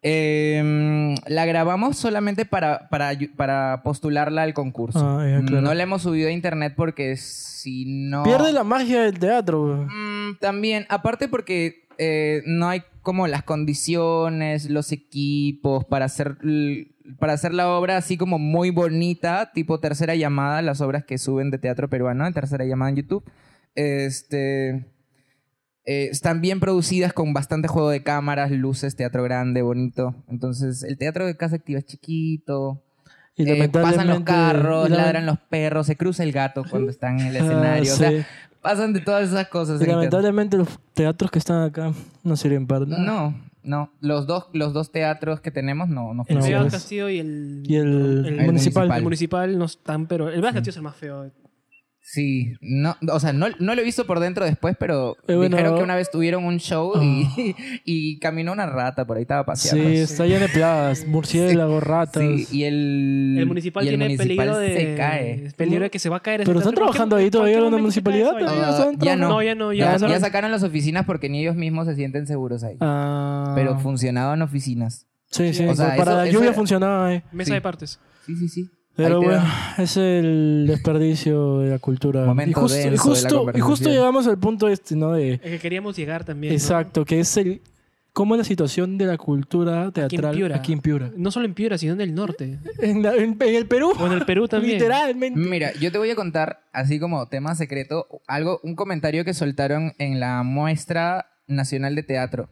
Eh, 0.09 1.17
la 1.27 1.47
grabamos 1.47 1.97
solamente 1.97 2.45
para, 2.45 2.89
para, 2.89 3.83
postularla 3.83 4.45
al 4.45 4.55
concurso. 4.55 5.01
Ah, 5.01 5.27
ya, 5.29 5.45
claro. 5.45 5.63
No 5.63 5.75
la 5.75 5.83
hemos 5.83 6.03
subido 6.03 6.29
a 6.29 6.31
internet 6.31 6.75
porque 6.77 7.17
si 7.17 7.87
no... 7.87 8.23
Pierde 8.23 8.53
la 8.53 8.63
magia 8.63 9.03
del 9.03 9.19
teatro. 9.19 9.85
Mm, 9.91 10.37
también, 10.39 10.87
aparte 10.91 11.27
porque 11.27 11.89
eh, 11.99 12.45
no 12.47 12.69
hay 12.69 12.85
como 13.03 13.27
las 13.27 13.43
condiciones, 13.43 14.71
los 14.71 14.93
equipos 14.93 15.85
para 15.85 16.05
hacer, 16.05 16.37
para 17.19 17.33
hacer 17.33 17.53
la 17.53 17.69
obra 17.71 17.97
así 17.97 18.17
como 18.17 18.39
muy 18.39 18.71
bonita, 18.71 19.51
tipo 19.53 19.81
tercera 19.81 20.15
llamada, 20.15 20.63
las 20.63 20.81
obras 20.81 21.05
que 21.05 21.19
suben 21.19 21.51
de 21.51 21.59
teatro 21.59 21.89
peruano 21.89 22.29
en 22.29 22.33
tercera 22.33 22.65
llamada 22.65 22.91
en 22.91 22.97
YouTube. 22.99 23.25
Este, 23.75 24.87
eh, 25.87 26.09
están 26.11 26.41
bien 26.41 26.61
producidas 26.61 27.13
con 27.13 27.33
bastante 27.33 27.69
juego 27.69 27.91
de 27.91 28.03
cámaras, 28.03 28.51
luces, 28.51 28.97
teatro 28.97 29.23
grande, 29.23 29.63
bonito. 29.63 30.15
Entonces, 30.29 30.83
el 30.83 30.99
teatro 30.99 31.25
de 31.27 31.37
Casa 31.37 31.57
Activa 31.57 31.79
es 31.79 31.87
chiquito. 31.87 32.83
Y 33.37 33.49
eh, 33.51 33.69
pasan 33.69 34.09
los 34.09 34.21
carros, 34.21 34.89
ladran 34.91 35.27
los 35.27 35.39
perros, 35.39 35.87
se 35.87 35.97
cruza 35.97 36.23
el 36.23 36.33
gato 36.33 36.65
cuando 36.69 36.91
están 36.91 37.21
en 37.21 37.27
el 37.29 37.37
Ah, 37.37 37.39
escenario. 37.41 37.93
O 37.93 37.97
sea, 37.97 38.11
sí. 38.11 38.25
pasan 38.63 38.93
de 38.95 39.01
todas 39.01 39.29
esas 39.29 39.47
cosas. 39.49 39.81
Y 39.81 39.87
lamentablemente 39.87 40.57
los 40.57 40.69
teatros 40.95 41.31
que 41.31 41.39
están 41.39 41.63
acá 41.63 41.93
no 42.25 42.37
sirven 42.37 42.67
para 42.67 42.87
nada. 42.87 43.03
No, 43.03 43.35
no. 43.63 43.93
Los 44.01 44.27
dos, 44.27 44.47
los 44.55 44.73
dos 44.73 44.91
teatros 44.91 45.41
que 45.41 45.51
tenemos 45.51 45.89
no, 45.89 46.15
no 46.15 46.23
El 46.27 46.37
El 46.37 46.39
No, 46.39 46.45
Ciudad 46.47 46.61
pues. 46.63 46.73
Castillo 46.73 47.11
y 47.11 47.19
el, 47.19 47.63
Y 47.67 47.77
el, 47.77 48.25
el 48.27 48.47
municipal. 48.47 48.91
el 48.91 49.03
municipal 49.03 49.59
no 49.59 49.67
están, 49.67 50.07
pero 50.07 50.31
el 50.31 50.41
Blas 50.41 50.55
Castillo 50.55 50.71
es 50.71 50.77
el 50.79 50.83
más 50.83 50.97
feo. 50.97 51.31
Sí, 52.09 52.55
no, 52.61 52.95
o 53.13 53.19
sea, 53.19 53.33
no, 53.33 53.49
no 53.59 53.75
lo 53.75 53.81
he 53.81 53.85
visto 53.85 54.07
por 54.07 54.21
dentro 54.21 54.45
después, 54.45 54.77
pero 54.79 55.17
Eh, 55.27 55.35
bueno, 55.35 55.57
dijeron 55.57 55.77
que 55.77 55.83
una 55.83 55.97
vez 55.97 56.09
tuvieron 56.09 56.45
un 56.45 56.59
show 56.59 56.93
Ah. 56.95 57.03
y, 57.03 57.27
y 57.85 58.19
caminó 58.21 58.53
una 58.53 58.65
rata 58.67 59.05
por 59.05 59.17
ahí, 59.17 59.23
estaba 59.23 59.45
paseando. 59.45 59.89
Sí, 59.91 59.97
está 59.97 60.25
lleno 60.25 60.47
de 60.47 60.49
plagas, 60.51 61.05
murciélagos, 61.09 61.83
ratas. 61.83 62.23
Sí, 62.23 62.47
y 62.53 62.63
el, 62.63 63.35
El 63.39 63.47
municipal 63.47 63.85
y 63.85 63.89
el 63.89 63.93
tiene 63.99 64.05
municipal 64.05 64.29
peligro 64.37 64.59
de 64.59 64.77
se 64.77 64.95
cae. 64.97 65.53
peligro 65.57 65.83
de 65.83 65.91
que 65.91 65.99
se 65.99 66.09
va 66.09 66.19
a 66.19 66.21
caer. 66.21 66.43
Pero 66.45 66.61
están 66.61 66.75
trabajando 66.75 67.17
ahí 67.17 67.29
todavía 67.29 67.59
en 67.59 67.65
la 67.73 67.77
municipalidad. 67.79 68.33
ya 69.01 69.17
no. 69.17 69.29
No, 69.29 69.43
ya 69.43 69.57
no, 69.57 69.73
ya 69.73 69.97
Ya, 69.99 70.21
sacaron 70.21 70.53
las 70.53 70.63
oficinas 70.63 71.07
porque 71.07 71.29
ni 71.29 71.41
ellos 71.41 71.57
mismos 71.57 71.87
se 71.89 71.97
sienten 71.97 72.29
seguros 72.29 72.63
ahí. 72.63 72.77
Ah. 72.81 73.53
Pero 73.57 73.81
funcionaban 73.81 74.43
oficinas. 74.43 75.07
Sí, 75.29 75.53
sí. 75.53 75.67
O 75.67 75.75
sea, 75.75 75.97
para 75.97 76.13
eso- 76.13 76.17
la 76.25 76.27
lluvia 76.31 76.47
era- 76.51 76.55
funcionaba 76.55 77.09
ahí. 77.09 77.23
Mesa 77.33 77.49
Sí. 77.49 77.55
de 77.55 77.61
partes. 77.61 77.99
Sí, 78.27 78.37
sí, 78.37 78.49
sí. 78.49 78.71
Pero 78.97 79.21
bueno, 79.21 79.45
es 79.79 79.97
el 79.97 80.65
desperdicio 80.67 81.59
de 81.61 81.71
la 81.71 81.79
cultura. 81.79 82.25
Momento 82.25 82.51
y 82.51 82.55
justo, 82.63 82.77
denso 82.77 82.87
y 82.87 82.91
de 82.91 82.97
la 82.97 83.03
justo, 83.03 83.51
y 83.55 83.61
justo 83.61 83.89
llegamos 83.91 84.27
al 84.27 84.39
punto 84.39 84.69
este, 84.69 84.97
¿no? 84.97 85.13
De, 85.13 85.33
El 85.35 85.39
que 85.41 85.59
queríamos 85.59 85.97
llegar 85.97 86.25
también. 86.25 86.53
¿no? 86.53 86.57
exacto, 86.57 87.05
que 87.05 87.21
es 87.21 87.37
el 87.37 87.61
cómo 88.15 88.35
es 88.35 88.39
la 88.39 88.45
situación 88.45 88.97
de 88.97 89.05
la 89.05 89.19
cultura 89.19 89.91
teatral 89.91 90.35
Piura. 90.35 90.57
aquí 90.57 90.73
en 90.73 90.81
Piura. 90.81 91.11
No 91.19 91.31
solo 91.31 91.45
en 91.45 91.53
Piura, 91.53 91.77
sino 91.77 91.93
en 91.93 92.01
el 92.01 92.15
norte. 92.15 92.59
En, 92.79 93.03
la- 93.03 93.15
en- 93.15 93.37
en 93.39 93.55
el 93.55 93.67
Perú. 93.67 93.93
O 94.01 94.07
en 94.07 94.13
el 94.13 94.25
Perú 94.25 94.49
también. 94.49 94.79
Literalmente. 94.79 95.39
Mira, 95.39 95.73
yo 95.75 95.93
te 95.93 95.99
voy 95.99 96.09
a 96.09 96.15
contar, 96.17 96.61
así 96.73 96.99
como 96.99 97.27
tema 97.29 97.55
secreto, 97.55 98.07
algo, 98.27 98.59
un 98.63 98.75
comentario 98.75 99.23
que 99.27 99.35
soltaron 99.35 99.93
en 99.99 100.19
la 100.21 100.43
muestra 100.43 101.27
nacional 101.47 101.95
de 101.95 102.03
teatro, 102.05 102.49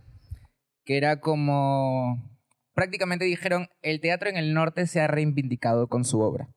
que 0.85 0.99
era 0.99 1.21
como, 1.21 2.23
prácticamente 2.75 3.25
dijeron, 3.25 3.69
el 3.83 4.01
teatro 4.01 4.29
en 4.29 4.37
el 4.37 4.53
norte 4.53 4.87
se 4.87 5.01
ha 5.01 5.07
reivindicado 5.07 5.89
con 5.89 6.05
su 6.05 6.21
obra. 6.21 6.49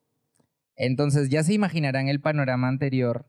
Entonces 0.75 1.29
ya 1.29 1.43
se 1.43 1.53
imaginarán 1.53 2.07
el 2.07 2.21
panorama 2.21 2.67
anterior 2.67 3.25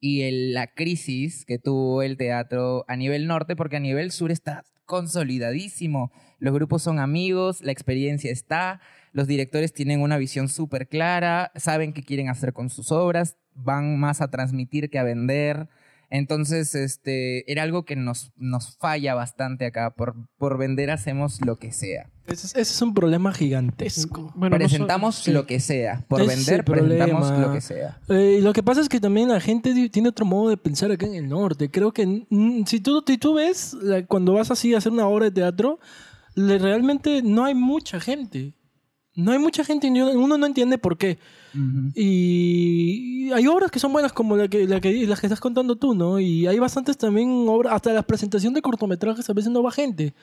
y 0.00 0.30
la 0.52 0.66
crisis 0.66 1.46
que 1.46 1.58
tuvo 1.58 2.02
el 2.02 2.16
teatro 2.16 2.84
a 2.88 2.96
nivel 2.96 3.26
norte, 3.26 3.56
porque 3.56 3.76
a 3.76 3.80
nivel 3.80 4.10
sur 4.10 4.30
está 4.30 4.64
consolidadísimo. 4.84 6.12
Los 6.38 6.52
grupos 6.52 6.82
son 6.82 6.98
amigos, 6.98 7.62
la 7.62 7.72
experiencia 7.72 8.30
está, 8.30 8.80
los 9.12 9.26
directores 9.26 9.72
tienen 9.72 10.02
una 10.02 10.18
visión 10.18 10.48
súper 10.48 10.88
clara, 10.88 11.52
saben 11.54 11.94
qué 11.94 12.02
quieren 12.02 12.28
hacer 12.28 12.52
con 12.52 12.68
sus 12.68 12.92
obras, 12.92 13.38
van 13.54 13.98
más 13.98 14.20
a 14.20 14.30
transmitir 14.30 14.90
que 14.90 14.98
a 14.98 15.04
vender. 15.04 15.68
Entonces, 16.10 16.74
este, 16.74 17.50
era 17.50 17.62
algo 17.62 17.84
que 17.84 17.96
nos, 17.96 18.32
nos 18.36 18.76
falla 18.78 19.14
bastante 19.14 19.66
acá. 19.66 19.90
Por, 19.90 20.14
por 20.38 20.58
vender 20.58 20.90
hacemos 20.90 21.40
lo 21.44 21.58
que 21.58 21.72
sea. 21.72 22.10
Ese, 22.26 22.46
es- 22.46 22.52
ese 22.56 22.72
es 22.74 22.82
un 22.82 22.94
problema 22.94 23.32
gigantesco. 23.34 24.32
Bueno, 24.34 24.56
no 24.56 24.58
presentamos 24.58 25.16
so- 25.16 25.22
sí. 25.24 25.32
lo 25.32 25.46
que 25.46 25.60
sea. 25.60 26.04
Por 26.08 26.22
Ese 26.22 26.36
vender, 26.36 26.64
presentamos 26.64 27.30
lo 27.38 27.52
que 27.52 27.60
sea. 27.60 28.00
Eh, 28.08 28.40
lo 28.42 28.52
que 28.52 28.62
pasa 28.62 28.80
es 28.80 28.88
que 28.88 29.00
también 29.00 29.28
la 29.28 29.40
gente 29.40 29.88
tiene 29.90 30.08
otro 30.08 30.24
modo 30.24 30.48
de 30.50 30.56
pensar 30.56 30.90
acá 30.90 31.06
en 31.06 31.14
el 31.14 31.28
norte. 31.28 31.70
Creo 31.70 31.92
que 31.92 32.24
mm, 32.30 32.64
si 32.66 32.80
tú, 32.80 33.02
si 33.06 33.18
tú 33.18 33.34
ves 33.34 33.74
la- 33.74 34.06
cuando 34.06 34.32
vas 34.34 34.50
así 34.50 34.74
a 34.74 34.78
hacer 34.78 34.92
una 34.92 35.06
obra 35.06 35.26
de 35.26 35.32
teatro, 35.32 35.78
le- 36.34 36.58
realmente 36.58 37.22
no 37.22 37.44
hay 37.44 37.54
mucha 37.54 38.00
gente. 38.00 38.54
No 39.16 39.30
hay 39.32 39.38
mucha 39.38 39.64
gente 39.64 39.88
uno 39.88 40.36
no 40.38 40.46
entiende 40.46 40.76
por 40.78 40.96
qué. 40.98 41.18
Y, 41.94 43.26
y 43.28 43.32
hay 43.32 43.46
obras 43.46 43.70
que 43.70 43.78
son 43.78 43.92
buenas 43.92 44.12
como 44.12 44.36
la 44.36 44.48
que, 44.48 44.66
la 44.66 44.80
que, 44.80 45.06
las 45.06 45.20
que 45.20 45.26
estás 45.26 45.40
contando 45.40 45.76
tú, 45.76 45.94
¿no? 45.94 46.18
Y 46.20 46.46
hay 46.46 46.58
bastantes 46.58 46.96
también 46.98 47.46
obras, 47.48 47.72
hasta 47.74 47.92
la 47.92 48.02
presentación 48.02 48.54
de 48.54 48.62
cortometrajes 48.62 49.28
a 49.28 49.32
veces 49.32 49.50
no 49.52 49.62
va 49.62 49.70
gente. 49.70 50.14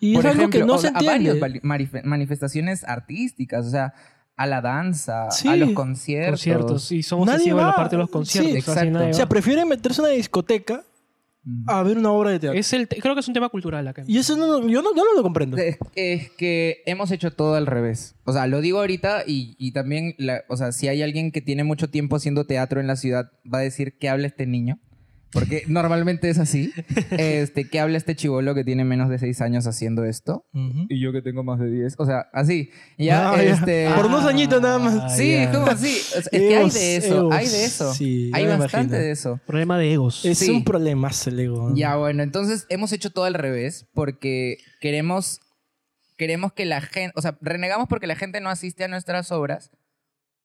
Y 0.00 0.14
Por 0.14 0.24
es 0.26 0.30
algo 0.32 0.50
que 0.50 0.58
ejemplo, 0.58 0.66
no 0.66 0.74
o 0.74 0.78
se 0.78 0.88
sea, 0.88 0.98
a 0.98 1.02
varias 1.02 1.36
entiende. 1.36 2.02
manifestaciones 2.04 2.84
artísticas, 2.84 3.66
o 3.66 3.70
sea, 3.70 3.94
a 4.36 4.46
la 4.46 4.60
danza, 4.60 5.30
Sí. 5.30 5.48
a 5.48 5.56
los 5.56 5.70
conciertos. 5.72 6.40
conciertos. 6.40 6.92
Y 6.92 7.02
somos 7.02 7.26
Nadie 7.26 7.40
así 7.40 7.50
en 7.50 7.56
la 7.56 7.66
va. 7.66 7.74
parte 7.76 7.96
de 7.96 8.00
los 8.02 8.10
conciertos. 8.10 8.64
Sí, 8.64 8.90
nadie 8.90 9.06
O 9.06 9.08
va. 9.08 9.12
sea, 9.14 9.28
prefieren 9.28 9.68
meterse 9.68 10.00
en 10.00 10.06
una 10.06 10.14
discoteca. 10.16 10.82
A 11.66 11.82
ver 11.82 11.96
una 11.98 12.10
obra 12.10 12.30
de 12.30 12.40
teatro. 12.40 12.58
es 12.58 12.72
el 12.72 12.88
te- 12.88 12.96
creo 13.00 13.14
que 13.14 13.20
es 13.20 13.28
un 13.28 13.34
tema 13.34 13.48
cultural 13.48 13.86
acá. 13.86 14.02
Y 14.06 14.18
eso 14.18 14.36
no, 14.36 14.66
yo, 14.68 14.82
no, 14.82 14.94
yo 14.94 15.04
no 15.04 15.14
lo 15.14 15.22
comprendo. 15.22 15.56
Es, 15.56 15.78
es 15.94 16.30
que 16.32 16.82
hemos 16.86 17.10
hecho 17.12 17.30
todo 17.30 17.54
al 17.54 17.66
revés. 17.66 18.16
O 18.24 18.32
sea, 18.32 18.46
lo 18.46 18.60
digo 18.60 18.78
ahorita 18.80 19.22
y, 19.26 19.54
y 19.58 19.72
también, 19.72 20.14
la- 20.18 20.42
o 20.48 20.56
sea, 20.56 20.72
si 20.72 20.88
hay 20.88 21.02
alguien 21.02 21.30
que 21.32 21.40
tiene 21.40 21.62
mucho 21.64 21.88
tiempo 21.88 22.16
haciendo 22.16 22.46
teatro 22.46 22.80
en 22.80 22.86
la 22.86 22.96
ciudad, 22.96 23.30
va 23.52 23.58
a 23.58 23.62
decir 23.62 23.96
que 23.98 24.08
habla 24.08 24.26
este 24.26 24.46
niño. 24.46 24.80
Porque 25.32 25.64
normalmente 25.66 26.30
es 26.30 26.38
así. 26.38 26.72
Este, 27.10 27.68
que 27.68 27.80
habla 27.80 27.98
este 27.98 28.14
chivolo 28.14 28.54
que 28.54 28.64
tiene 28.64 28.84
menos 28.84 29.08
de 29.08 29.18
seis 29.18 29.40
años 29.40 29.66
haciendo 29.66 30.04
esto. 30.04 30.46
Y 30.88 31.00
yo 31.00 31.12
que 31.12 31.20
tengo 31.22 31.42
más 31.44 31.58
de 31.58 31.70
10. 31.70 31.94
O 31.98 32.06
sea, 32.06 32.26
así. 32.32 32.70
Ya, 32.96 33.30
Ah, 33.32 33.36
ya. 33.36 33.54
este. 33.54 33.88
Por 33.94 34.06
unos 34.06 34.24
añitos 34.24 34.62
nada 34.62 34.78
más. 34.78 35.16
Sí, 35.16 35.32
ya. 35.32 35.52
como 35.52 35.66
así. 35.66 35.96
Es 36.16 36.28
que 36.30 36.56
hay 36.56 36.70
de 36.70 36.96
eso, 36.96 37.16
egos. 37.18 37.34
hay 37.34 37.48
de 37.48 37.64
eso. 37.64 37.94
Sí, 37.94 38.30
hay 38.32 38.46
bastante 38.46 38.78
imagino. 38.78 38.98
de 38.98 39.10
eso. 39.10 39.40
Problema 39.46 39.78
de 39.78 39.92
egos. 39.92 40.24
Es 40.24 40.38
Sí. 40.38 40.50
un 40.50 40.64
problema 40.64 41.10
el 41.26 41.40
ego. 41.40 41.70
¿no? 41.70 41.76
Ya, 41.76 41.96
bueno, 41.96 42.22
entonces 42.22 42.66
hemos 42.68 42.92
hecho 42.92 43.10
todo 43.10 43.24
al 43.24 43.34
revés 43.34 43.86
porque 43.94 44.58
queremos, 44.80 45.40
queremos 46.16 46.52
que 46.52 46.64
la 46.64 46.80
gente, 46.80 47.12
o 47.16 47.20
sea, 47.22 47.36
renegamos 47.40 47.88
porque 47.88 48.06
la 48.06 48.16
gente 48.16 48.40
no 48.40 48.48
asiste 48.48 48.84
a 48.84 48.88
nuestras 48.88 49.30
obras, 49.32 49.70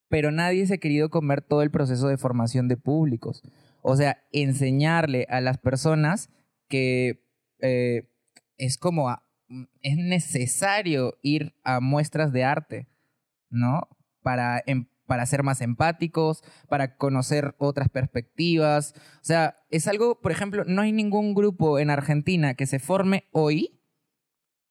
pero 0.09 0.31
nadie 0.31 0.65
se 0.67 0.73
ha 0.73 0.77
querido 0.77 1.09
comer 1.09 1.41
todo 1.41 1.61
el 1.61 1.71
proceso 1.71 2.07
de 2.07 2.17
formación 2.17 2.67
de 2.67 2.77
públicos. 2.77 3.41
O 3.81 3.95
sea, 3.95 4.23
enseñarle 4.31 5.25
a 5.29 5.41
las 5.41 5.57
personas 5.57 6.29
que 6.67 7.25
eh, 7.59 8.09
es 8.57 8.77
como, 8.77 9.09
es 9.81 9.97
necesario 9.97 11.17
ir 11.21 11.55
a 11.63 11.79
muestras 11.79 12.31
de 12.31 12.43
arte, 12.43 12.87
¿no? 13.49 13.87
Para, 14.21 14.61
em- 14.65 14.87
para 15.07 15.25
ser 15.25 15.43
más 15.43 15.61
empáticos, 15.61 16.41
para 16.69 16.95
conocer 16.95 17.55
otras 17.57 17.89
perspectivas. 17.89 18.93
O 19.15 19.23
sea, 19.25 19.57
es 19.69 19.87
algo, 19.87 20.21
por 20.21 20.31
ejemplo, 20.31 20.63
no 20.65 20.81
hay 20.81 20.91
ningún 20.93 21.33
grupo 21.33 21.79
en 21.79 21.89
Argentina 21.89 22.53
que 22.53 22.65
se 22.65 22.79
forme 22.79 23.27
hoy 23.31 23.81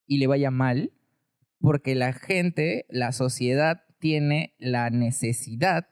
y 0.07 0.19
le 0.19 0.27
vaya 0.27 0.51
mal, 0.51 0.93
porque 1.61 1.95
la 1.95 2.13
gente, 2.13 2.87
la 2.89 3.13
sociedad 3.13 3.85
tiene 3.99 4.55
la 4.59 4.89
necesidad 4.89 5.89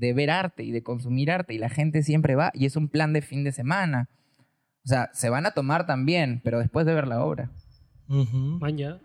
de 0.00 0.14
ver 0.14 0.30
arte 0.30 0.64
y 0.64 0.72
de 0.72 0.82
consumir 0.82 1.30
arte 1.30 1.52
y 1.52 1.58
la 1.58 1.68
gente 1.68 2.02
siempre 2.02 2.34
va 2.34 2.50
y 2.54 2.64
es 2.64 2.74
un 2.74 2.88
plan 2.88 3.12
de 3.12 3.20
fin 3.20 3.44
de 3.44 3.52
semana. 3.52 4.08
O 4.82 4.88
sea, 4.88 5.10
se 5.12 5.28
van 5.28 5.44
a 5.44 5.50
tomar 5.50 5.86
también, 5.86 6.40
pero 6.42 6.58
después 6.58 6.86
de 6.86 6.94
ver 6.94 7.06
la 7.06 7.22
obra. 7.22 7.50
Man, 8.08 8.78
ya. 8.78 8.98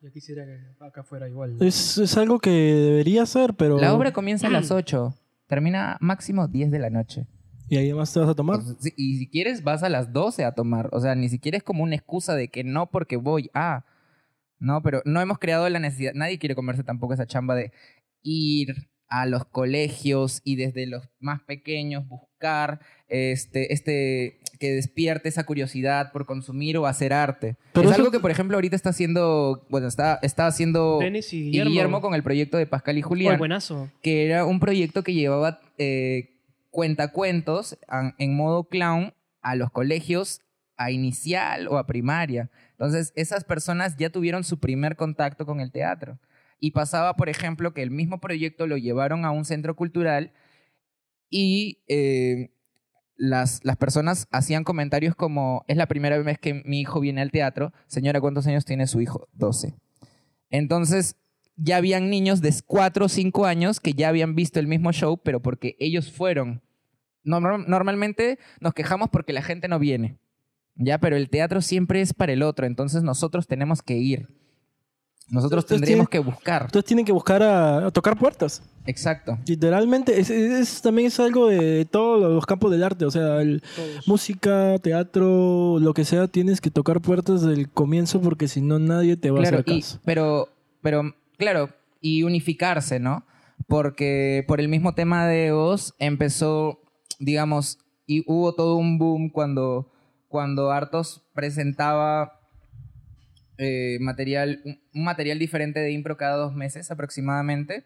Ya 0.00 0.10
quisiera 0.10 0.44
que 0.44 0.84
acá 0.84 1.04
fuera 1.04 1.28
igual. 1.28 1.56
Es, 1.60 1.96
es 1.96 2.16
algo 2.16 2.40
que 2.40 2.50
debería 2.50 3.24
ser, 3.24 3.54
pero... 3.54 3.78
La 3.78 3.94
obra 3.94 4.12
comienza 4.12 4.48
a 4.48 4.50
las 4.50 4.72
8, 4.72 5.14
termina 5.46 5.96
máximo 6.00 6.48
10 6.48 6.72
de 6.72 6.78
la 6.80 6.90
noche. 6.90 7.28
Y 7.68 7.76
ahí 7.76 7.92
más 7.94 8.12
te 8.12 8.18
vas 8.18 8.28
a 8.28 8.34
tomar. 8.34 8.58
Y 8.96 9.18
si 9.18 9.30
quieres, 9.30 9.62
vas 9.62 9.84
a 9.84 9.88
las 9.88 10.12
12 10.12 10.44
a 10.44 10.52
tomar. 10.52 10.88
O 10.92 11.00
sea, 11.00 11.14
ni 11.14 11.28
siquiera 11.28 11.56
es 11.56 11.62
como 11.62 11.84
una 11.84 11.94
excusa 11.94 12.34
de 12.34 12.48
que 12.48 12.64
no 12.64 12.90
porque 12.90 13.16
voy 13.16 13.48
a. 13.54 13.86
No, 14.58 14.82
pero 14.82 15.02
no 15.04 15.20
hemos 15.20 15.38
creado 15.38 15.68
la 15.68 15.78
necesidad. 15.78 16.12
Nadie 16.14 16.38
quiere 16.38 16.56
comerse 16.56 16.82
tampoco 16.82 17.14
esa 17.14 17.26
chamba 17.26 17.54
de 17.54 17.72
ir 18.22 18.91
a 19.12 19.26
los 19.26 19.44
colegios 19.44 20.40
y 20.42 20.56
desde 20.56 20.86
los 20.86 21.06
más 21.20 21.42
pequeños 21.42 22.08
buscar 22.08 22.80
este, 23.08 23.74
este 23.74 24.40
que 24.58 24.72
despierte 24.72 25.28
esa 25.28 25.44
curiosidad 25.44 26.12
por 26.12 26.24
consumir 26.24 26.78
o 26.78 26.86
hacer 26.86 27.12
arte. 27.12 27.56
Pero 27.74 27.90
es 27.90 27.96
algo 27.96 28.10
que, 28.10 28.20
por 28.20 28.30
ejemplo, 28.30 28.56
ahorita 28.56 28.74
está 28.74 28.88
haciendo, 28.88 29.66
bueno, 29.68 29.86
está, 29.86 30.18
está 30.22 30.46
haciendo 30.46 30.98
y 31.02 31.10
Guillermo. 31.10 31.70
Guillermo 31.70 32.00
con 32.00 32.14
el 32.14 32.22
proyecto 32.22 32.56
de 32.56 32.66
Pascal 32.66 32.96
y 32.96 33.02
Julián 33.02 33.36
buenazo. 33.36 33.90
que 34.00 34.24
era 34.24 34.46
un 34.46 34.60
proyecto 34.60 35.02
que 35.02 35.12
llevaba 35.12 35.60
eh, 35.76 36.30
cuentacuentos 36.70 37.76
en 38.16 38.34
modo 38.34 38.64
clown 38.64 39.12
a 39.42 39.56
los 39.56 39.70
colegios 39.70 40.40
a 40.78 40.90
inicial 40.90 41.68
o 41.68 41.76
a 41.76 41.86
primaria. 41.86 42.50
Entonces, 42.70 43.12
esas 43.14 43.44
personas 43.44 43.98
ya 43.98 44.08
tuvieron 44.08 44.42
su 44.42 44.58
primer 44.58 44.96
contacto 44.96 45.44
con 45.44 45.60
el 45.60 45.70
teatro. 45.70 46.18
Y 46.64 46.70
pasaba, 46.70 47.16
por 47.16 47.28
ejemplo, 47.28 47.74
que 47.74 47.82
el 47.82 47.90
mismo 47.90 48.20
proyecto 48.20 48.68
lo 48.68 48.76
llevaron 48.76 49.24
a 49.24 49.32
un 49.32 49.44
centro 49.44 49.74
cultural 49.74 50.32
y 51.28 51.82
eh, 51.88 52.52
las, 53.16 53.64
las 53.64 53.76
personas 53.76 54.28
hacían 54.30 54.62
comentarios 54.62 55.16
como, 55.16 55.64
es 55.66 55.76
la 55.76 55.86
primera 55.88 56.16
vez 56.18 56.38
que 56.38 56.62
mi 56.64 56.80
hijo 56.80 57.00
viene 57.00 57.20
al 57.20 57.32
teatro. 57.32 57.72
Señora, 57.88 58.20
¿cuántos 58.20 58.46
años 58.46 58.64
tiene 58.64 58.86
su 58.86 59.00
hijo? 59.00 59.28
12. 59.32 59.74
Entonces, 60.50 61.16
ya 61.56 61.78
habían 61.78 62.10
niños 62.10 62.40
de 62.40 62.54
4 62.64 63.06
o 63.06 63.08
5 63.08 63.44
años 63.46 63.80
que 63.80 63.94
ya 63.94 64.08
habían 64.08 64.36
visto 64.36 64.60
el 64.60 64.68
mismo 64.68 64.92
show, 64.92 65.18
pero 65.18 65.40
porque 65.42 65.74
ellos 65.80 66.12
fueron. 66.12 66.62
Norm- 67.24 67.64
normalmente 67.66 68.38
nos 68.60 68.72
quejamos 68.72 69.08
porque 69.10 69.32
la 69.32 69.42
gente 69.42 69.66
no 69.66 69.80
viene. 69.80 70.18
Ya, 70.76 70.98
pero 70.98 71.16
el 71.16 71.28
teatro 71.28 71.60
siempre 71.60 72.00
es 72.00 72.14
para 72.14 72.32
el 72.32 72.42
otro, 72.44 72.66
entonces 72.66 73.02
nosotros 73.02 73.48
tenemos 73.48 73.82
que 73.82 73.96
ir. 73.96 74.28
Nosotros 75.30 75.64
Entonces 75.64 75.80
tendríamos 75.86 76.10
tiene- 76.10 76.24
que 76.24 76.30
buscar. 76.30 76.62
Entonces 76.62 76.84
tienen 76.86 77.04
que 77.06 77.12
buscar 77.12 77.42
a, 77.42 77.86
a 77.86 77.90
tocar 77.90 78.18
puertas. 78.18 78.62
Exacto. 78.84 79.38
Literalmente, 79.46 80.18
es, 80.20 80.82
también 80.82 81.06
es 81.08 81.18
algo 81.20 81.48
de 81.48 81.84
todos 81.90 82.20
los 82.32 82.44
campos 82.44 82.70
del 82.70 82.82
arte. 82.82 83.04
O 83.06 83.10
sea, 83.10 83.40
el- 83.40 83.62
música, 84.06 84.78
teatro, 84.80 85.78
lo 85.80 85.94
que 85.94 86.04
sea, 86.04 86.28
tienes 86.28 86.60
que 86.60 86.70
tocar 86.70 87.00
puertas 87.00 87.42
desde 87.42 87.60
el 87.60 87.70
comienzo 87.70 88.20
porque 88.20 88.48
si 88.48 88.60
no 88.60 88.78
nadie 88.78 89.16
te 89.16 89.30
va 89.30 89.38
a 89.40 89.42
hacer 89.42 89.64
y- 89.66 89.80
caso. 89.80 90.00
pero, 90.04 90.48
pero, 90.82 91.14
claro, 91.38 91.70
y 92.00 92.24
unificarse, 92.24 92.98
¿no? 93.00 93.24
Porque 93.68 94.44
por 94.48 94.60
el 94.60 94.68
mismo 94.68 94.94
tema 94.94 95.26
de 95.26 95.46
egos 95.48 95.94
empezó, 95.98 96.80
digamos, 97.20 97.78
y 98.06 98.24
hubo 98.26 98.54
todo 98.54 98.74
un 98.76 98.98
boom 98.98 99.30
cuando, 99.30 99.90
cuando 100.28 100.72
Artos 100.72 101.22
presentaba 101.34 102.40
eh, 103.58 103.98
material, 104.00 104.60
un, 104.64 104.80
material 105.04 105.38
diferente 105.38 105.80
de 105.80 105.92
impro 105.92 106.16
cada 106.16 106.36
dos 106.36 106.54
meses 106.54 106.90
aproximadamente. 106.90 107.84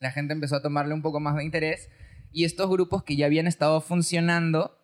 La 0.00 0.10
gente 0.12 0.32
empezó 0.32 0.56
a 0.56 0.62
tomarle 0.62 0.94
un 0.94 1.02
poco 1.02 1.20
más 1.20 1.36
de 1.36 1.44
interés 1.44 1.88
y 2.32 2.44
estos 2.44 2.68
grupos 2.70 3.02
que 3.04 3.16
ya 3.16 3.26
habían 3.26 3.46
estado 3.46 3.80
funcionando, 3.80 4.76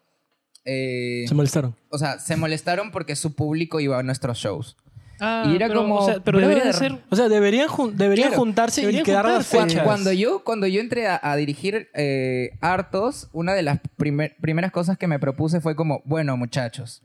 eh, 0.64 1.24
Se 1.28 1.34
molestaron. 1.34 1.76
o 1.90 1.98
sea, 1.98 2.18
se 2.18 2.36
molestaron 2.36 2.90
porque 2.90 3.14
su 3.16 3.34
público 3.34 3.80
iba 3.80 3.98
a 3.98 4.02
nuestros 4.02 4.38
shows. 4.38 4.76
Ah, 5.20 5.44
Y 5.46 5.54
era 5.54 5.68
pero, 5.68 5.82
como, 5.82 5.96
o 5.96 6.06
sea, 6.06 6.18
pero 6.24 6.38
debería 6.40 6.64
de 6.64 6.70
brother, 6.70 6.90
ser... 6.92 7.00
O 7.08 7.14
sea, 7.14 7.28
deberían, 7.28 7.68
jun- 7.68 7.96
deberían 7.96 8.30
Claro, 8.30 8.40
juntarse 8.42 8.80
deberían 8.80 9.02
y 9.02 9.04
quedar 9.04 9.24
las 9.26 9.46
fechas. 9.46 9.84
Cuando 9.84 10.12
yo, 10.12 10.42
cuando 10.42 10.66
yo 10.66 10.80
entré 10.80 11.06
a, 11.06 11.20
a 11.22 11.36
dirigir 11.36 11.88
eh, 11.94 12.50
Hartos, 12.60 13.28
una 13.32 13.52
de 13.54 13.62
las 13.62 13.78
primer- 13.96 14.34
primeras 14.40 14.72
cosas 14.72 14.98
que 14.98 15.06
me 15.06 15.20
propuse 15.20 15.60
fue 15.60 15.76
como, 15.76 16.02
bueno, 16.04 16.36
muchachos, 16.36 17.00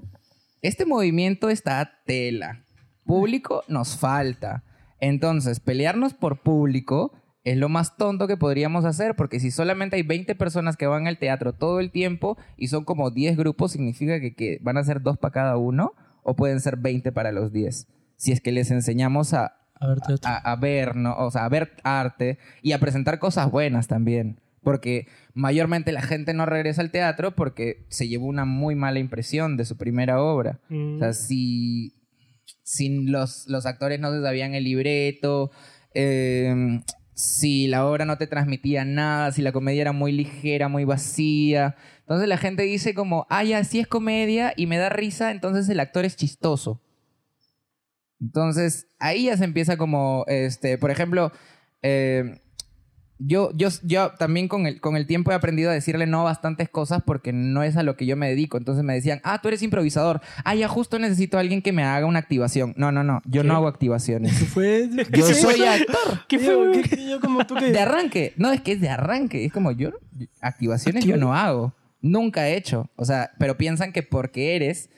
este 0.63 0.85
movimiento 0.85 1.49
está 1.51 1.81
a 1.81 1.91
tela. 2.05 2.63
Público 3.09 3.63
nos 3.67 3.97
falta. 3.97 4.63
Entonces, 4.99 5.59
pelearnos 5.59 6.13
por 6.13 6.43
público 6.43 7.11
es 7.43 7.57
lo 7.57 7.67
más 7.67 7.97
tonto 7.97 8.27
que 8.27 8.37
podríamos 8.37 8.85
hacer, 8.85 9.15
porque 9.15 9.39
si 9.39 9.49
solamente 9.49 9.95
hay 9.95 10.03
20 10.03 10.35
personas 10.35 10.77
que 10.77 10.85
van 10.85 11.07
al 11.07 11.17
teatro 11.17 11.53
todo 11.53 11.79
el 11.79 11.89
tiempo 11.89 12.37
y 12.55 12.67
son 12.67 12.85
como 12.85 13.09
10 13.09 13.35
grupos, 13.35 13.71
significa 13.71 14.19
que, 14.19 14.35
que 14.35 14.59
van 14.61 14.77
a 14.77 14.83
ser 14.83 15.01
dos 15.01 15.17
para 15.17 15.31
cada 15.31 15.57
uno, 15.57 15.93
o 16.21 16.35
pueden 16.35 16.59
ser 16.59 16.77
20 16.77 17.11
para 17.11 17.31
los 17.31 17.51
10. 17.51 17.87
si 18.15 18.31
es 18.31 18.41
que 18.41 18.51
les 18.51 18.69
enseñamos 18.69 19.33
a, 19.33 19.55
A 19.79 19.87
ver, 19.87 19.97
a, 20.25 20.51
a 20.51 20.55
ver, 20.57 20.95
¿no? 20.95 21.17
O 21.17 21.31
sea, 21.31 21.45
a 21.45 21.49
ver 21.49 21.71
arte 21.83 22.37
y 22.61 22.73
a 22.73 22.79
presentar 22.79 23.17
cosas 23.17 23.49
buenas 23.49 23.87
también. 23.87 24.39
Porque 24.61 25.07
mayormente 25.33 25.91
la 25.93 26.03
gente 26.03 26.35
no 26.35 26.45
regresa 26.45 26.81
al 26.81 26.91
teatro 26.91 27.33
porque 27.33 27.87
se 27.89 28.07
llevó 28.07 28.27
una 28.27 28.45
muy 28.45 28.75
mala 28.75 28.99
impresión 28.99 29.57
de 29.57 29.65
su 29.65 29.77
primera 29.77 30.21
obra. 30.21 30.59
Mm. 30.69 30.97
O 30.97 30.99
sea, 30.99 31.13
si, 31.13 31.95
si 32.69 32.87
los, 33.05 33.47
los 33.47 33.65
actores 33.65 33.99
no 33.99 34.13
se 34.13 34.21
sabían 34.21 34.53
el 34.53 34.63
libreto, 34.63 35.49
eh, 35.95 36.81
si 37.15 37.65
la 37.65 37.87
obra 37.87 38.05
no 38.05 38.19
te 38.19 38.27
transmitía 38.27 38.85
nada, 38.85 39.31
si 39.31 39.41
la 39.41 39.51
comedia 39.51 39.81
era 39.81 39.91
muy 39.91 40.11
ligera, 40.11 40.67
muy 40.67 40.83
vacía. 40.83 41.75
Entonces 42.01 42.27
la 42.27 42.37
gente 42.37 42.61
dice 42.61 42.93
como, 42.93 43.25
ah, 43.31 43.43
ya, 43.43 43.63
sí 43.63 43.79
es 43.79 43.87
comedia 43.87 44.53
y 44.55 44.67
me 44.67 44.77
da 44.77 44.89
risa, 44.89 45.31
entonces 45.31 45.67
el 45.67 45.79
actor 45.79 46.05
es 46.05 46.15
chistoso. 46.15 46.79
Entonces 48.21 48.85
ahí 48.99 49.25
ya 49.25 49.37
se 49.37 49.45
empieza 49.45 49.75
como, 49.75 50.23
este, 50.27 50.77
por 50.77 50.91
ejemplo, 50.91 51.31
eh, 51.81 52.39
yo, 53.21 53.51
yo, 53.53 53.67
yo 53.83 54.11
también 54.17 54.47
con 54.47 54.65
el, 54.65 54.79
con 54.79 54.95
el 54.95 55.05
tiempo 55.05 55.31
he 55.31 55.35
aprendido 55.35 55.69
a 55.69 55.73
decirle 55.73 56.07
no 56.07 56.21
a 56.21 56.23
bastantes 56.23 56.69
cosas 56.69 57.03
porque 57.05 57.33
no 57.33 57.63
es 57.63 57.75
a 57.75 57.83
lo 57.83 57.97
que 57.97 58.05
yo 58.05 58.15
me 58.15 58.29
dedico. 58.29 58.57
Entonces 58.57 58.83
me 58.85 58.93
decían, 58.93 59.19
ah, 59.25 59.41
tú 59.41 59.49
eres 59.49 59.61
improvisador. 59.61 60.21
Ah, 60.45 60.55
ya 60.55 60.69
justo 60.69 60.97
necesito 60.99 61.35
a 61.35 61.41
alguien 61.41 61.61
que 61.61 61.73
me 61.73 61.83
haga 61.83 62.05
una 62.05 62.19
activación. 62.19 62.73
No, 62.77 62.91
no, 62.93 63.03
no. 63.03 63.21
Yo 63.25 63.41
¿Qué? 63.41 63.47
no 63.49 63.55
hago 63.55 63.67
activaciones. 63.67 64.39
¿Qué 64.39 64.45
fue? 64.45 64.89
Yo 64.95 65.03
¿Qué 65.11 65.21
soy 65.33 65.55
fue? 65.57 65.67
actor. 65.69 66.21
¿Qué 66.29 66.39
fue? 66.39 66.71
¿qué- 66.71 66.81
qué- 66.89 67.09
yo 67.09 67.19
como 67.19 67.45
tú 67.45 67.55
que... 67.55 67.71
De 67.71 67.79
arranque. 67.79 68.33
No, 68.37 68.51
es 68.53 68.61
que 68.61 68.71
es 68.71 68.81
de 68.81 68.87
arranque. 68.89 69.43
Es 69.43 69.51
como 69.51 69.71
yo, 69.71 69.91
activaciones 70.41 71.03
yo 71.05 71.17
no 71.17 71.33
hago. 71.35 71.73
Nunca 72.01 72.47
he 72.47 72.55
hecho. 72.55 72.89
O 72.95 73.03
sea, 73.05 73.31
pero 73.37 73.57
piensan 73.57 73.91
que 73.91 74.01
porque 74.03 74.55
eres, 74.55 74.89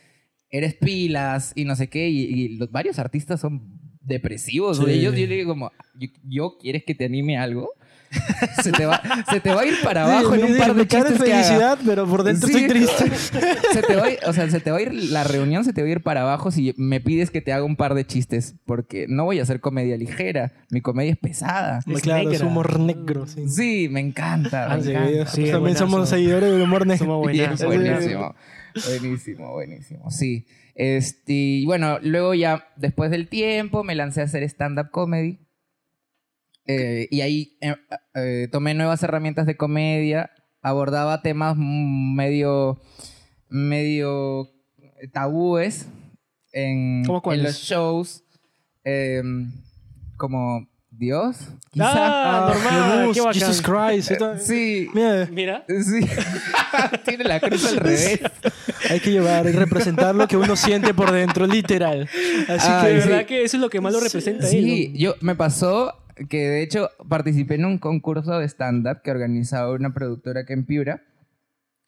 eres 0.50 0.76
pilas 0.76 1.54
y 1.56 1.66
no 1.66 1.76
sé 1.76 1.90
qué. 1.90 2.10
Y, 2.10 2.20
y 2.22 2.58
los 2.58 2.72
varios 2.72 3.00
artistas 3.00 3.40
son 3.40 3.80
depresivos. 4.04 4.78
Sí. 4.78 4.84
güey. 4.84 5.02
Yo, 5.02 5.12
yo 5.12 5.26
le 5.28 5.36
digo 5.36 5.50
como, 5.54 5.72
¿yo, 5.96 6.08
yo 6.24 6.58
quieres 6.60 6.84
que 6.86 6.94
te 6.94 7.06
anime 7.06 7.38
algo? 7.38 7.72
se, 8.64 8.72
te 8.72 8.86
va, 8.86 9.02
se 9.32 9.40
te 9.40 9.54
va 9.54 9.62
a 9.62 9.66
ir 9.66 9.76
para 9.84 10.04
abajo 10.04 10.36
Sí, 10.36 10.42
en 10.42 10.52
un 10.52 10.58
par 10.58 10.74
de 10.76 10.88
chistes 10.88 11.22
que 11.22 11.34
haga. 11.34 11.44
felicidad, 11.44 11.80
pero 11.86 12.06
por 12.08 12.24
dentro 12.24 12.48
Sí. 12.50 12.58
estoy 12.66 12.70
triste. 12.70 13.10
se 13.74 13.82
te 13.82 13.96
va 13.96 14.06
a 14.06 14.12
ir, 14.12 14.20
o 14.26 14.34
sea, 14.34 14.50
se 14.50 14.60
te 14.60 14.70
va 14.72 14.78
a 14.78 14.82
ir 14.82 14.94
la 14.94 15.24
reunión, 15.24 15.64
se 15.64 15.72
te 15.74 15.82
va 15.82 15.88
a 15.88 15.92
ir 15.92 16.02
para 16.04 16.22
abajo 16.24 16.52
si 16.52 16.74
me 16.78 17.00
pides 17.00 17.32
que 17.32 17.42
te 17.42 17.54
haga 17.54 17.64
un 17.64 17.76
par 17.78 17.94
de 17.94 18.06
chistes, 18.06 18.56
porque 18.66 19.06
no 19.08 19.24
voy 19.24 19.40
a 19.40 19.44
hacer 19.44 19.62
comedia 19.62 19.96
ligera, 19.98 20.52
mi 20.70 20.82
comedia 20.82 21.12
es 21.14 21.18
pesada. 21.18 21.80
Es 21.88 22.02
claro, 22.02 22.24
es 22.24 22.30
negra. 22.40 22.48
humor 22.48 22.80
negro. 22.80 23.28
Sí, 23.28 23.48
Sí, 23.48 23.88
me 23.90 24.02
encanta. 24.02 24.68
me 24.68 24.74
Ah, 24.74 24.78
encanta. 24.78 25.52
también 25.52 25.78
somos 25.78 26.10
seguidores 26.10 26.52
del 26.52 26.62
humor 26.62 26.86
negro. 26.86 27.06
Somos 27.06 27.20
buenísimo. 27.20 28.36
Buenísimo, 28.86 29.52
buenísimo. 29.54 30.12
Sí. 30.12 30.46
Este, 30.76 31.34
y 31.34 31.66
bueno, 31.66 32.00
luego 32.02 32.34
ya, 32.34 32.66
después 32.78 33.12
del 33.12 33.28
tiempo, 33.28 33.84
me 33.84 33.96
lancé 33.96 34.22
a 34.22 34.24
hacer 34.26 34.44
stand-up 34.44 34.90
comedy. 34.92 35.40
Eh, 36.80 37.08
y 37.12 37.22
ahí 37.22 37.58
eh, 37.62 37.76
eh, 38.16 38.48
tomé 38.52 38.74
nuevas 38.74 39.02
herramientas 39.04 39.46
de 39.46 39.58
comedia. 39.58 40.32
Abordaba 40.62 41.22
temas 41.22 41.56
medio, 41.58 42.80
medio 43.50 44.48
tabúes 45.14 45.88
en, 46.54 47.04
¿Cómo 47.06 47.22
en 47.34 47.44
los 47.44 47.56
shows. 47.58 48.24
Eh, 48.84 49.22
como 50.18 50.68
Dios, 50.92 51.38
quizá. 51.72 51.90
Ah, 51.94 52.54
normal. 52.54 53.00
Jesús, 53.00 53.14
qué 53.16 53.22
bacán. 53.22 53.34
Jesus 53.34 53.62
Christ. 53.62 54.46
Sí. 54.46 54.88
Mira, 54.94 55.28
Mira. 55.32 55.66
Sí. 55.68 56.06
Tiene 57.06 57.24
la 57.24 57.40
cruz 57.40 57.66
al 57.66 57.78
revés. 57.78 58.20
hay 58.90 59.00
que 59.00 59.12
llevar 59.12 59.48
y 59.48 59.52
representar 59.52 60.14
lo 60.14 60.28
que 60.28 60.38
uno 60.38 60.56
siente 60.56 60.94
por 60.94 61.12
dentro, 61.12 61.48
literal. 61.48 62.08
Así 62.48 62.72
De 62.88 62.94
que 62.96 63.02
sí. 63.02 63.08
verdad 63.10 63.26
que 63.26 63.44
eso 63.44 63.58
es 63.58 63.62
lo 63.62 63.70
que 63.70 63.82
más 63.82 63.94
lo 63.94 64.00
representa 64.00 64.46
él, 64.46 64.52
Sí, 64.52 64.90
¿no? 64.90 65.00
yo 65.00 65.16
me 65.22 65.36
pasó 65.36 66.01
que 66.30 66.48
de 66.48 66.62
hecho 66.62 66.90
participé 67.10 67.56
en 67.56 67.66
un 67.66 67.78
concurso 67.78 68.38
de 68.40 68.48
stand-up 68.48 69.02
que 69.04 69.12
organizaba 69.12 69.72
una 69.72 69.94
productora 69.94 70.46
que 70.46 70.54
en 70.54 70.66
Piura, 70.66 71.04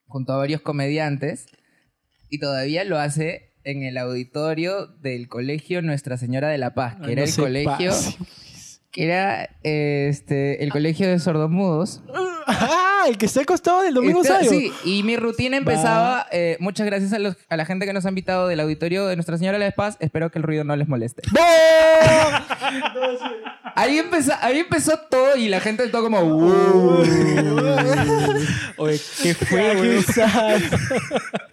junto 0.07 0.33
a 0.33 0.37
varios 0.37 0.61
comediantes, 0.61 1.47
y 2.29 2.39
todavía 2.39 2.83
lo 2.83 2.97
hace 2.99 3.53
en 3.63 3.83
el 3.83 3.97
auditorio 3.97 4.87
del 4.87 5.27
colegio 5.27 5.81
Nuestra 5.81 6.17
Señora 6.17 6.49
de 6.49 6.57
la 6.57 6.73
Paz, 6.73 6.95
que 6.97 7.07
Ay, 7.07 7.11
era 7.13 7.21
no 7.23 7.27
el 7.27 7.35
colegio, 7.35 7.89
pase. 7.91 8.17
que 8.91 9.05
era 9.05 9.49
este 9.63 10.63
el 10.63 10.71
colegio 10.71 11.07
de 11.07 11.19
sordomudos. 11.19 12.03
Ah, 13.03 13.09
el 13.09 13.17
que 13.17 13.25
está 13.25 13.39
al 13.41 13.45
costado 13.45 13.81
del 13.81 13.93
Domingo 13.93 14.23
Sabio. 14.23 14.49
Sí, 14.49 14.71
y 14.85 15.03
mi 15.03 15.17
rutina 15.17 15.57
empezaba, 15.57 16.25
eh, 16.31 16.55
muchas 16.59 16.85
gracias 16.85 17.11
a, 17.13 17.19
los- 17.19 17.35
a 17.49 17.57
la 17.57 17.65
gente 17.65 17.85
que 17.85 17.91
nos 17.93 18.05
ha 18.05 18.09
invitado 18.09 18.47
del 18.47 18.59
auditorio 18.61 19.07
de 19.07 19.15
Nuestra 19.15 19.37
Señora 19.37 19.57
de 19.57 19.65
la 19.65 19.71
Paz, 19.71 19.97
espero 19.99 20.29
que 20.31 20.39
el 20.39 20.43
ruido 20.43 20.63
no 20.63 20.75
les 20.75 20.87
moleste. 20.87 21.21
Ahí, 23.75 23.97
empezó, 23.97 24.33
ahí 24.41 24.59
empezó 24.59 24.97
todo 25.09 25.35
y 25.35 25.49
la 25.49 25.59
gente 25.59 25.87
todo 25.87 26.03
como... 26.03 26.21
"Uh". 26.21 27.03
Oye, 28.77 28.99
qué 29.21 29.33
fue, 29.33 29.71
Qué 29.71 29.75
güey. 29.77 30.03
sad. 30.03 30.59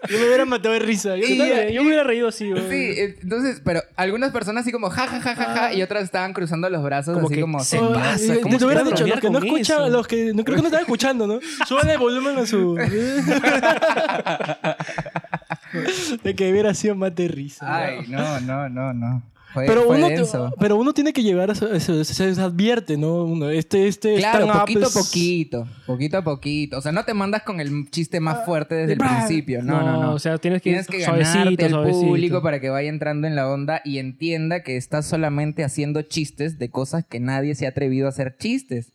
Yo 0.08 0.18
me 0.18 0.26
hubiera 0.26 0.44
matado 0.44 0.74
de 0.74 0.80
risa. 0.80 1.16
Yo 1.16 1.24
Y- 1.26 1.38
yo 1.72 1.82
me 1.82 1.88
hubiera 1.88 2.04
reído 2.04 2.28
así, 2.28 2.50
güey. 2.50 2.62
Sí, 2.68 3.00
eh, 3.00 3.16
entonces, 3.22 3.62
pero 3.64 3.82
algunas 3.96 4.32
personas 4.32 4.62
así 4.62 4.72
como 4.72 4.90
ja, 4.90 5.06
ja, 5.06 5.20
ja, 5.20 5.34
ja, 5.34 5.44
ja, 5.44 5.72
y 5.72 5.82
otras 5.82 6.04
estaban 6.04 6.32
cruzando 6.34 6.68
los 6.68 6.82
brazos 6.82 7.14
Como 7.14 7.26
así 7.26 7.34
que 7.36 7.40
como... 7.40 7.64
se 7.64 7.78
"¿Qué 7.78 7.84
Oh, 7.84 7.92
pasa? 7.94 8.34
eh, 8.34 8.40
¿Cómo 8.42 8.58
te 8.58 8.64
hubiera 8.66 8.82
se 8.84 8.90
dicho, 8.90 9.04
puede 9.04 9.10
los 9.14 9.20
que 9.20 9.30
no 9.30 9.38
con 9.38 9.46
escuchan, 9.48 9.78
eso? 9.82 9.88
los 9.88 10.06
que 10.06 10.34
no 10.34 10.44
creo 10.44 10.56
que 10.56 10.62
no 10.62 10.68
están 10.68 10.82
escuchando, 10.82 11.26
¿no? 11.26 11.39
Súbale 11.66 11.94
el 11.94 11.98
volumen 11.98 12.38
a 12.38 12.46
su. 12.46 12.74
de 16.22 16.34
que 16.34 16.50
hubiera 16.50 16.74
sido 16.74 16.94
más 16.94 17.14
de 17.14 17.28
risa. 17.28 17.66
Ay, 17.74 18.00
no, 18.08 18.40
no, 18.40 18.68
no, 18.68 18.92
no. 18.92 19.22
Fue, 19.52 19.66
pero, 19.66 19.82
fue 19.82 19.96
uno, 19.96 20.08
denso. 20.08 20.54
pero 20.60 20.76
uno 20.76 20.92
tiene 20.92 21.12
que 21.12 21.24
llegar 21.24 21.50
a 21.50 21.54
eso, 21.54 21.72
eso- 21.74 22.04
se, 22.04 22.34
se 22.36 22.40
advierte, 22.40 22.96
¿no? 22.96 23.24
Uno, 23.24 23.50
este, 23.50 23.88
este 23.88 24.18
Claro, 24.18 24.46
poquito 24.46 24.84
a 24.84 24.88
es- 24.88 24.94
poquito, 24.94 25.66
poquito 25.88 26.18
a 26.18 26.22
poquito. 26.22 26.78
O 26.78 26.80
sea, 26.80 26.92
no 26.92 27.04
te 27.04 27.14
mandas 27.14 27.42
con 27.42 27.60
el 27.60 27.90
chiste 27.90 28.20
más 28.20 28.44
fuerte 28.44 28.76
desde 28.76 28.92
el 28.92 28.98
principio. 29.00 29.60
No, 29.60 29.82
no, 29.82 30.00
no. 30.00 30.12
O 30.14 30.20
sea, 30.20 30.38
tienes 30.38 30.62
que, 30.62 30.70
Tienes 30.70 30.86
que 30.86 31.04
suavecito, 31.04 31.38
ganarte 31.40 31.64
al 31.64 31.70
suavecito. 31.72 32.06
público 32.06 32.42
para 32.42 32.60
que 32.60 32.70
vaya 32.70 32.88
entrando 32.88 33.26
en 33.26 33.34
la 33.34 33.48
onda 33.48 33.82
y 33.84 33.98
entienda 33.98 34.62
que 34.62 34.76
estás 34.76 35.08
solamente 35.08 35.64
haciendo 35.64 36.02
chistes 36.02 36.60
de 36.60 36.70
cosas 36.70 37.04
que 37.04 37.18
nadie 37.18 37.56
se 37.56 37.66
ha 37.66 37.70
atrevido 37.70 38.06
a 38.06 38.10
hacer 38.10 38.36
chistes. 38.38 38.92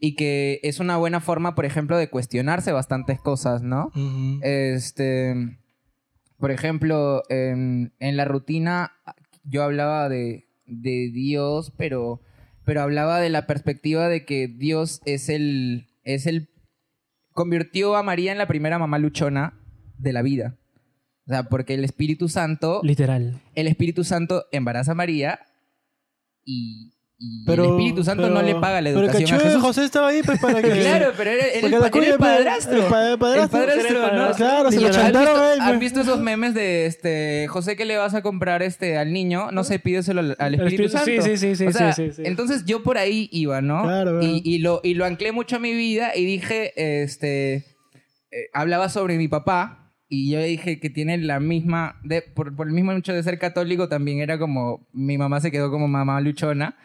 Y 0.00 0.14
que 0.14 0.60
es 0.62 0.80
una 0.80 0.96
buena 0.96 1.20
forma, 1.20 1.54
por 1.54 1.64
ejemplo, 1.64 1.96
de 1.96 2.10
cuestionarse 2.10 2.72
bastantes 2.72 3.20
cosas, 3.20 3.62
¿no? 3.62 3.90
Este, 4.42 5.58
por 6.38 6.50
ejemplo, 6.50 7.22
en, 7.28 7.92
en 7.98 8.16
la 8.16 8.24
rutina 8.24 8.92
yo 9.44 9.62
hablaba 9.62 10.08
de, 10.08 10.48
de 10.66 11.10
Dios, 11.12 11.72
pero, 11.76 12.20
pero 12.64 12.82
hablaba 12.82 13.20
de 13.20 13.30
la 13.30 13.46
perspectiva 13.46 14.08
de 14.08 14.24
que 14.24 14.48
Dios 14.48 15.00
es 15.04 15.28
el, 15.28 15.86
es 16.04 16.26
el, 16.26 16.48
convirtió 17.32 17.96
a 17.96 18.02
María 18.02 18.32
en 18.32 18.38
la 18.38 18.48
primera 18.48 18.78
mamá 18.78 18.98
luchona 18.98 19.58
de 19.98 20.12
la 20.12 20.22
vida. 20.22 20.58
O 21.26 21.30
sea, 21.30 21.44
porque 21.44 21.74
el 21.74 21.84
Espíritu 21.84 22.28
Santo, 22.28 22.80
Literal. 22.84 23.40
el 23.54 23.66
Espíritu 23.66 24.04
Santo 24.04 24.44
embaraza 24.52 24.92
a 24.92 24.96
María 24.96 25.40
y, 26.44 26.92
y 27.18 27.44
Pero, 27.46 27.64
el 27.64 27.70
Espíritu 27.70 28.04
Santo 28.04 28.28
no 28.28 28.40
pero- 28.40 28.46
le 28.46 28.54
paga 28.60 28.80
la 28.82 28.90
pero 28.90 29.00
educación 29.04 29.28
a 29.28 29.32
Cachú 29.32 29.42
de 29.44 29.48
Jesús. 29.50 29.62
José 29.62 29.84
estaba 29.84 30.08
ahí 30.08 30.20
pues 30.22 30.38
para 30.38 30.60
que... 30.62 30.68
Claro, 30.70 31.12
pero 31.16 31.30
era, 31.30 31.46
era 31.46 31.66
el, 31.66 31.72
la 31.80 31.90
cuña, 31.90 32.08
el 32.08 32.18
padrastro. 32.18 32.76
el 32.76 32.82
pa- 32.82 33.16
padrastro. 33.18 33.42
El 33.42 33.48
padrastro, 33.66 33.88
el 33.88 33.94
¿no? 33.94 34.08
padrastro. 34.08 34.46
Claro, 34.46 34.70
se 34.70 34.80
lo 34.80 34.86
¿Han 34.88 34.92
chantaron 34.92 35.28
visto, 35.34 35.42
a 35.42 35.52
él, 35.54 35.60
¿Han 35.60 35.68
pues. 35.68 35.80
visto 35.80 36.00
esos 36.02 36.20
memes 36.20 36.52
de 36.54 36.84
este 36.86 37.46
José 37.48 37.74
que 37.74 37.86
le 37.86 37.96
vas 37.96 38.14
a 38.14 38.20
comprar 38.22 38.62
este 38.62 38.98
al 38.98 39.12
niño? 39.14 39.50
No 39.50 39.64
sé, 39.64 39.78
pídeselo 39.78 40.20
al, 40.20 40.36
al 40.38 40.54
Espíritu 40.56 40.84
Espíritu- 40.94 41.22
Santo. 41.22 41.22
sí, 41.22 41.36
sí, 41.38 41.56
sí, 41.56 41.66
O 41.66 41.72
sea, 41.72 41.92
sí, 41.94 42.06
sí, 42.08 42.12
sí. 42.16 42.22
Entonces 42.26 42.64
yo 42.66 42.82
por 42.82 42.98
ahí 42.98 43.30
iba, 43.32 43.62
¿no? 43.62 43.82
Claro, 43.84 44.18
y, 44.20 44.26
claro. 44.26 44.40
y 44.44 44.58
lo, 44.58 44.80
y 44.84 44.92
lo 44.94 45.04
anclé 45.06 45.32
mucho 45.32 45.56
a 45.56 45.58
mi 45.58 45.72
vida 45.72 46.14
y 46.14 46.24
dije, 46.26 46.72
este, 47.02 47.54
eh, 47.54 47.64
hablaba 48.52 48.88
sobre 48.90 49.16
mi 49.16 49.28
papá 49.28 49.94
y 50.08 50.30
yo 50.30 50.40
dije 50.42 50.78
que 50.80 50.90
tiene 50.90 51.16
la 51.18 51.40
misma, 51.40 51.98
de, 52.04 52.20
por, 52.22 52.54
por 52.54 52.66
el 52.68 52.74
mismo 52.74 52.92
hecho 52.92 53.12
de 53.14 53.22
ser 53.22 53.38
católico 53.38 53.88
también 53.88 54.20
era 54.20 54.38
como, 54.38 54.86
mi 54.92 55.16
mamá 55.16 55.40
se 55.40 55.50
quedó 55.50 55.70
como 55.70 55.88
mamá 55.88 56.20
luchona. 56.20 56.76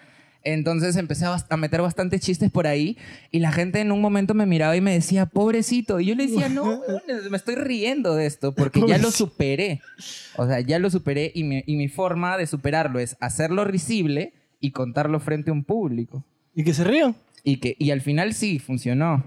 Entonces 0.44 0.96
empecé 0.96 1.26
a, 1.26 1.58
meter 1.58 1.82
bastantes 1.82 2.22
chistes 2.22 2.50
por 2.50 2.66
ahí 2.66 2.98
y 3.32 3.40
la 3.40 3.52
gente 3.52 3.80
en 3.80 3.92
un 3.92 4.02
momento 4.02 4.34
me 4.34 4.46
miraba 4.46 4.76
y 4.76 4.82
me 4.82 4.94
decía, 4.94 5.28
pobrecito. 5.28 6.00
Y 6.00 6.08
yo 6.08 6.16
le 6.16 6.28
decía, 6.28 6.50
no, 6.50 6.64
weón, 6.88 7.02
me 7.30 7.38
estoy 7.38 7.56
riendo 7.56 8.16
de 8.16 8.26
esto 8.26 8.54
porque 8.54 8.82
ya 8.88 8.98
lo 8.98 9.12
superé. 9.12 9.82
O 10.38 10.48
sea, 10.48 10.60
ya 10.62 10.80
lo 10.80 10.90
superé 10.90 11.32
y 11.36 11.44
mi, 11.44 11.64
y 11.66 11.76
mi 11.76 11.88
forma 11.88 12.38
de 12.38 12.48
superarlo 12.48 13.00
es 13.00 13.18
hacerlo 13.20 13.66
risible 13.66 14.34
y 14.60 14.72
contarlo 14.72 15.20
frente 15.20 15.52
a 15.52 15.54
un 15.54 15.64
público. 15.64 16.24
Y 16.56 16.64
que 16.64 16.74
se 16.74 16.84
rían. 16.84 17.16
Y, 17.44 17.58
que, 17.58 17.76
y 17.80 17.92
al 17.92 18.02
final 18.02 18.34
sí, 18.34 18.60
funcionó. 18.60 19.24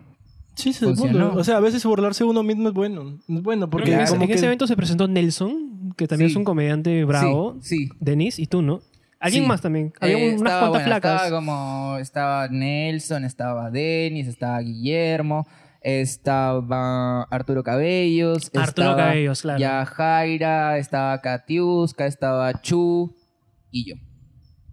Sí, 0.54 0.72
sí, 0.72 0.84
Funcionó. 0.84 1.34
O 1.34 1.42
sea, 1.42 1.56
a 1.56 1.60
veces 1.60 1.84
burlarse 1.84 2.22
uno 2.22 2.42
mismo 2.44 2.68
es 2.68 2.74
bueno. 2.74 3.18
Es 3.28 3.42
bueno 3.42 3.68
porque 3.68 3.88
en, 3.90 3.94
Claro. 3.96 4.04
ese, 4.04 4.12
como 4.14 4.24
en 4.24 4.30
ese 4.30 4.40
que... 4.40 4.46
evento 4.46 4.66
se 4.68 4.76
presentó 4.76 5.08
Nelson, 5.08 5.94
que 5.96 6.06
también 6.06 6.30
Sí. 6.30 6.34
es 6.34 6.36
un 6.36 6.44
comediante 6.44 7.04
bravo. 7.04 7.56
Sí, 7.60 7.88
sí. 7.88 7.88
Denis 8.00 8.38
y 8.38 8.46
tú, 8.46 8.62
¿no? 8.62 8.80
Alguien 9.24 9.44
Sí. 9.44 9.48
más 9.48 9.60
también. 9.62 9.92
Había 10.00 10.18
Eh, 10.18 10.28
unas 10.28 10.36
estaba, 10.42 10.60
cuantas 10.60 10.70
bueno, 10.82 10.86
flacas. 10.86 11.22
Estaba 11.22 11.36
como, 11.36 11.96
estaba 11.98 12.48
Nelson, 12.48 13.24
estaba 13.24 13.70
Denis, 13.70 14.28
estaba 14.28 14.58
Guillermo, 14.60 15.46
estaba 15.80 17.22
Arturo 17.24 17.62
Cabellos. 17.62 18.46
Arturo 18.46 18.64
estaba 18.64 18.96
Cabellos, 18.96 19.42
claro. 19.42 19.58
Ya 19.58 19.84
Jaira, 19.86 20.78
estaba 20.78 21.20
Katiuska, 21.20 22.06
estaba 22.06 22.60
Chu 22.60 23.14
y 23.70 23.90
yo. 23.90 23.96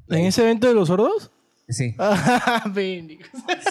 ¿En 0.10 0.26
ese 0.26 0.44
evento 0.44 0.68
de 0.68 0.74
los 0.74 0.88
sordos? 0.90 1.32
Sí. 1.72 1.96
Ah. 2.00 2.64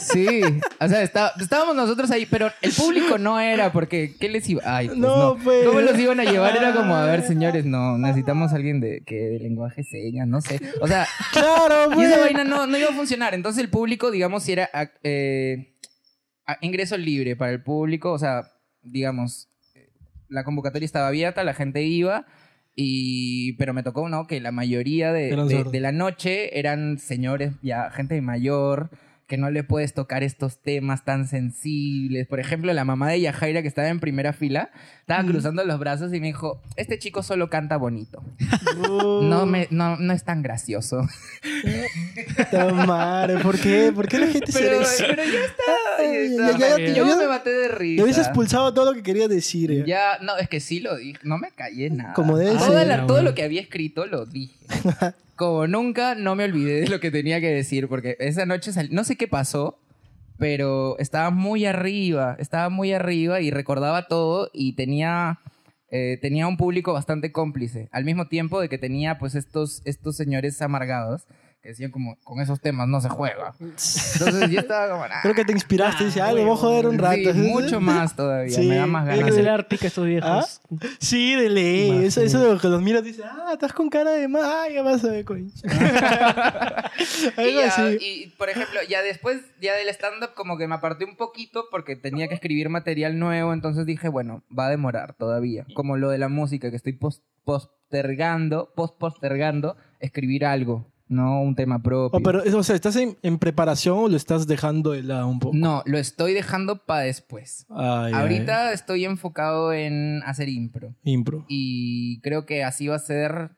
Sí, 0.01 0.41
o 0.81 0.89
sea, 0.89 1.03
está- 1.03 1.33
estábamos 1.41 1.77
nosotros 1.77 2.11
ahí, 2.11 2.27
pero 2.27 2.51
el 2.63 2.73
público 2.73 3.19
no 3.19 3.39
era 3.39 3.71
porque 3.73 4.17
¿qué 4.19 4.29
les 4.29 4.49
iba? 4.49 4.63
Ay, 4.65 4.89
pues 4.89 4.99
No, 4.99 5.35
no, 5.35 5.43
pues. 5.43 5.67
¿Cómo 5.67 5.81
los 5.81 5.99
iban 5.99 6.19
a 6.21 6.25
llevar? 6.25 6.57
Era 6.57 6.75
como, 6.75 6.95
a 6.97 7.05
ver, 7.07 7.23
señores, 7.23 7.65
no, 7.65 7.99
necesitamos 7.99 8.53
a 8.53 8.57
alguien 8.57 8.81
de 8.81 9.03
que 9.05 9.17
de 9.17 9.39
lenguaje 9.39 9.85
señas, 9.85 10.27
no 10.27 10.41
sé. 10.41 10.61
O 10.81 10.89
sea, 10.89 11.07
Claro, 11.33 12.01
y 12.01 12.05
esa 12.05 12.19
vaina 12.21 12.43
no, 12.45 12.67
no 12.67 12.77
iba 12.79 12.89
a 12.89 12.95
funcionar. 12.95 13.35
Entonces 13.35 13.63
el 13.63 13.71
público, 13.71 14.11
digamos, 14.11 14.43
si 14.43 14.53
era 14.53 14.69
ah, 14.73 14.89
eh, 15.03 15.77
ingreso 16.63 16.97
libre 16.97 17.37
para 17.37 17.53
el 17.53 17.63
público, 17.63 18.13
o 18.13 18.19
sea, 18.19 18.51
digamos, 18.83 19.49
eh, 19.75 19.91
la 20.29 20.43
convocatoria 20.45 20.87
estaba 20.87 21.09
abierta, 21.09 21.45
la 21.45 21.55
gente 21.55 21.83
iba. 21.83 22.27
Y, 22.83 23.53
pero 23.55 23.75
me 23.75 23.83
tocó, 23.83 24.09
¿no? 24.09 24.27
Que 24.27 24.41
la 24.41 24.53
mayoría 24.53 25.13
de, 25.13 25.37
de 25.71 25.81
la 25.81 25.93
noche 25.93 26.59
eran 26.59 26.99
señores, 26.99 27.53
ya 27.61 27.91
gente 27.91 28.19
mayor, 28.23 28.89
que 29.31 29.39
no 29.39 29.49
le 29.49 29.63
puedes 29.63 29.95
tocar 29.95 30.25
estos 30.25 30.61
temas 30.61 31.05
tan 31.05 31.29
sensibles. 31.29 32.27
Por 32.27 32.41
ejemplo, 32.41 32.73
la 32.73 32.85
mamá 32.85 33.09
de 33.09 33.21
Yajaira, 33.21 33.63
que 33.63 33.69
estaba 33.69 33.87
en 33.89 34.01
primera 34.01 34.33
fila, 34.33 34.71
estaba 35.03 35.23
cruzando 35.25 35.65
los 35.65 35.79
brazos 35.79 36.13
y 36.13 36.19
me 36.21 36.27
dijo, 36.27 36.61
este 36.75 36.99
chico 36.99 37.23
solo 37.23 37.49
canta 37.49 37.77
bonito. 37.77 38.23
Uh, 38.89 39.23
No, 39.31 39.47
me, 39.47 39.69
no, 39.71 39.97
no 39.97 40.13
es 40.13 40.25
tan 40.25 40.43
gracioso. 40.43 41.07
madre, 42.87 43.39
¿por 43.39 43.59
qué? 43.59 43.93
¿Por 43.95 44.09
qué 44.09 44.19
la 44.19 44.27
gente 44.27 44.51
se 44.51 44.59
Pero, 44.59 44.81
dice? 44.81 45.05
pero 45.09 45.23
ya 45.23 45.45
está. 45.45 45.63
Ay, 46.01 46.37
ya 46.37 46.59
ya- 46.59 46.79
ya- 46.79 46.95
Yo 46.95 47.07
ya- 47.07 47.17
me 47.17 47.27
maté 47.29 47.51
de 47.51 47.69
risa. 47.69 48.03
Hubiese 48.03 48.21
expulsado 48.23 48.75
todo 48.75 48.87
lo 48.87 48.95
que 48.95 49.03
quería 49.03 49.29
decir. 49.29 49.71
eh. 49.71 49.85
Ya, 49.87 50.19
no, 50.23 50.37
es 50.39 50.49
que 50.49 50.59
sí 50.61 50.81
lo 50.81 50.97
dije. 50.97 51.21
No 51.23 51.39
me 51.39 51.51
callé 51.53 51.89
nada. 51.91 52.15
Como 52.15 52.37
debe 52.37 52.53
Toda 52.59 52.81
ser. 52.81 52.89
la- 52.89 53.07
todo 53.07 53.23
lo 53.23 53.35
que 53.35 53.45
había 53.45 53.61
escrito 53.61 54.07
lo 54.07 54.27
dije. 54.27 54.57
Como 55.41 55.67
nunca, 55.67 56.17
no 56.17 56.37
me 56.37 56.45
olvidé 56.45 56.83
de 56.83 56.89
lo 56.89 57.01
que 57.01 57.11
tenía 57.11 57.41
que 57.41 57.49
decir, 57.51 57.89
porque 57.89 58.15
esa 58.21 58.45
noche 58.45 58.73
no 58.91 59.05
sé 59.05 59.17
qué 59.17 59.27
pasó, 59.27 59.79
pero 60.37 60.99
estaba 60.99 61.31
muy 61.31 61.65
arriba, 61.65 62.37
estaba 62.39 62.69
muy 62.69 62.93
arriba 62.93 63.41
y 63.41 63.51
recordaba 63.51 64.07
todo 64.07 64.51
y 64.53 64.75
tenía, 64.75 65.41
eh, 65.91 66.19
tenía 66.21 66.47
un 66.47 66.59
público 66.59 66.93
bastante 66.93 67.33
cómplice, 67.33 67.89
al 67.91 68.05
mismo 68.05 68.29
tiempo 68.29 68.61
de 68.61 68.69
que 68.69 68.77
tenía 68.77 69.17
pues 69.17 69.35
estos, 69.35 69.81
estos 69.87 70.15
señores 70.15 70.61
amargados 70.61 71.23
que 71.63 71.69
decían 71.71 71.91
como, 71.91 72.17
con 72.25 72.41
esos 72.41 72.59
temas 72.61 72.89
no 72.89 73.01
se 73.03 73.09
juega. 73.11 73.53
Entonces 73.61 74.49
yo 74.51 74.61
estaba 74.61 74.91
como, 74.93 75.05
"Ah". 75.05 75.19
Creo 75.23 75.35
que 75.35 75.45
te 75.45 75.53
inspiraste. 75.53 76.05
Dice, 76.07 76.21
ah, 76.23 76.33
le 76.33 76.43
voy 76.43 76.55
a 76.55 76.57
joder 76.57 76.87
un 76.87 76.99
rato. 76.99 77.33
Sí, 77.35 77.39
mucho 77.39 77.81
más 77.81 78.17
todavía, 78.17 78.55
Sí. 78.57 78.67
me 78.67 78.77
da 78.77 78.87
más 78.87 79.05
ganas. 79.05 79.19
que 79.19 79.25
que- 79.31 79.43
de- 79.43 79.49
hacer 79.51 79.69
pica 79.69 79.85
a 79.85 79.89
estos 79.89 80.07
viejos. 80.07 80.61
Sí, 80.99 81.35
de 81.37 81.49
ley. 81.51 81.93
Más, 81.93 82.05
Eso, 82.05 82.23
eso 82.23 82.55
de 82.55 82.59
que 82.61 82.69
los 82.69 82.81
miras 82.81 83.03
y 83.03 83.09
dices, 83.09 83.25
ah, 83.31 83.51
estás 83.53 83.73
con 83.75 83.91
cara 83.91 84.13
de 84.13 84.27
más. 84.27 84.43
Ah, 84.45 84.69
ya 84.73 84.83
vas 84.83 85.05
a 85.05 85.09
ver, 85.09 85.25
coño. 85.25 85.51
Y, 87.39 87.55
ya, 87.55 87.91
y, 88.01 88.27
por 88.39 88.49
ejemplo, 88.51 88.81
ya 88.89 89.03
después 89.03 89.41
ya 89.61 89.75
del 89.75 89.89
stand-up 89.89 90.31
como 90.35 90.59
que 90.59 90.67
me 90.67 90.75
aparté 90.75 91.05
un 91.05 91.17
poquito 91.17 91.65
porque 91.71 91.97
tenía 91.97 92.29
que 92.29 92.35
escribir 92.35 92.69
material 92.69 93.19
nuevo, 93.19 93.53
entonces 93.53 93.87
dije, 93.87 94.09
bueno, 94.09 94.43
va 94.57 94.67
a 94.67 94.71
demorar 94.71 95.15
todavía. 95.15 95.67
Como 95.75 95.97
lo 95.97 96.11
de 96.11 96.19
la 96.19 96.29
música, 96.29 96.71
que 96.71 96.77
estoy 96.77 96.93
pos- 96.95 97.23
postergando, 97.45 98.73
post-postergando, 98.75 99.77
escribir 100.01 100.45
algo, 100.45 100.87
no 101.11 101.43
un 101.43 101.55
tema 101.55 101.83
propio. 101.83 102.19
Oh, 102.19 102.23
pero, 102.23 102.43
o 102.59 102.63
sea, 102.63 102.75
¿estás 102.75 102.97
en, 102.97 103.19
en 103.23 103.39
preparación 103.39 103.99
o 103.99 104.09
lo 104.09 104.17
estás 104.17 104.47
dejando 104.47 104.93
de 104.93 105.03
lado 105.03 105.29
un 105.29 105.41
poco? 105.41 105.57
No, 105.57 105.83
lo 105.85 105.99
estoy 105.99 106.33
dejando 106.33 106.87
para 106.87 107.03
después. 107.03 107.67
Ay, 107.69 108.07
ay, 108.07 108.13
Ahorita 108.15 108.73
estoy 108.73 109.05
enfocado 109.05 109.73
en 109.73 110.23
hacer 110.25 110.49
impro. 110.49 110.95
Impro. 111.03 111.45
Y 111.49 112.21
creo 112.23 112.47
que 112.47 112.65
así 112.65 112.87
va 112.87 112.95
a 112.97 113.01
ser 113.01 113.51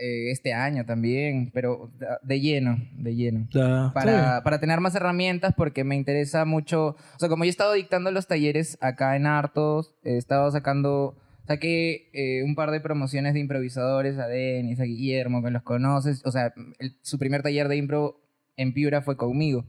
eh, 0.00 0.30
este 0.30 0.52
año 0.52 0.84
también, 0.84 1.50
pero 1.52 1.90
de- 2.22 2.40
lleno, 2.40 2.76
de 2.92 3.16
lleno. 3.16 3.48
Para, 3.94 4.42
para 4.44 4.60
tener 4.60 4.78
más 4.80 4.94
herramientas 4.94 5.54
porque 5.56 5.82
me 5.84 5.96
interesa 5.96 6.44
mucho, 6.44 6.88
o 6.88 7.18
sea, 7.18 7.28
como 7.28 7.44
yo 7.44 7.48
he 7.48 7.50
estado 7.50 7.72
dictando 7.72 8.10
los 8.12 8.26
talleres 8.28 8.78
acá 8.80 9.16
en 9.16 9.26
Hartos, 9.26 9.94
he 10.04 10.16
estado 10.18 10.50
sacando, 10.52 11.16
saqué 11.48 12.08
eh, 12.12 12.44
un 12.44 12.54
par 12.54 12.70
de 12.70 12.80
promociones 12.80 13.34
de 13.34 13.40
improvisadores, 13.40 14.18
a 14.18 14.28
Denis, 14.28 14.78
a 14.78 14.84
Guillermo, 14.84 15.42
que 15.42 15.50
los 15.50 15.62
conoces, 15.62 16.22
o 16.24 16.30
sea, 16.30 16.52
el- 16.78 16.96
su 17.02 17.18
primer 17.18 17.42
taller 17.42 17.66
de 17.68 17.76
impro 17.76 18.20
en 18.56 18.72
Piura 18.72 19.02
fue 19.02 19.16
conmigo. 19.16 19.64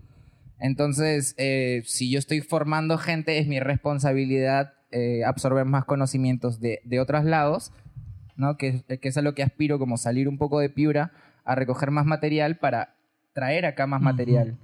Entonces, 0.59 1.33
eh, 1.37 1.81
si 1.85 2.11
yo 2.11 2.19
estoy 2.19 2.41
formando 2.41 2.97
gente, 2.97 3.37
es 3.39 3.47
mi 3.47 3.59
responsabilidad 3.59 4.73
eh, 4.91 5.23
absorber 5.23 5.65
más 5.65 5.85
conocimientos 5.85 6.59
de, 6.59 6.79
de 6.83 6.99
otros 6.99 7.23
lados, 7.23 7.71
¿no? 8.35 8.57
Que, 8.57 8.83
que 8.99 9.07
es 9.07 9.17
a 9.17 9.21
lo 9.21 9.35
que 9.35 9.43
aspiro, 9.43 9.79
como 9.79 9.97
salir 9.97 10.27
un 10.27 10.37
poco 10.37 10.59
de 10.59 10.69
Piura 10.69 11.11
a 11.45 11.55
recoger 11.55 11.91
más 11.91 12.05
material 12.05 12.57
para 12.57 12.95
traer 13.33 13.65
acá 13.65 13.85
más 13.87 14.01
material, 14.01 14.57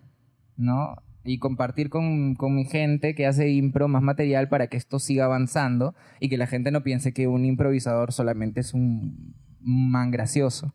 ¿no? 0.58 0.96
Y 1.26 1.40
compartir 1.40 1.90
con, 1.90 2.36
con 2.36 2.56
mi 2.56 2.66
gente 2.66 3.16
que 3.16 3.26
hace 3.26 3.50
impro 3.50 3.88
más 3.88 4.04
material 4.04 4.48
para 4.48 4.68
que 4.68 4.78
esto 4.78 5.00
siga 5.00 5.26
avanzando 5.26 5.96
y 6.20 6.30
que 6.30 6.38
la 6.38 6.46
gente 6.48 6.70
no 6.72 6.84
piense 6.84 7.14
que 7.14 7.28
un 7.28 7.46
improvisador 7.46 8.12
solamente 8.14 8.60
es 8.62 8.74
un 8.76 9.36
man 9.60 10.12
gracioso. 10.12 10.74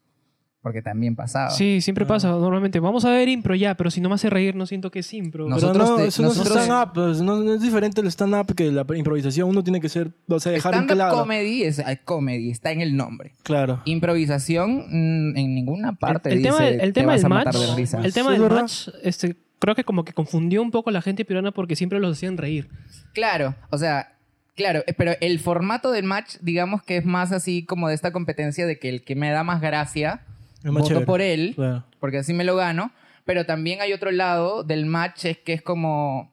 Porque 0.62 0.82
también 0.82 1.16
pasaba. 1.16 1.48
Sí, 1.52 1.80
siempre 1.80 2.04
pasa. 2.04 2.28
Normalmente, 2.28 2.80
vamos 2.80 3.06
a 3.06 3.10
ver 3.10 3.30
impro 3.30 3.54
ya, 3.54 3.76
pero 3.78 3.90
si 3.90 4.02
no 4.02 4.10
me 4.10 4.16
hace 4.16 4.28
reír, 4.28 4.54
no 4.54 4.66
siento 4.66 4.90
que 4.90 4.98
es 4.98 5.14
impro. 5.14 5.48
No. 5.48 5.56
Pero 5.56 5.68
Nosotros 5.68 5.88
no, 5.90 5.96
te- 5.96 6.06
eso 6.08 6.20
no 6.22 6.28
nosotros- 6.28 6.56
es 6.58 6.62
stand-up. 6.64 6.92
pues, 6.92 7.22
no, 7.22 7.36
no 7.42 7.54
es 7.54 7.62
diferente 7.62 8.02
el 8.02 8.08
stand-up 8.08 8.54
que 8.54 8.70
la 8.70 8.84
improvisación. 8.94 9.48
Uno 9.48 9.64
tiene 9.64 9.80
que 9.80 9.88
ser, 9.88 10.12
o 10.28 10.38
sea, 10.38 10.52
dejar 10.52 10.74
en 10.74 10.80
Stand-up 10.80 10.96
claro. 10.96 11.16
comedy 11.18 11.62
es 11.62 11.78
eh, 11.78 12.00
comedy, 12.04 12.50
está 12.50 12.72
en 12.72 12.82
el 12.82 12.94
nombre. 12.94 13.32
Claro. 13.42 13.80
Improvisación 13.86 14.84
mm, 14.90 15.36
en 15.38 15.54
ninguna 15.54 15.92
parte 15.94 16.28
el, 16.28 16.38
el 16.38 16.42
tema, 16.42 16.58
dice, 16.58 16.70
del- 16.72 16.80
el 16.82 16.92
"Te 16.92 17.00
tema 17.00 17.12
vas 17.12 17.22
del 17.22 17.32
a 17.32 17.34
match, 17.36 17.56
de 17.56 17.76
risa". 17.76 18.00
el 18.04 18.12
tema 18.12 18.32
del 18.32 18.42
match, 18.42 18.88
este, 19.02 19.36
creo 19.60 19.74
que 19.76 19.84
como 19.84 20.04
que 20.04 20.12
confundió 20.12 20.60
un 20.62 20.72
poco 20.72 20.90
a 20.90 20.92
la 20.92 21.02
gente 21.02 21.24
peruana 21.24 21.52
porque 21.52 21.76
siempre 21.76 22.00
los 22.00 22.16
hacían 22.16 22.36
reír. 22.36 22.68
Claro, 23.12 23.54
o 23.70 23.78
sea, 23.78 24.16
claro, 24.56 24.82
eh, 24.88 24.94
pero 24.94 25.12
el 25.20 25.38
formato 25.38 25.92
del 25.92 26.04
match, 26.04 26.36
digamos 26.40 26.82
que 26.82 26.96
es 26.96 27.04
más 27.04 27.30
así 27.30 27.64
como 27.64 27.88
de 27.88 27.94
esta 27.94 28.10
competencia 28.12 28.66
de 28.66 28.78
que 28.78 28.88
el 28.88 29.04
que 29.04 29.14
me 29.14 29.30
da 29.30 29.44
más 29.44 29.60
gracia, 29.60 30.22
Es 30.58 30.64
más 30.64 30.74
voto 30.82 30.86
chévere. 30.88 31.06
por 31.06 31.20
él, 31.20 31.52
Claro. 31.54 31.84
porque 32.00 32.18
así 32.18 32.32
me 32.34 32.44
lo 32.44 32.56
gano. 32.56 32.90
Pero 33.26 33.46
también 33.46 33.80
hay 33.80 33.92
otro 33.92 34.10
lado 34.10 34.64
del 34.64 34.86
match, 34.86 35.26
es 35.26 35.38
que 35.38 35.52
es 35.52 35.62
como. 35.62 36.32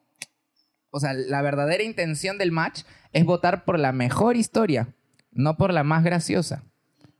O 0.89 0.99
sea, 0.99 1.13
la 1.13 1.41
verdadera 1.41 1.83
intención 1.83 2.37
del 2.37 2.51
match 2.51 2.81
es 3.11 3.23
votar 3.25 3.65
por 3.65 3.77
la 3.77 3.91
mejor 3.91 4.35
historia, 4.37 4.87
no 5.31 5.57
por 5.57 5.73
la 5.73 5.83
más 5.83 6.03
graciosa. 6.03 6.63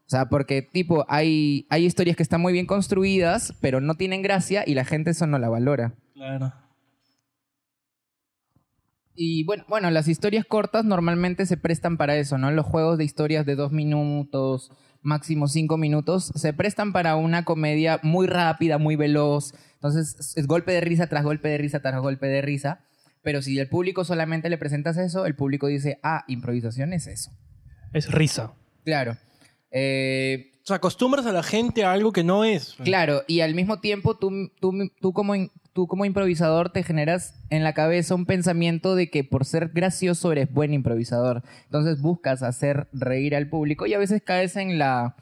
O 0.07 0.09
sea, 0.09 0.29
porque, 0.29 0.61
tipo, 0.61 1.05
hay, 1.09 1.67
hay 1.69 1.85
historias 1.85 2.15
que 2.15 2.23
están 2.23 2.39
muy 2.39 2.53
bien 2.53 2.65
construidas, 2.65 3.53
pero 3.59 3.81
no 3.81 3.95
tienen 3.95 4.21
gracia 4.21 4.63
y 4.65 4.73
la 4.73 4.85
gente 4.85 5.11
eso 5.11 5.27
no 5.27 5.37
la 5.37 5.49
valora. 5.49 5.95
Claro. 6.13 6.53
Y 9.13 9.43
bueno, 9.43 9.65
bueno, 9.67 9.91
las 9.91 10.07
historias 10.07 10.45
cortas 10.45 10.85
normalmente 10.85 11.45
se 11.45 11.57
prestan 11.57 11.97
para 11.97 12.15
eso, 12.15 12.37
¿no? 12.37 12.51
Los 12.51 12.65
juegos 12.65 12.97
de 12.97 13.03
historias 13.03 13.45
de 13.45 13.55
dos 13.55 13.73
minutos, 13.73 14.71
máximo 15.01 15.49
cinco 15.49 15.75
minutos, 15.75 16.31
se 16.35 16.53
prestan 16.53 16.93
para 16.93 17.17
una 17.17 17.43
comedia 17.43 17.99
muy 18.01 18.27
rápida, 18.27 18.77
muy 18.77 18.95
veloz. 18.95 19.53
Entonces, 19.73 20.37
es 20.37 20.47
golpe 20.47 20.71
de 20.71 20.79
risa 20.79 21.07
tras 21.07 21.25
golpe 21.25 21.49
de 21.49 21.57
risa 21.57 21.81
tras 21.81 21.99
golpe 21.99 22.27
de 22.27 22.41
risa. 22.41 22.79
Pero 23.23 23.41
si 23.41 23.59
al 23.59 23.67
público 23.67 24.05
solamente 24.05 24.49
le 24.49 24.57
presentas 24.57 24.95
eso, 24.95 25.25
el 25.25 25.35
público 25.35 25.67
dice, 25.67 25.99
ah, 26.01 26.23
improvisación 26.29 26.93
es 26.93 27.07
eso. 27.07 27.31
Es 27.91 28.09
risa. 28.09 28.53
Claro. 28.85 29.17
Eh, 29.71 30.53
O 30.63 30.67
sea, 30.67 30.77
acostumbras 30.77 31.25
a 31.25 31.31
la 31.31 31.43
gente 31.43 31.83
a 31.83 31.91
algo 31.91 32.11
que 32.11 32.23
no 32.23 32.43
es. 32.43 32.75
Claro, 32.83 33.21
y 33.27 33.41
al 33.41 33.55
mismo 33.55 33.79
tiempo 33.79 34.17
tú, 34.17 34.51
tú, 34.59 34.73
tú, 34.99 35.13
como, 35.13 35.33
tú 35.73 35.87
como 35.87 36.05
improvisador 36.05 36.71
te 36.71 36.83
generas 36.83 37.35
en 37.49 37.63
la 37.63 37.73
cabeza 37.73 38.15
un 38.15 38.25
pensamiento 38.25 38.95
de 38.95 39.09
que 39.09 39.23
por 39.23 39.45
ser 39.45 39.69
gracioso 39.73 40.31
eres 40.31 40.51
buen 40.51 40.73
improvisador. 40.73 41.43
Entonces 41.65 42.01
buscas 42.01 42.43
hacer 42.43 42.87
reír 42.93 43.35
al 43.35 43.49
público 43.49 43.85
y 43.85 43.93
a 43.93 43.97
veces 43.99 44.21
caes 44.23 44.55
en 44.55 44.77
la, 44.77 45.15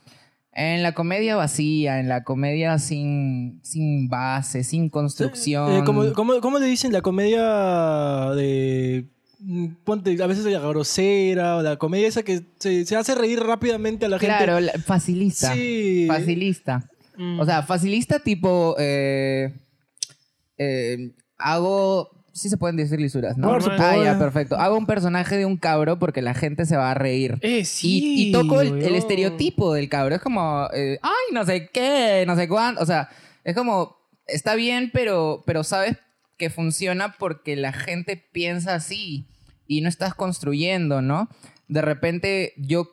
en 0.51 0.83
la 0.83 0.93
comedia 0.93 1.35
vacía, 1.35 1.99
en 1.99 2.07
la 2.07 2.23
comedia 2.23 2.79
sin, 2.79 3.59
sin 3.63 4.07
base, 4.07 4.63
sin 4.63 4.89
construcción. 4.89 5.71
Eh, 5.73 5.83
¿cómo, 5.85 6.13
cómo, 6.13 6.39
cómo 6.39 6.59
le 6.59 6.67
dicen 6.67 6.93
la 6.93 7.01
comedia 7.01 8.31
de. 8.35 9.09
Mm, 9.39 9.67
Ponte, 9.83 10.21
a 10.21 10.27
veces 10.27 10.45
la 10.45 10.59
grosera 10.59 11.57
o 11.57 11.61
la 11.61 11.77
comedia 11.77 12.07
esa 12.07 12.23
que 12.23 12.41
se, 12.59 12.85
se 12.85 12.95
hace 12.95 13.15
reír 13.15 13.39
rápidamente 13.41 14.05
a 14.05 14.09
la 14.09 14.19
gente? 14.19 14.35
Claro, 14.35 14.59
la- 14.59 14.73
facilista. 14.73 15.53
Sí. 15.53 16.05
Facilista. 16.07 16.89
Mm. 17.17 17.39
O 17.39 17.45
sea, 17.45 17.63
facilista 17.63 18.19
tipo... 18.19 18.75
eh, 18.79 19.53
eh, 20.57 21.11
hago... 21.37 22.09
Sí 22.33 22.49
se 22.49 22.57
pueden 22.57 22.75
decir 22.75 22.99
lisuras, 22.99 23.37
¿no? 23.37 23.47
Por 23.47 23.59
Ah, 23.59 23.61
supuesto. 23.61 24.03
ya, 24.03 24.19
perfecto. 24.19 24.57
Hago 24.57 24.77
un 24.77 24.85
personaje 24.85 25.37
de 25.37 25.45
un 25.45 25.55
cabro 25.55 25.99
porque 25.99 26.21
la 26.21 26.33
gente 26.33 26.65
se 26.65 26.75
va 26.75 26.91
a 26.91 26.93
reír. 26.93 27.37
Eh, 27.39 27.59
Y, 27.59 27.65
sí. 27.65 28.27
y 28.27 28.31
toco 28.33 28.59
el, 28.59 28.83
estereotipo 28.93 29.73
del 29.73 29.87
cabro. 29.87 30.15
Es 30.15 30.21
como, 30.21 30.67
eh, 30.73 30.99
ay, 31.01 31.31
no 31.33 31.45
sé 31.45 31.69
qué, 31.71 32.25
no 32.27 32.35
sé 32.35 32.49
cuánto. 32.49 32.81
O 32.81 32.85
sea, 32.85 33.07
es 33.45 33.55
como, 33.55 33.95
está 34.27 34.53
bien, 34.55 34.89
pero, 34.91 35.43
pero 35.47 35.63
sabes 35.63 35.95
que 36.37 36.49
funciona 36.49 37.15
porque 37.17 37.55
la 37.55 37.73
gente 37.73 38.17
piensa 38.31 38.75
así 38.75 39.27
y 39.67 39.81
no 39.81 39.89
estás 39.89 40.13
construyendo, 40.13 41.01
¿no? 41.01 41.29
De 41.67 41.81
repente 41.81 42.53
yo, 42.57 42.89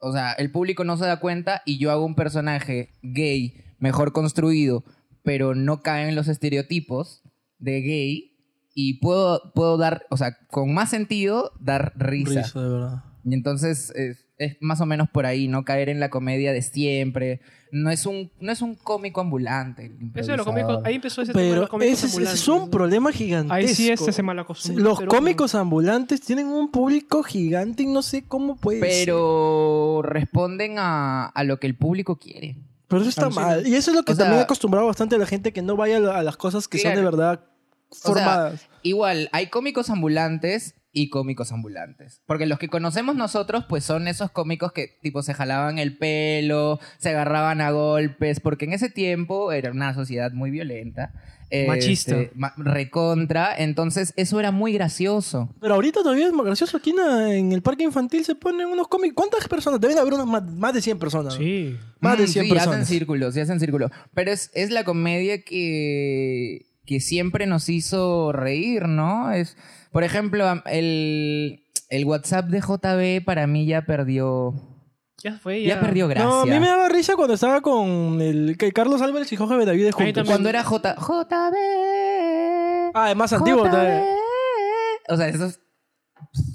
o 0.00 0.12
sea, 0.12 0.32
el 0.32 0.50
público 0.50 0.84
no 0.84 0.96
se 0.96 1.06
da 1.06 1.20
cuenta 1.20 1.62
y 1.64 1.78
yo 1.78 1.90
hago 1.90 2.04
un 2.04 2.14
personaje 2.14 2.90
gay 3.02 3.54
mejor 3.78 4.12
construido, 4.12 4.84
pero 5.22 5.54
no 5.54 5.82
cae 5.82 6.08
en 6.08 6.14
los 6.14 6.28
estereotipos 6.28 7.22
de 7.58 7.80
gay 7.80 8.32
y 8.74 9.00
puedo, 9.00 9.52
puedo 9.54 9.76
dar, 9.76 10.06
o 10.10 10.16
sea, 10.16 10.38
con 10.48 10.72
más 10.72 10.90
sentido, 10.90 11.52
dar 11.60 11.92
risa. 11.96 12.42
Risa, 12.42 12.60
de 12.62 12.68
verdad. 12.68 13.04
Y 13.24 13.34
entonces 13.34 13.90
es, 13.94 14.26
es 14.42 14.56
más 14.60 14.80
o 14.80 14.86
menos 14.86 15.08
por 15.08 15.26
ahí, 15.26 15.48
no 15.48 15.64
caer 15.64 15.88
en 15.88 16.00
la 16.00 16.10
comedia 16.10 16.52
de 16.52 16.62
siempre. 16.62 17.40
No 17.70 17.90
es 17.90 18.04
un, 18.04 18.30
no 18.38 18.52
es 18.52 18.60
un 18.60 18.74
cómico 18.74 19.22
ambulante. 19.22 19.86
el 19.86 20.10
Eso 20.14 20.32
de 20.32 20.36
los 20.36 20.44
cómicos, 20.46 20.80
ahí 20.84 20.96
empezó 20.96 21.22
ese 21.22 21.32
tema 21.32 21.42
de 21.42 21.48
Pero 21.50 21.60
los 21.62 21.70
cómicos 21.70 21.92
ese 21.94 22.06
es, 22.06 22.12
ambulantes. 22.12 22.42
es 22.42 22.48
un 22.48 22.70
problema 22.70 23.12
gigantesco. 23.12 23.54
Ahí 23.54 23.68
sí 23.68 23.90
este 23.90 24.12
se 24.12 24.22
mal 24.22 24.38
acostumbra. 24.38 24.84
Los 24.84 25.00
cómicos 25.02 25.54
ambulantes 25.54 26.20
tienen 26.20 26.48
un 26.48 26.70
público 26.70 27.22
gigante 27.22 27.84
y 27.84 27.86
no 27.86 28.02
sé 28.02 28.24
cómo 28.26 28.56
puede 28.56 28.80
ser. 28.80 29.06
Pero 29.06 30.02
responden 30.02 30.74
a, 30.78 31.26
a 31.26 31.44
lo 31.44 31.58
que 31.58 31.66
el 31.66 31.74
público 31.74 32.16
quiere. 32.18 32.58
Pero 32.88 33.00
eso 33.00 33.08
está 33.08 33.22
Alucina. 33.22 33.46
mal. 33.46 33.66
Y 33.66 33.74
eso 33.74 33.90
es 33.90 33.96
lo 33.96 34.02
que 34.02 34.12
O 34.12 34.14
sea- 34.16 34.24
también 34.26 34.40
ha 34.40 34.44
acostumbrado 34.44 34.86
bastante 34.86 35.14
a 35.14 35.18
la 35.18 35.24
gente 35.26 35.52
que 35.54 35.62
no 35.62 35.74
vaya 35.76 35.96
a 35.96 36.00
la- 36.00 36.18
a 36.18 36.22
las 36.22 36.36
cosas 36.36 36.68
que 36.68 36.78
son 36.78 36.94
de 36.94 37.00
verdad 37.02 37.40
O 37.88 37.94
sea, 37.94 38.12
formadas. 38.12 38.68
Igual, 38.82 39.30
hay 39.32 39.46
cómicos 39.46 39.88
ambulantes 39.88 40.74
y 40.92 41.08
cómicos 41.08 41.52
ambulantes. 41.52 42.20
Porque 42.26 42.46
los 42.46 42.58
que 42.58 42.68
conocemos 42.68 43.16
nosotros, 43.16 43.64
pues 43.68 43.82
son 43.84 44.08
esos 44.08 44.30
cómicos 44.30 44.72
que 44.72 44.88
tipo 45.00 45.22
se 45.22 45.32
jalaban 45.34 45.78
el 45.78 45.96
pelo, 45.96 46.78
se 46.98 47.08
agarraban 47.10 47.60
a 47.62 47.70
golpes, 47.70 48.40
porque 48.40 48.66
en 48.66 48.74
ese 48.74 48.90
tiempo 48.90 49.52
era 49.52 49.70
una 49.70 49.94
sociedad 49.94 50.32
muy 50.32 50.50
violenta. 50.50 51.12
Machista. 51.68 52.18
este, 52.18 52.32
ma- 52.34 52.54
recontra, 52.56 53.54
entonces 53.56 54.14
eso 54.16 54.40
era 54.40 54.50
muy 54.52 54.72
gracioso. 54.72 55.54
Pero 55.60 55.74
ahorita 55.74 56.00
todavía 56.02 56.26
es 56.26 56.32
más 56.32 56.46
gracioso. 56.46 56.78
Aquí 56.78 56.94
en, 57.28 57.52
el 57.52 57.60
parque 57.60 57.84
infantil 57.84 58.24
se 58.24 58.34
ponen 58.34 58.68
unos 58.68 58.88
cómics. 58.88 59.14
¿Cuántas 59.14 59.46
personas? 59.48 59.78
Deben 59.78 59.98
haber 59.98 60.14
unas 60.14 60.26
más, 60.26 60.42
más 60.44 60.72
de 60.72 60.80
100 60.80 60.98
personas. 60.98 61.34
Sí. 61.34 61.76
Más 62.00 62.16
de 62.16 62.24
Mm, 62.24 62.28
100 62.28 62.44
sí, 62.46 62.50
hacen 62.52 62.56
personas. 62.64 62.88
círculos, 62.88 63.34
sí 63.34 63.40
hacen 63.40 63.60
círculos. 63.60 63.90
Pero 64.14 64.30
es, 64.30 64.50
es 64.54 64.70
la 64.70 64.84
comedia 64.84 65.42
que, 65.42 66.66
que 66.86 67.00
siempre 67.00 67.46
nos 67.46 67.68
hizo 67.68 68.32
reír, 68.32 68.88
¿no? 68.88 69.30
Es, 69.32 69.56
por 69.92 70.04
ejemplo, 70.04 70.44
el, 70.66 71.64
el 71.88 72.04
WhatsApp 72.04 72.46
de 72.46 72.60
JB 72.60 73.24
para 73.24 73.46
mí 73.46 73.66
ya 73.66 73.82
perdió, 73.82 74.54
Ya 75.22 75.38
fue, 75.38 75.62
ya, 75.62 75.74
ya. 75.76 75.80
perdió 75.80 76.08
gracia. 76.08 76.28
No, 76.28 76.40
a 76.40 76.46
mí 76.46 76.58
me 76.58 76.66
daba 76.66 76.88
risa 76.88 77.14
cuando 77.16 77.34
estaba 77.34 77.60
con 77.60 78.20
el 78.20 78.56
que 78.58 78.72
Carlos 78.72 79.00
Álvarez 79.02 79.32
y 79.32 79.36
Jorge 79.36 79.56
Benavides 79.56 79.94
juntos. 79.94 80.14
también. 80.14 80.32
Cuando 80.32 80.48
era 80.48 80.64
J, 80.64 80.94
JB. 80.96 81.54
Ah, 82.94 83.10
es 83.10 83.16
más 83.16 83.32
antiguo. 83.32 83.62
O 85.08 85.16
sea, 85.16 85.28
esos. 85.28 85.60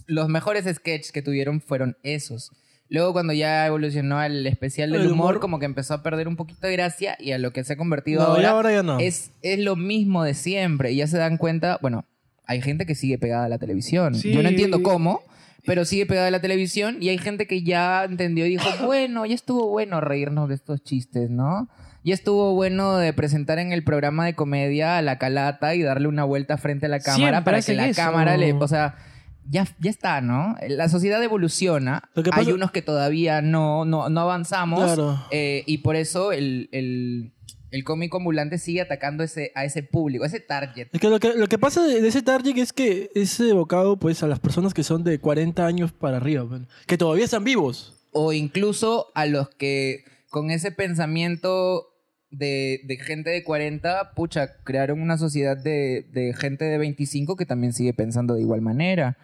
Los 0.08 0.30
mejores 0.30 0.66
sketches 0.74 1.12
que 1.12 1.22
tuvieron 1.22 1.62
fueron 1.62 1.98
esos. 2.04 2.52
Luego, 2.90 3.12
cuando 3.12 3.34
ya 3.34 3.68
evolucionó 3.68 4.18
al 4.18 4.48
especial 4.48 4.92
del 4.92 5.02
El 5.02 5.08
humor, 5.12 5.32
humor. 5.32 5.40
como 5.42 5.60
que 5.60 5.66
empezó 5.66 5.94
a 5.94 6.04
perder 6.04 6.30
un 6.30 6.38
poquito 6.38 6.66
de 6.68 6.74
gracia 6.74 7.18
y 7.20 7.34
a 7.34 7.38
lo 7.38 7.52
que 7.52 7.66
se 7.66 7.74
ha 7.74 7.78
convertido 7.78 8.22
No, 8.22 8.28
ahora, 8.30 8.42
ya 8.42 8.50
ahora 8.52 8.72
ya 8.72 8.84
no. 8.84 8.98
es, 9.00 9.32
es 9.42 9.60
lo 9.60 9.76
mismo 9.76 10.24
de 10.24 10.34
siempre. 10.34 10.94
Y 10.94 10.98
ya 10.98 11.08
se 11.08 11.18
dan 11.18 11.36
cuenta, 11.38 11.80
bueno, 11.82 12.06
hay 12.48 12.62
gente 12.62 12.86
que 12.86 12.96
sigue 12.96 13.18
pegada 13.18 13.46
a 13.46 13.50
la 13.50 13.60
televisión. 13.60 14.16
Sí. 14.16 14.32
Yo 14.32 14.42
no 14.42 14.50
entiendo 14.50 14.82
cómo, 14.82 15.22
pero 15.66 15.86
sigue 15.86 16.06
pegada 16.06 16.28
a 16.28 16.32
la 16.32 16.42
televisión 16.42 16.98
y 17.02 17.10
hay 17.10 17.18
gente 17.18 17.46
que 17.46 17.62
ya 17.62 18.06
entendió 18.06 18.46
y 18.46 18.52
dijo, 18.52 18.70
bueno, 18.86 19.26
ya 19.26 19.36
estuvo 19.36 19.68
bueno 19.68 20.02
reírnos 20.02 20.50
de 20.50 20.56
estos 20.56 20.84
chistes, 20.84 21.30
¿no? 21.30 21.70
Ya 22.04 22.14
estuvo 22.14 22.54
bueno 22.54 22.98
de 22.98 23.12
presentar 23.12 23.60
en 23.60 23.74
el 23.74 23.84
programa 23.84 24.26
de 24.26 24.34
comedia 24.34 24.98
a 24.98 25.02
la 25.02 25.18
calata 25.18 25.76
y 25.76 25.82
darle 25.82 26.08
una 26.08 26.24
vuelta 26.24 26.58
frente 26.58 26.86
a 26.86 26.90
la 26.90 27.02
cámara 27.02 27.18
Siempre 27.18 27.42
para 27.44 27.62
que 27.62 27.74
la 27.74 27.88
eso. 27.90 28.02
cámara 28.02 28.38
le... 28.38 28.54
O 28.54 28.68
sea, 28.68 28.96
ya, 29.50 29.68
ya 29.80 29.90
está, 29.90 30.22
¿no? 30.22 30.56
La 30.70 30.88
sociedad 30.88 31.22
evoluciona. 31.22 32.10
Hay 32.32 32.52
unos 32.52 32.72
que 32.72 32.82
todavía 32.82 33.42
no, 33.42 33.84
no, 33.84 34.10
no 34.10 34.22
avanzamos. 34.22 34.84
Claro. 34.84 35.22
eh, 35.32 35.64
y 35.66 35.80
por 35.80 35.96
eso 35.96 36.32
el, 36.32 36.70
el, 36.72 37.34
el 37.72 37.84
cómico 37.84 38.18
ambulante 38.18 38.58
sigue 38.58 38.82
atacando 38.82 39.24
ese, 39.24 39.52
a 39.56 39.66
ese 39.66 39.84
público, 39.84 40.24
a 40.24 40.28
ese 40.28 40.40
target. 40.40 40.88
Es 40.94 41.00
que 41.02 41.10
lo 41.10 41.20
que, 41.20 41.34
lo 41.34 41.48
que 41.48 41.58
pasa 41.58 41.84
de, 41.86 42.02
de 42.02 42.08
ese 42.08 42.22
target 42.22 42.58
es 42.58 42.72
que 42.74 43.10
es 43.16 43.40
evocado 43.40 43.98
pues 43.98 44.24
a 44.24 44.28
las 44.28 44.40
personas 44.40 44.74
que 44.74 44.84
son 44.84 45.04
de 45.04 45.20
40 45.20 45.66
años 45.66 45.92
para 45.92 46.18
arriba, 46.18 46.46
que 46.86 46.98
todavía 46.98 47.26
están 47.26 47.44
vivos. 47.44 47.94
O 48.12 48.34
incluso 48.34 49.08
a 49.16 49.26
los 49.26 49.50
que 49.50 50.04
con 50.30 50.50
ese 50.52 50.72
pensamiento 50.72 51.88
de, 52.30 52.82
de 52.86 52.98
gente 52.98 53.30
de 53.30 53.44
40, 53.44 54.12
pucha, 54.16 54.58
crearon 54.64 55.02
una 55.02 55.18
sociedad 55.18 55.56
de, 55.58 56.06
de 56.12 56.34
gente 56.34 56.66
de 56.66 56.78
25 56.78 57.36
que 57.36 57.46
también 57.46 57.74
sigue 57.74 57.94
pensando 57.94 58.34
de 58.34 58.42
igual 58.42 58.62
manera. 58.62 59.18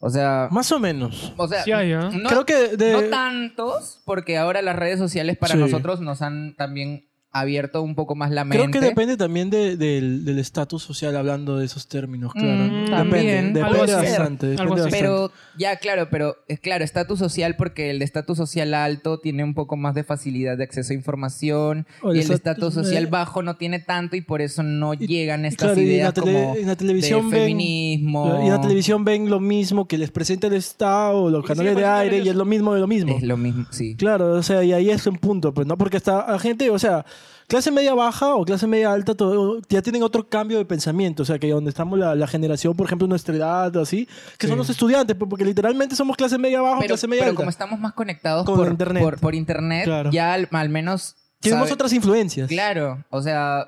O 0.00 0.10
sea, 0.10 0.48
Más 0.50 0.70
o 0.72 0.78
menos. 0.78 1.32
o 1.36 1.48
sea 1.48 1.62
Sí 1.64 1.72
hay, 1.72 1.92
¿ah? 1.92 2.10
no, 2.12 2.28
Creo 2.28 2.44
que 2.46 2.76
de- 2.76 2.92
no 2.92 3.02
tantos, 3.04 4.02
porque 4.04 4.36
ahora 4.36 4.60
las 4.62 4.76
redes 4.76 4.98
sociales 4.98 5.36
para 5.38 5.54
Sí. 5.54 5.58
nosotros 5.60 6.00
nos 6.00 6.20
han 6.22 6.54
también 6.56 7.06
abierto 7.40 7.82
un 7.82 7.94
poco 7.94 8.14
más 8.14 8.30
la 8.30 8.44
mente. 8.44 8.58
Creo 8.58 8.70
que 8.70 8.80
depende 8.80 9.16
también 9.16 9.50
de- 9.50 9.76
del 9.76 10.24
del 10.24 10.38
estatus 10.38 10.82
social 10.82 11.16
hablando 11.16 11.56
de 11.58 11.66
esos 11.66 11.86
términos, 11.88 12.32
claro. 12.32 12.48
Mm, 12.48 12.70
depende, 12.70 12.90
también. 12.90 13.52
depende 13.54 13.78
bastante. 13.94 14.46
Depende 14.48 14.70
bastante. 14.72 14.96
Pero, 14.98 15.32
ya, 15.58 15.76
claro, 15.76 16.08
pero 16.10 16.36
es 16.48 16.60
claro, 16.60 16.84
estatus 16.84 17.18
social 17.18 17.56
porque 17.56 17.90
el 17.90 17.98
de 17.98 18.04
estatus 18.04 18.36
social 18.38 18.74
alto 18.74 19.18
tiene 19.18 19.44
un 19.44 19.54
poco 19.54 19.76
más 19.76 19.94
de 19.94 20.04
facilidad 20.04 20.56
de 20.56 20.64
acceso 20.64 20.92
a 20.92 20.96
información 20.96 21.86
y 22.04 22.18
el 22.18 22.28
de 22.28 22.34
estatus- 22.34 22.74
social 22.74 23.04
eh, 23.04 23.08
bajo 23.10 23.42
no 23.42 23.56
tiene 23.56 23.78
tanto 23.78 24.16
y 24.16 24.20
por 24.20 24.40
eso 24.42 24.62
no 24.62 24.94
llegan 24.94 25.44
estas 25.44 25.68
claro, 25.68 25.80
y 25.80 25.84
en 25.84 25.90
ideas 25.90 26.08
la 26.16 26.22
tele- 26.22 26.32
como 26.42 26.56
en 26.56 26.66
la 26.66 26.76
televisión 26.76 27.30
de 27.30 27.36
ven- 27.36 27.46
feminismo. 27.46 28.38
Y 28.42 28.46
en 28.46 28.52
la 28.52 28.60
televisión 28.60 29.04
ven 29.04 29.30
lo 29.30 29.40
mismo 29.40 29.86
que 29.86 29.98
les 29.98 30.10
presenta 30.10 30.46
el 30.46 30.54
Estado 30.54 31.30
los 31.30 31.44
canales 31.44 31.76
de 31.76 31.84
aire 31.84 32.18
y 32.18 32.28
es 32.28 32.34
lo 32.36 32.44
mismo 32.44 32.74
de 32.74 32.80
lo 32.80 32.86
mismo. 32.86 33.16
Es 33.16 33.22
lo 33.22 33.36
mismo, 33.36 33.66
sí. 33.70 33.94
Claro, 33.96 34.32
o 34.32 34.42
sea, 34.42 34.62
y 34.64 34.72
ahí 34.72 34.90
es 34.90 35.06
un 35.06 35.16
punto, 35.16 35.52
pues, 35.52 35.66
¿no? 35.66 35.76
Porque 35.76 35.96
hasta 35.96 36.30
la 36.30 36.38
gente, 36.38 36.70
o 36.70 36.78
sea, 36.78 37.04
clase 37.48 37.70
media 37.70 37.94
baja 37.94 38.34
o 38.34 38.44
clase 38.44 38.66
media 38.66 38.92
alta, 38.92 39.14
todo, 39.14 39.60
ya 39.68 39.82
tienen 39.82 40.02
otro 40.02 40.28
cambio 40.28 40.58
de 40.58 40.64
pensamiento. 40.64 41.22
O 41.22 41.26
sea, 41.26 41.38
que 41.38 41.48
donde 41.50 41.70
estamos 41.70 41.98
la, 41.98 42.14
la 42.14 42.26
generación, 42.26 42.74
por 42.76 42.86
ejemplo, 42.86 43.06
nuestra 43.08 43.34
edad, 43.36 43.76
así, 43.78 44.08
que 44.38 44.46
son 44.48 44.58
los 44.58 44.68
estudiantes, 44.70 45.16
pues, 45.16 45.28
porque 45.28 45.44
literalmente 45.44 45.94
somos 45.96 46.16
clase 46.16 46.38
media 46.38 46.60
baja 46.60 46.76
o 46.76 46.80
Pero, 46.80 46.88
clase 46.88 47.06
media 47.08 47.22
pero 47.22 47.30
alta. 47.30 47.36
como 47.42 47.50
estamos 47.50 47.78
más 47.80 47.92
conectados 47.92 48.44
Con 48.46 48.56
por 48.56 48.68
internet. 48.68 49.02
por, 49.02 49.20
por 49.20 49.34
internet, 49.34 49.84
Claro. 49.84 50.10
ya 50.10 50.32
al, 50.34 50.48
al 50.50 50.68
menos... 50.68 51.16
Tenemos 51.40 51.68
sabe- 51.68 51.74
otras 51.74 51.92
influencias. 51.92 52.48
Claro, 52.48 53.04
o 53.10 53.22
sea, 53.22 53.66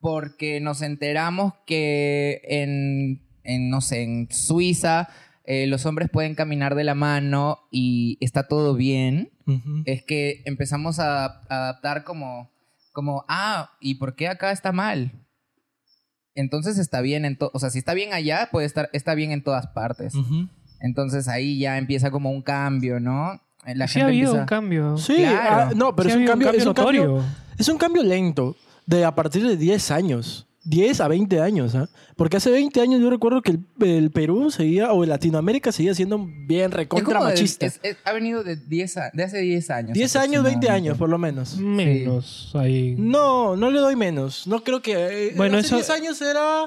porque 0.00 0.60
nos 0.60 0.82
enteramos 0.82 1.52
que 1.66 2.40
en, 2.44 3.22
en, 3.44 3.70
no 3.70 3.80
sé, 3.80 4.02
en 4.02 4.28
Suiza 4.30 5.08
eh, 5.44 5.66
los 5.66 5.86
hombres 5.86 6.10
pueden 6.10 6.34
caminar 6.34 6.74
de 6.74 6.84
la 6.84 6.94
mano 6.94 7.60
y 7.70 8.18
está 8.20 8.48
todo 8.48 8.74
bien, 8.74 9.30
es 9.84 10.02
que 10.02 10.42
empezamos 10.44 10.98
a 10.98 11.42
adaptar 11.48 12.02
como, 12.02 12.50
como, 12.96 13.26
ah, 13.28 13.72
¿y 13.78 13.96
por 13.96 14.16
qué 14.16 14.26
acá 14.26 14.52
está 14.52 14.72
mal? 14.72 15.12
Entonces 16.34 16.78
está 16.78 17.02
bien 17.02 17.26
en 17.26 17.36
todo, 17.36 17.50
o 17.54 17.58
sea, 17.58 17.68
si 17.68 17.78
está 17.78 17.92
bien 17.92 18.14
allá, 18.14 18.48
puede 18.50 18.66
estar, 18.66 18.88
está 18.94 19.14
bien 19.14 19.32
en 19.32 19.42
todas 19.42 19.66
partes. 19.68 20.14
Entonces 20.80 21.28
ahí 21.28 21.58
ya 21.58 21.76
empieza 21.76 22.10
como 22.10 22.30
un 22.30 22.40
cambio, 22.40 22.98
¿no? 23.00 23.38
La 23.66 23.86
Sí 23.86 24.00
ha 24.00 24.06
habido 24.06 24.28
empieza- 24.30 24.40
un 24.40 24.46
cambio. 24.46 24.96
Sí, 24.98 25.16
Claro. 25.16 25.50
ah, 25.50 25.72
no, 25.76 25.94
pero 25.94 26.08
Sí 26.08 26.14
es 26.14 26.20
un 26.20 26.26
cambio, 26.26 26.50
es 26.52 26.64
un 26.66 26.72
cambio, 26.74 27.04
notorio. 27.06 27.24
es 27.58 27.68
un 27.68 27.78
cambio 27.78 28.02
lento, 28.02 28.56
de 28.86 29.04
a 29.04 29.14
partir 29.14 29.46
de 29.46 29.56
10 29.56 29.90
años. 29.90 30.46
10 30.66 31.00
a 31.00 31.08
20 31.08 31.40
años, 31.40 31.74
¿ah? 31.74 31.88
Porque 32.16 32.36
hace 32.38 32.50
20 32.50 32.80
años 32.80 33.00
yo 33.00 33.08
recuerdo 33.10 33.40
que 33.42 33.52
el, 33.52 33.60
el 33.80 34.10
Perú 34.10 34.50
seguía, 34.50 34.92
o 34.92 35.04
Latinoamérica 35.04 35.70
seguía 35.72 35.94
siendo 35.94 36.18
bien 36.46 36.70
recontra 36.72 37.20
machista. 37.20 37.66
es- 37.66 37.78
es- 37.82 37.96
ha 38.04 38.12
venido 38.12 38.42
de, 38.42 38.56
10 38.56 38.96
a- 38.96 39.10
de 39.12 39.22
hace 39.22 39.38
10 39.38 39.70
años. 39.70 39.92
10 39.94 40.16
años, 40.16 40.42
20 40.42 40.66
aproximadamente. 40.66 40.70
años, 40.70 40.98
por 40.98 41.08
lo 41.08 41.18
menos. 41.18 41.56
Menos 41.58 42.50
ahí. 42.54 42.94
No, 42.98 43.56
no 43.56 43.70
le 43.70 43.78
doy 43.80 43.96
menos. 43.96 44.46
No 44.46 44.62
creo 44.64 44.82
que. 44.82 44.92
eh, 45.28 45.32
Bueno, 45.36 45.58
hace 45.58 45.68
eso- 45.68 45.76
10 45.76 45.90
años 45.90 46.20
era. 46.22 46.66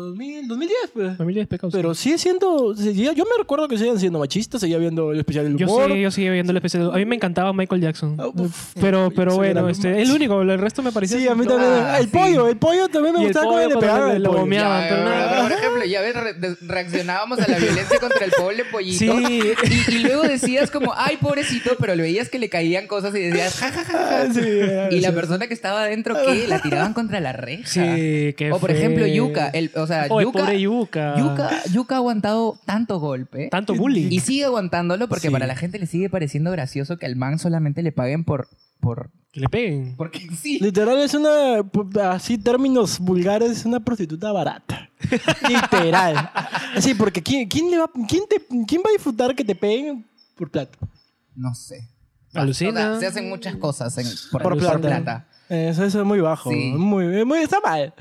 2000, 0.00 0.48
2010, 0.48 0.78
pues. 0.92 1.16
Familia 1.16 1.42
de 1.42 1.46
pecados. 1.46 1.72
Pero 1.74 1.94
sigue 1.94 2.18
siendo. 2.18 2.74
seguía- 2.76 3.12
Yo 3.12 3.24
me 3.24 3.30
recuerdo 3.38 3.68
que 3.68 3.78
siguen 3.78 3.98
siendo 3.98 4.18
machistas, 4.18 4.60
seguía 4.60 4.78
viendo 4.78 5.12
el 5.12 5.18
especial 5.20 5.44
del 5.46 5.56
Yo 5.56 5.66
humor. 5.66 5.92
sí, 5.92 6.00
yo 6.00 6.10
seguía 6.10 6.30
viendo 6.32 6.50
el 6.50 6.56
especial. 6.56 6.90
A 6.92 6.96
mí 6.96 7.04
me 7.04 7.16
encantaba 7.16 7.52
Michael 7.52 7.80
Jackson. 7.80 8.16
Ah, 8.18 8.26
uf, 8.28 8.72
pero, 8.80 9.10
pero 9.14 9.34
bueno, 9.36 9.68
este, 9.68 10.02
el 10.02 10.10
único, 10.10 10.42
el 10.42 10.58
resto 10.58 10.82
me 10.82 10.92
parecía. 10.92 11.18
Sí, 11.18 11.28
a 11.28 11.34
mí 11.34 11.46
también. 11.46 11.70
Ah, 11.72 11.98
el 11.98 12.06
sí. 12.06 12.10
pollo, 12.12 12.48
el 12.48 12.56
pollo 12.56 12.88
también 12.88 13.14
me 13.14 13.22
Y 13.22 13.24
gustaba 13.26 13.46
pollo 13.46 13.56
cómo 13.56 13.58
le 13.68 13.74
cuando 13.74 13.80
pegaban 13.80 14.08
le- 14.10 14.16
al 14.16 14.22
lo 14.22 14.28
pollo. 14.30 14.40
gomeaban, 14.40 14.82
Ya, 14.82 14.88
pero 14.88 15.04
nada. 15.04 15.42
Por 15.42 15.52
ejemplo, 15.52 15.84
ya 15.84 16.00
ves, 16.00 16.14
re- 16.14 16.56
reaccionábamos 16.62 17.38
a 17.40 17.48
la 17.48 17.58
violencia 17.58 17.98
contra 18.00 18.24
el 18.24 18.32
pobre 18.32 18.64
pollito. 18.70 18.98
Sí. 18.98 19.54
Y, 19.88 19.94
y 19.94 19.98
luego 20.00 20.22
decías 20.22 20.70
como, 20.70 20.92
ay, 20.96 21.16
pobrecito, 21.18 21.76
pero 21.78 21.94
le 21.94 22.02
veías 22.02 22.28
que 22.28 22.38
le 22.38 22.48
caían 22.48 22.86
cosas 22.86 23.14
y 23.14 23.20
decías, 23.20 23.54
ja, 23.56 23.70
ja, 23.70 23.84
ja, 23.84 23.92
ja. 23.92 24.22
Ah, 24.22 24.26
sí, 24.32 24.40
Y 24.96 25.00
la 25.00 25.12
persona 25.12 25.46
que 25.46 25.54
estaba 25.54 25.82
adentro, 25.82 26.16
¿qué? 26.26 26.46
La 26.48 26.60
tiraban 26.60 26.92
contra 26.94 27.20
la 27.20 27.32
reja. 27.32 27.62
Sí, 27.66 28.34
qué 28.36 28.50
O 28.52 28.58
por 28.58 28.70
ejemplo. 28.70 29.06
Yuka. 29.06 29.48
El, 29.50 29.70
o 29.84 29.86
sea, 29.86 30.06
Oh, 30.10 30.20
Yuka, 30.20 30.38
pobre 30.40 30.60
Yuka. 30.60 31.16
Yuka, 31.16 31.50
Yuka 31.72 31.94
ha 31.94 31.98
aguantado 31.98 32.58
tanto 32.66 32.98
golpe. 32.98 33.48
Tanto 33.50 33.74
bullying. 33.74 34.10
Y 34.10 34.20
sigue 34.20 34.44
aguantándolo 34.44 35.08
porque 35.08 35.28
Sí. 35.28 35.32
para 35.32 35.46
la 35.46 35.54
gente 35.56 35.78
le 35.78 35.86
sigue 35.86 36.10
pareciendo 36.10 36.50
gracioso 36.50 36.96
que 36.98 37.06
al 37.06 37.16
man 37.16 37.38
solamente 37.38 37.82
le 37.82 37.92
paguen 37.92 38.24
por... 38.24 38.48
por 38.80 39.10
Que 39.32 39.40
le 39.40 39.48
peguen. 39.48 39.94
porque 39.96 40.20
sí. 40.42 40.58
Literal 40.60 40.98
es 40.98 41.14
una, 41.14 41.60
así 42.10 42.36
términos 42.38 42.98
vulgares, 42.98 43.50
es 43.52 43.64
una 43.64 43.80
prostituta 43.80 44.32
barata. 44.32 44.90
Literal. 45.48 46.30
Así, 46.76 46.94
porque 46.94 47.22
¿quién, 47.22 47.48
quién, 47.48 47.70
le 47.70 47.78
va, 47.78 47.90
quién, 48.08 48.24
te, 48.28 48.36
¿quién 48.66 48.82
va 48.84 48.90
a 48.90 48.92
disfrutar 48.92 49.34
que 49.34 49.44
te 49.44 49.54
peguen 49.54 50.04
por 50.36 50.50
plata? 50.50 50.76
No 51.34 51.54
sé. 51.54 51.88
Alucina. 52.32 52.70
O 52.70 52.74
sea, 52.92 53.00
se 53.00 53.06
hacen 53.06 53.28
muchas 53.28 53.56
cosas 53.56 53.96
en- 53.98 54.06
por, 54.32 54.42
Por 54.42 54.58
por 54.58 54.80
plata. 54.80 55.26
Eso, 55.48 55.84
eso 55.84 56.00
es 56.00 56.06
muy 56.06 56.20
bajo. 56.20 56.50
Sí. 56.50 56.72
Muy, 56.76 57.24
muy, 57.24 57.38
está 57.40 57.60
mal. 57.60 57.92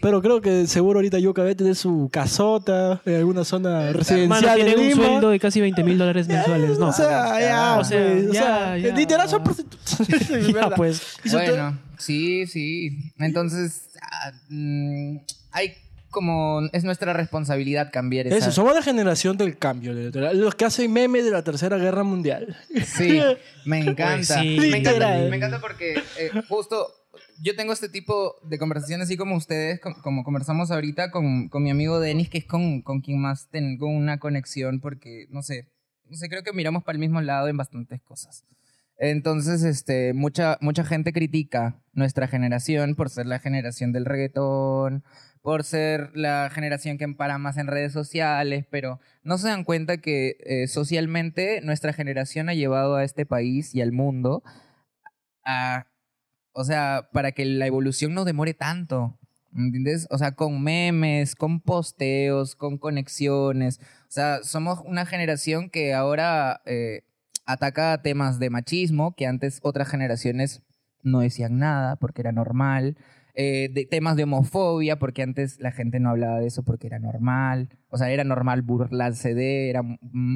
Pero 0.00 0.22
creo 0.22 0.40
que 0.40 0.66
seguro 0.66 0.98
ahorita 0.98 1.18
Yuka 1.18 1.42
debe 1.42 1.54
tener 1.54 1.76
su 1.76 2.08
casota 2.10 3.00
en 3.04 3.16
alguna 3.16 3.44
zona 3.44 3.92
residencial 3.92 4.54
tiene 4.56 4.76
un 4.76 4.94
sueldo 4.94 5.30
de 5.30 5.38
casi 5.38 5.60
20 5.60 5.84
mil 5.84 5.98
dólares 5.98 6.28
mensuales, 6.28 6.78
¿no? 6.78 6.88
O 6.88 6.92
sea, 6.92 7.40
ya, 7.40 7.78
O 7.78 7.84
sea, 7.84 7.98
o 7.98 8.32
ya, 8.32 8.42
sea, 8.42 8.78
ya. 8.78 8.94
literal 8.94 9.28
son 9.28 9.44
prostitutas. 9.44 9.98
Pues. 10.76 11.18
Bueno, 11.30 11.78
sí, 11.98 12.46
sí. 12.46 13.12
Entonces, 13.18 13.90
ah, 14.00 14.32
mm, 14.48 15.18
hay 15.52 15.74
como... 16.12 16.60
Es 16.72 16.84
nuestra 16.84 17.12
responsabilidad 17.12 17.90
cambiar 17.92 18.28
esa... 18.28 18.36
Eso, 18.36 18.52
somos 18.52 18.74
la 18.74 18.82
generación 18.82 19.36
del 19.36 19.58
cambio, 19.58 19.92
literal. 19.92 20.40
los 20.40 20.54
que 20.54 20.64
hacen 20.66 20.92
memes 20.92 21.24
de 21.24 21.32
la 21.32 21.42
Tercera 21.42 21.76
Guerra 21.78 22.04
Mundial. 22.04 22.56
Sí, 22.86 23.20
me 23.64 23.80
encanta. 23.80 24.14
Pues 24.14 24.28
sí. 24.28 24.56
me, 24.60 24.76
encanta 24.78 25.08
me 25.28 25.36
encanta 25.36 25.60
porque 25.60 25.94
eh, 26.18 26.30
justo 26.48 26.86
yo 27.42 27.56
tengo 27.56 27.72
este 27.72 27.88
tipo 27.88 28.36
de 28.44 28.58
conversaciones 28.58 29.06
así 29.06 29.16
como 29.16 29.36
ustedes, 29.36 29.80
com- 29.80 30.00
como 30.00 30.22
conversamos 30.22 30.70
ahorita 30.70 31.10
con, 31.10 31.48
con 31.48 31.62
mi 31.64 31.70
amigo 31.70 31.98
Denis, 31.98 32.28
que 32.30 32.38
es 32.38 32.44
con, 32.44 32.82
con 32.82 33.00
quien 33.00 33.20
más 33.20 33.48
tengo 33.50 33.88
una 33.88 34.18
conexión 34.18 34.80
porque, 34.80 35.26
no 35.30 35.42
sé, 35.42 35.68
no 36.08 36.16
sé, 36.16 36.28
creo 36.28 36.42
que 36.44 36.52
miramos 36.52 36.84
para 36.84 36.94
el 36.96 37.00
mismo 37.00 37.20
lado 37.20 37.48
en 37.48 37.56
bastantes 37.56 38.00
cosas. 38.02 38.44
Entonces, 38.98 39.64
este, 39.64 40.12
mucha, 40.12 40.58
mucha 40.60 40.84
gente 40.84 41.12
critica 41.12 41.82
nuestra 41.92 42.28
generación 42.28 42.94
por 42.94 43.10
ser 43.10 43.26
la 43.26 43.40
generación 43.40 43.92
del 43.92 44.04
reggaetón, 44.04 45.02
por 45.42 45.64
ser 45.64 46.10
la 46.14 46.50
generación 46.50 46.98
que 46.98 47.04
empara 47.04 47.36
más 47.36 47.56
en 47.58 47.66
redes 47.66 47.92
sociales, 47.92 48.64
pero 48.70 49.00
no 49.24 49.38
se 49.38 49.48
dan 49.48 49.64
cuenta 49.64 49.98
que 49.98 50.36
eh, 50.40 50.68
socialmente 50.68 51.60
nuestra 51.62 51.92
generación 51.92 52.48
ha 52.48 52.54
llevado 52.54 52.94
a 52.94 53.04
este 53.04 53.26
país 53.26 53.74
y 53.74 53.82
al 53.82 53.92
mundo 53.92 54.42
a, 55.44 55.86
o 56.52 56.64
sea, 56.64 57.08
para 57.12 57.32
que 57.32 57.44
la 57.44 57.66
evolución 57.66 58.14
no 58.14 58.24
demore 58.24 58.54
tanto. 58.54 59.18
¿Entiendes? 59.54 60.06
O 60.10 60.16
sea, 60.16 60.32
con 60.32 60.62
memes, 60.62 61.34
con 61.36 61.60
posteos, 61.60 62.56
con 62.56 62.78
conexiones. 62.78 63.80
O 64.08 64.10
sea, 64.10 64.42
somos 64.44 64.80
una 64.86 65.04
generación 65.04 65.68
que 65.68 65.92
ahora 65.92 66.62
eh, 66.64 67.02
ataca 67.44 68.00
temas 68.00 68.38
de 68.38 68.48
machismo 68.48 69.14
que 69.14 69.26
antes 69.26 69.60
otras 69.62 69.88
generaciones 69.88 70.62
no 71.02 71.20
decían 71.20 71.58
nada 71.58 71.96
porque 71.96 72.22
era 72.22 72.32
normal. 72.32 72.96
Eh, 73.34 73.70
de 73.72 73.86
temas 73.86 74.16
de 74.16 74.24
homofobia 74.24 74.98
porque 74.98 75.22
antes 75.22 75.58
la 75.58 75.72
gente 75.72 75.98
no 76.00 76.10
hablaba 76.10 76.38
de 76.38 76.46
eso 76.48 76.62
porque 76.64 76.86
era 76.86 76.98
normal. 76.98 77.70
O 77.88 77.96
sea, 77.96 78.10
era 78.10 78.24
normal 78.24 78.60
burlarse 78.62 79.32
de, 79.34 79.70
era 79.70 79.82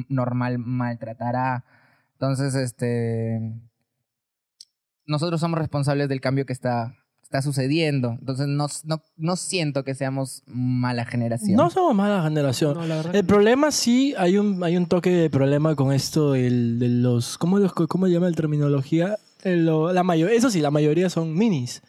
normal 0.09 0.57
maltratar 0.57 1.35
a. 1.35 1.65
Entonces, 2.13 2.55
este. 2.55 3.39
Nosotros 5.05 5.39
somos 5.39 5.59
responsables 5.59 6.09
del 6.09 6.19
cambio 6.19 6.45
que 6.45 6.53
está, 6.53 6.95
está 7.23 7.41
sucediendo. 7.41 8.17
Entonces, 8.19 8.47
no, 8.47 8.65
no, 8.83 9.01
no 9.15 9.35
siento 9.37 9.83
que 9.83 9.93
seamos 9.95 10.43
mala 10.47 11.05
generación. 11.05 11.55
No 11.55 11.69
somos 11.69 11.95
mala 11.95 12.23
generación. 12.23 12.75
No. 12.75 13.11
El 13.13 13.25
problema 13.25 13.71
sí, 13.71 14.13
hay 14.17 14.37
un, 14.37 14.61
hay 14.63 14.75
un 14.75 14.87
toque 14.87 15.11
de 15.11 15.29
problema 15.29 15.75
con 15.75 15.93
esto 15.93 16.35
el, 16.35 16.77
de 16.79 16.89
los... 16.89 17.37
¿Cómo, 17.37 17.59
los, 17.59 17.73
cómo 17.73 18.07
llama 18.07 18.29
la 18.29 18.35
terminología? 18.35 19.17
El- 19.43 19.65
lo- 19.65 19.93
la 19.93 20.03
mayo- 20.03 20.27
eso 20.27 20.49
sí, 20.49 20.59
la 20.61 20.71
mayoría 20.71 21.09
son 21.09 21.33
minis. 21.35 21.81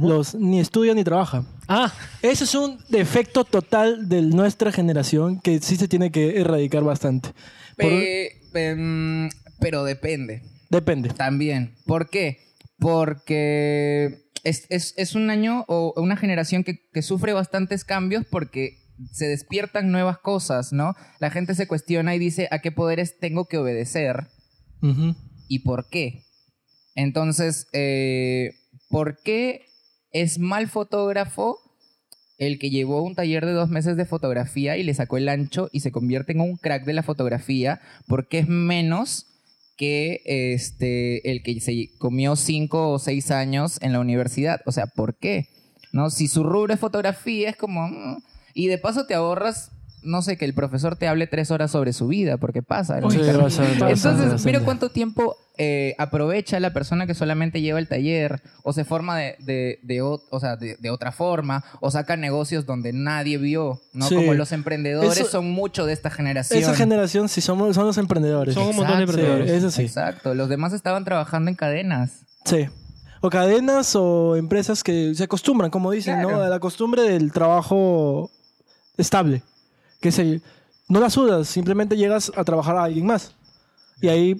Los 0.00 0.34
ni 0.34 0.60
estudian 0.60 0.96
ni 0.96 1.04
trabajan. 1.04 1.46
Ah, 1.68 1.92
Eso 2.22 2.44
es 2.44 2.54
un 2.54 2.78
defecto 2.88 3.44
total 3.44 4.08
de 4.08 4.22
nuestra 4.22 4.72
generación 4.72 5.40
que 5.40 5.60
sí 5.60 5.76
se 5.76 5.88
tiene 5.88 6.10
que 6.10 6.40
erradicar 6.40 6.82
bastante. 6.84 7.30
Por- 7.76 7.90
Pe- 7.90 8.30
pe- 8.52 8.74
mm, 8.76 9.28
pero 9.60 9.84
depende. 9.84 10.42
depende. 10.70 11.10
También. 11.10 11.74
¿Por 11.86 12.08
qué? 12.10 12.38
Porque 12.78 14.30
es, 14.44 14.66
es- 14.70 14.94
es 14.96 15.14
un 15.14 15.30
año 15.30 15.64
o 15.68 15.92
una 16.00 16.16
generación 16.16 16.64
que, 16.64 16.78
que 16.92 17.02
sufre 17.02 17.32
bastantes 17.32 17.84
cambios 17.84 18.24
porque 18.30 18.78
se 19.12 19.26
despiertan 19.26 19.90
nuevas 19.92 20.18
cosas, 20.18 20.72
¿no? 20.72 20.94
La 21.20 21.30
gente 21.30 21.54
se 21.54 21.66
cuestiona 21.66 22.14
y 22.14 22.18
dice 22.18 22.48
a 22.50 22.60
qué 22.60 22.72
poderes 22.72 23.18
tengo 23.18 23.46
que 23.46 23.58
obedecer 23.58 24.28
Ujú. 24.82 25.14
y 25.48 25.58
por 25.60 25.88
qué. 25.90 26.22
Entonces, 26.94 27.66
eh, 27.74 28.52
¿por 28.88 29.18
qué 29.22 29.65
es 30.22 30.38
mal 30.38 30.68
fotógrafo 30.68 31.58
el 32.38 32.58
que 32.58 32.70
llevó 32.70 33.02
un 33.02 33.14
taller 33.14 33.46
de 33.46 33.52
dos 33.52 33.68
meses 33.68 33.96
de 33.96 34.04
fotografía 34.04 34.76
y 34.76 34.82
le 34.82 34.94
sacó 34.94 35.16
el 35.16 35.28
ancho 35.28 35.68
y 35.72 35.80
se 35.80 35.92
convierte 35.92 36.32
en 36.32 36.40
un 36.40 36.56
crack 36.56 36.84
de 36.84 36.92
la 36.92 37.02
fotografía? 37.02 37.80
¿Por 38.06 38.28
qué 38.28 38.40
es 38.40 38.48
menos 38.48 39.26
que 39.76 40.22
este, 40.24 41.30
el 41.30 41.42
que 41.42 41.60
se 41.60 41.90
comió 41.98 42.36
cinco 42.36 42.90
o 42.90 42.98
seis 42.98 43.30
años 43.30 43.78
en 43.82 43.92
la 43.92 44.00
universidad? 44.00 44.60
O 44.66 44.72
sea, 44.72 44.86
¿por 44.86 45.18
qué? 45.18 45.48
¿No? 45.92 46.10
Si 46.10 46.28
su 46.28 46.44
rubro 46.44 46.72
es 46.72 46.80
fotografía, 46.80 47.50
es 47.50 47.56
como... 47.56 47.88
mm, 47.88 48.22
y 48.54 48.68
de 48.68 48.78
paso 48.78 49.06
te 49.06 49.14
ahorras, 49.14 49.70
no 50.06 50.22
sé, 50.22 50.36
que 50.38 50.44
el 50.44 50.54
profesor 50.54 50.96
te 50.96 51.08
hable 51.08 51.26
tres 51.26 51.50
horas 51.50 51.70
sobre 51.70 51.92
su 51.92 52.06
vida, 52.08 52.36
porque 52.38 52.62
pasa. 52.62 53.00
¿no? 53.00 53.10
Sí, 53.10 53.18
bastante, 53.18 53.72
Entonces, 53.72 54.02
bastante. 54.04 54.42
mira 54.46 54.60
cuánto 54.60 54.88
tiempo 54.90 55.36
eh, 55.58 55.94
aprovecha 55.98 56.60
la 56.60 56.72
persona 56.72 57.06
que 57.06 57.14
solamente 57.14 57.60
lleva 57.60 57.78
el 57.78 57.88
taller 57.88 58.40
o 58.62 58.72
se 58.72 58.84
forma 58.84 59.16
de, 59.18 59.36
de, 59.40 59.78
de 59.82 60.02
o, 60.02 60.22
o 60.30 60.40
sea, 60.40 60.56
de, 60.56 60.76
de 60.76 60.90
otra 60.90 61.12
forma 61.12 61.64
o 61.80 61.90
saca 61.90 62.16
negocios 62.16 62.66
donde 62.66 62.92
nadie 62.92 63.38
vio, 63.38 63.80
¿no? 63.92 64.06
Sí. 64.08 64.14
Como 64.14 64.34
los 64.34 64.52
emprendedores 64.52 65.18
Eso- 65.18 65.30
son 65.30 65.50
mucho 65.50 65.86
de 65.86 65.92
esta 65.92 66.10
generación. 66.10 66.60
Esa 66.60 66.74
generación 66.74 67.28
sí 67.28 67.40
somos, 67.40 67.74
son 67.74 67.86
los 67.86 67.98
emprendedores. 67.98 68.54
Son 68.54 68.68
un 68.68 68.76
montón 68.76 68.98
de 68.98 69.04
Exacto. 69.04 69.20
emprendedores. 69.20 69.50
Sí, 69.50 69.56
eso 69.56 69.70
sí. 69.70 69.82
Exacto, 69.82 70.34
los 70.34 70.48
demás 70.48 70.72
estaban 70.72 71.04
trabajando 71.04 71.50
en 71.50 71.56
cadenas. 71.56 72.20
Sí. 72.44 72.68
O 73.22 73.30
cadenas 73.30 73.96
o 73.96 74.36
empresas 74.36 74.84
que 74.84 75.14
se 75.14 75.24
acostumbran, 75.24 75.70
como 75.70 75.90
dicen, 75.90 76.20
¿no? 76.22 76.40
A 76.42 76.48
la 76.50 76.60
costumbre 76.60 77.02
del 77.02 77.32
trabajo 77.32 78.30
estable. 78.98 79.42
Que 80.06 80.12
se, 80.12 80.40
no 80.88 81.00
la 81.00 81.10
sudas, 81.10 81.48
simplemente 81.48 81.96
llegas 81.96 82.30
a 82.36 82.44
trabajar 82.44 82.76
a 82.76 82.84
alguien 82.84 83.06
más. 83.06 83.32
Y 84.00 84.08
ahí... 84.08 84.34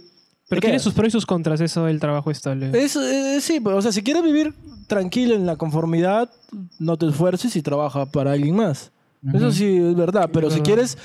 pero 0.48 0.60
tiene 0.60 0.74
quedas. 0.74 0.82
sus 0.82 0.94
pros 0.94 1.08
y 1.08 1.10
sus 1.10 1.26
contras 1.26 1.60
eso 1.60 1.84
del 1.86 1.98
trabajo 1.98 2.30
estable. 2.30 2.70
Es, 2.72 2.94
eh, 2.96 3.40
sí, 3.40 3.60
o 3.64 3.82
sea, 3.82 3.90
si 3.90 4.02
quieres 4.02 4.22
vivir 4.22 4.54
tranquilo 4.86 5.34
en 5.34 5.44
la 5.46 5.56
conformidad, 5.56 6.30
no 6.78 6.96
te 6.96 7.08
esfuerces 7.08 7.56
y 7.56 7.62
trabaja 7.62 8.06
para 8.06 8.32
alguien 8.32 8.54
más. 8.54 8.92
Eso 9.34 9.50
sí 9.50 9.76
es 9.76 9.96
verdad, 9.96 10.30
pero 10.32 10.48
si 10.50 10.56
verdad. 10.60 10.64
quieres 10.66 10.98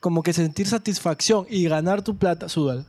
como 0.00 0.22
que 0.22 0.32
sentir 0.32 0.66
satisfacción 0.66 1.46
y 1.50 1.68
ganar 1.68 2.00
tu 2.02 2.16
plata, 2.16 2.48
súdalo. 2.48 2.86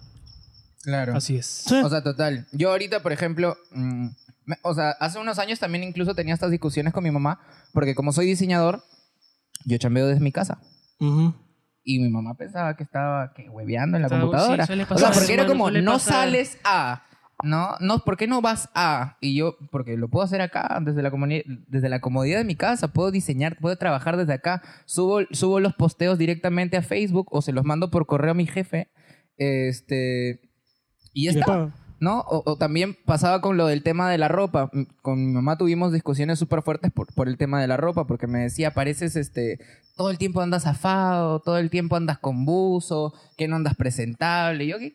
Claro. 0.83 1.13
Así 1.17 1.35
es. 1.35 1.45
Sí. 1.67 1.75
O 1.83 1.89
sea, 1.89 2.01
total. 2.03 2.47
Yo 2.53 2.69
ahorita, 2.71 3.01
por 3.01 3.11
ejemplo, 3.11 3.57
mm, 3.71 4.07
me- 4.45 4.57
o 4.61 4.73
sea, 4.73 4.91
hace 4.91 5.19
unos 5.19 5.39
años 5.39 5.59
también 5.59 5.83
incluso 5.83 6.15
tenía 6.15 6.33
estas 6.33 6.51
discusiones 6.51 6.93
con 6.93 7.03
mi 7.03 7.11
mamá, 7.11 7.41
porque 7.73 7.95
como 7.95 8.13
soy 8.13 8.27
diseñador, 8.27 8.81
yo 9.65 9.77
chambeo 9.77 10.07
desde 10.07 10.21
mi 10.21 10.31
casa. 10.31 10.59
Ujú. 10.99 11.33
Y 11.83 11.99
mi 11.99 12.09
mamá 12.09 12.33
pensaba 12.33 12.75
que 12.75 12.83
estaba 12.83 13.33
que 13.33 13.49
hueveando 13.49 13.97
en 13.97 14.03
la 14.03 14.09
sí, 14.09 14.15
computadora. 14.15 14.63
o 14.89 14.97
sea, 14.97 15.11
porque 15.11 15.33
era 15.33 15.45
como, 15.45 15.71
no 15.71 15.93
pasar. 15.93 16.13
sales 16.13 16.57
a. 16.63 17.03
No, 17.43 17.75
no, 17.79 17.99
¿por 17.99 18.17
qué 18.17 18.25
no 18.27 18.41
vas 18.41 18.69
a? 18.73 19.17
Y 19.21 19.35
yo, 19.35 19.57
porque 19.71 19.95
lo 19.95 20.09
puedo 20.09 20.25
hacer 20.25 20.41
acá, 20.41 20.79
desde 20.83 21.03
la, 21.03 21.11
desde 21.67 21.87
la 21.87 22.01
comodidad 22.01 22.39
de 22.39 22.43
mi 22.43 22.55
casa, 22.55 22.87
puedo 22.87 23.11
diseñar, 23.11 23.57
puedo 23.59 23.75
trabajar 23.77 24.17
desde 24.17 24.33
acá, 24.33 24.63
subo, 24.85 25.19
subo 25.31 25.59
los 25.59 25.75
posteos 25.75 26.17
directamente 26.17 26.77
a 26.77 26.81
Facebook 26.81 27.27
o 27.31 27.43
se 27.43 27.51
los 27.51 27.63
mando 27.63 27.91
por 27.91 28.07
correo 28.07 28.31
a 28.31 28.33
mi 28.33 28.47
jefe. 28.47 28.89
Este. 29.37 30.41
Y 31.13 31.25
ya 31.25 31.31
Y 31.31 31.33
le 31.35 31.39
está. 31.41 31.73
¿No? 31.99 32.23
O, 32.27 32.57
también 32.57 32.95
pasaba 33.05 33.41
con 33.41 33.57
lo 33.57 33.67
del 33.67 33.83
tema 33.83 34.09
de 34.09 34.17
la 34.17 34.27
ropa. 34.27 34.69
Con 35.01 35.25
mi 35.25 35.33
mamá 35.33 35.57
tuvimos 35.57 35.93
discusiones 35.93 36.39
súper 36.39 36.61
fuertes 36.61 36.91
por, 36.91 37.13
por 37.13 37.27
el 37.27 37.37
tema 37.37 37.61
de 37.61 37.67
la 37.67 37.77
ropa, 37.77 38.05
porque 38.05 38.27
me 38.27 38.39
decía, 38.39 38.73
pareces, 38.73 39.15
este, 39.15 39.59
todo 39.95 40.11
el 40.11 40.17
tiempo 40.17 40.41
andas 40.41 40.67
afado, 40.67 41.39
todo 41.39 41.57
el 41.57 41.69
tiempo 41.69 41.95
andas 41.95 42.19
con 42.19 42.45
buzo, 42.45 43.13
que 43.35 43.47
no 43.47 43.55
andas 43.55 43.75
presentable. 43.75 44.67
Yo, 44.67 44.77
¿qué, 44.77 44.93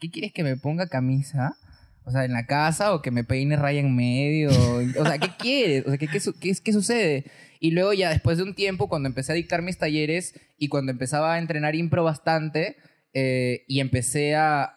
qué, 0.00 0.10
quieres 0.10 0.32
que 0.32 0.44
me 0.44 0.56
ponga 0.56 0.88
camisa? 0.88 1.56
O 2.04 2.10
sea, 2.10 2.24
en 2.24 2.32
la 2.32 2.46
casa 2.46 2.94
o 2.94 3.02
que 3.02 3.10
me 3.10 3.24
peine 3.24 3.56
raya 3.56 3.80
en 3.80 3.96
medio. 3.96 4.50
O 4.50 5.04
sea, 5.04 5.18
¿qué 5.18 5.30
quieres? 5.38 5.84
O 5.86 5.88
sea, 5.88 5.98
¿qué, 5.98 6.06
qué, 6.06 6.20
qué, 6.62 6.72
sucede? 6.72 7.24
Y 7.60 7.72
luego 7.72 7.92
ya 7.92 8.10
después 8.10 8.36
de 8.36 8.44
un 8.44 8.54
tiempo, 8.54 8.88
cuando 8.88 9.08
empecé 9.08 9.32
a 9.32 9.34
dictar 9.34 9.62
mis 9.62 9.78
talleres 9.78 10.38
y 10.58 10.68
cuando 10.68 10.92
empezaba 10.92 11.34
a 11.34 11.38
entrenar 11.38 11.74
impro 11.74 12.04
bastante 12.04 12.76
eh, 13.14 13.64
y 13.68 13.80
empecé 13.80 14.34
a, 14.36 14.70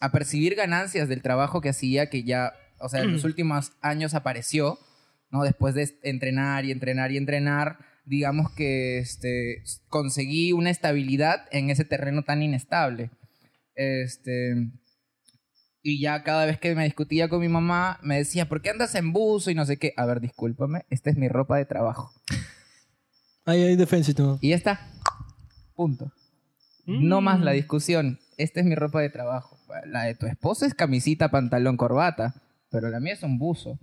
a 0.00 0.10
percibir 0.12 0.54
ganancias 0.54 1.08
del 1.08 1.22
trabajo 1.22 1.60
que 1.60 1.70
hacía, 1.70 2.08
que 2.10 2.22
ya, 2.24 2.52
o 2.80 2.88
sea, 2.88 3.02
en 3.02 3.12
los 3.12 3.24
últimos 3.24 3.72
años 3.80 4.14
apareció, 4.14 4.78
¿no? 5.30 5.42
Después 5.42 5.74
de 5.74 5.98
entrenar 6.02 6.64
y 6.64 6.70
entrenar 6.72 7.10
y 7.12 7.16
entrenar, 7.16 7.78
digamos 8.04 8.50
que 8.52 8.98
este, 8.98 9.62
conseguí 9.88 10.52
una 10.52 10.70
estabilidad 10.70 11.46
en 11.50 11.70
ese 11.70 11.84
terreno 11.84 12.22
tan 12.22 12.42
inestable. 12.42 13.10
Este, 13.74 14.70
y 15.82 16.00
ya 16.00 16.22
cada 16.24 16.46
vez 16.46 16.58
que 16.58 16.74
me 16.74 16.84
discutía 16.84 17.28
con 17.28 17.40
mi 17.40 17.48
mamá, 17.48 17.98
me 18.02 18.16
decía, 18.18 18.48
¿por 18.48 18.62
qué 18.62 18.70
andas 18.70 18.94
en 18.94 19.12
buzo 19.12 19.50
y 19.50 19.54
no 19.54 19.64
sé 19.66 19.76
qué? 19.78 19.94
A 19.96 20.06
ver, 20.06 20.20
discúlpame, 20.20 20.84
esta 20.90 21.10
es 21.10 21.16
mi 21.16 21.28
ropa 21.28 21.56
de 21.56 21.64
trabajo. 21.64 22.12
Ahí 23.44 23.62
hay 23.62 23.76
defensa 23.76 24.10
y 24.10 24.14
todo. 24.14 24.38
Y 24.42 24.50
ya 24.50 24.56
está. 24.56 24.80
Punto. 25.74 26.12
No 26.86 27.20
Mm. 27.20 27.24
más 27.24 27.40
la 27.40 27.52
discusión. 27.52 28.18
Esta 28.38 28.60
es 28.60 28.66
mi 28.66 28.74
ropa 28.74 29.00
de 29.00 29.10
trabajo. 29.10 29.58
La 29.86 30.04
de 30.04 30.14
tu 30.14 30.26
esposa 30.26 30.64
es 30.64 30.74
camisita, 30.74 31.30
pantalón, 31.30 31.76
corbata, 31.76 32.34
pero 32.70 32.88
la 32.88 33.00
mía 33.00 33.12
es 33.12 33.22
un 33.22 33.38
buzo. 33.38 33.78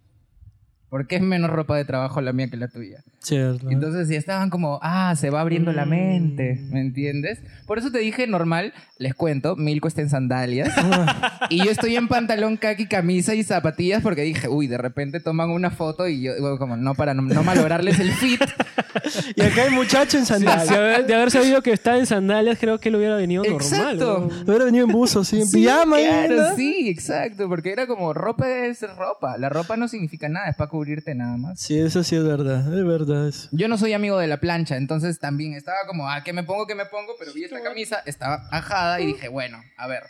¿Por 0.89 1.07
qué 1.07 1.15
es 1.17 1.21
menos 1.21 1.49
ropa 1.49 1.75
de 1.75 1.83
trabajo 1.83 2.21
la 2.21 2.31
mía 2.31 2.47
que 2.49 2.57
la 2.57 2.67
tuya? 2.67 3.03
Cierto. 3.19 3.69
Entonces 3.69 4.07
ya 4.07 4.17
estaban 4.17 4.49
como, 4.49 4.79
ah, 4.83 5.13
se 5.17 5.29
va 5.29 5.41
abriendo 5.41 5.73
la 5.73 5.85
Mm. 5.85 5.89
mente, 5.89 6.59
¿me 6.71 6.79
entiendes? 6.79 7.39
Por 7.65 7.79
eso 7.79 7.91
te 7.91 7.97
dije 7.99 8.27
normal, 8.27 8.71
les 8.99 9.13
cuento, 9.15 9.55
Milko 9.55 9.87
está 9.87 10.01
en 10.01 10.09
sandalias 10.09 10.69
y 11.49 11.65
yo 11.65 11.71
estoy 11.71 11.95
en 11.95 12.07
pantalón, 12.07 12.55
kaki, 12.57 12.85
camisa 12.87 13.33
y 13.33 13.43
zapatillas 13.43 14.01
porque 14.03 14.21
dije, 14.21 14.47
uy, 14.47 14.67
de 14.67 14.77
repente 14.77 15.19
toman 15.19 15.49
una 15.49 15.71
foto 15.71 16.07
y 16.07 16.21
yo 16.21 16.35
digo 16.35 16.57
como, 16.59 16.77
no, 16.77 16.93
para 16.95 17.13
no, 17.13 17.23
no 17.23 17.43
malograrles 17.43 17.99
el 17.99 18.11
fit. 18.11 18.41
y 19.35 19.41
acá 19.41 19.63
hay 19.63 19.71
muchacho 19.71 20.17
en 20.17 20.25
Sí, 20.25 20.33
sandalias. 20.33 20.69
de, 20.69 20.75
haber, 20.75 21.05
de 21.07 21.15
haber 21.15 21.31
sabido 21.31 21.61
que 21.61 21.71
está 21.71 21.97
en 21.97 22.05
sandalias, 22.05 22.57
creo 22.59 22.79
que 22.79 22.89
él 22.89 22.95
hubiera 22.95 23.15
venido 23.15 23.43
normal. 23.43 23.61
Exacto. 23.61 24.29
¿no? 24.31 24.43
Hubiera 24.45 24.65
venido 24.65 24.85
en 24.85 24.91
buzo, 24.91 25.23
sí, 25.23 25.41
en 25.41 25.47
Sí, 25.47 25.57
pijama. 25.63 25.97
claro, 25.97 26.35
¿no? 26.49 26.55
sí, 26.55 26.87
exacto, 26.89 27.49
porque 27.49 27.71
era 27.71 27.87
como, 27.87 28.13
ropa 28.13 28.47
es 28.49 28.81
ropa, 28.95 29.37
la 29.37 29.49
ropa 29.49 29.75
no 29.77 29.87
significa 29.87 30.29
nada, 30.29 30.47
es 30.49 30.55
para 30.55 30.69
cubrirte 30.85 31.15
nada 31.15 31.37
más. 31.37 31.59
Sí, 31.59 31.79
eso 31.79 32.03
sí 32.03 32.15
es 32.15 32.23
verdad, 32.23 32.59
es 32.71 32.85
verdad 32.85 33.27
eso. 33.27 33.49
Yo 33.51 33.67
no 33.67 33.77
soy 33.77 33.93
amigo 33.93 34.19
de 34.19 34.27
la 34.27 34.39
plancha, 34.39 34.77
entonces 34.77 35.19
también 35.19 35.53
estaba 35.53 35.77
como, 35.87 36.07
ah, 36.09 36.23
¿qué 36.23 36.31
me 36.31 36.43
pongo, 36.43 36.67
qué 36.67 36.75
me 36.75 36.85
pongo? 36.85 37.13
Pero 37.17 37.33
vi 37.33 37.43
esta 37.43 37.61
camisa, 37.63 38.03
estaba 38.05 38.47
ajada 38.51 39.01
y 39.01 39.07
dije, 39.07 39.27
bueno, 39.27 39.63
a 39.77 39.87
ver, 39.87 40.03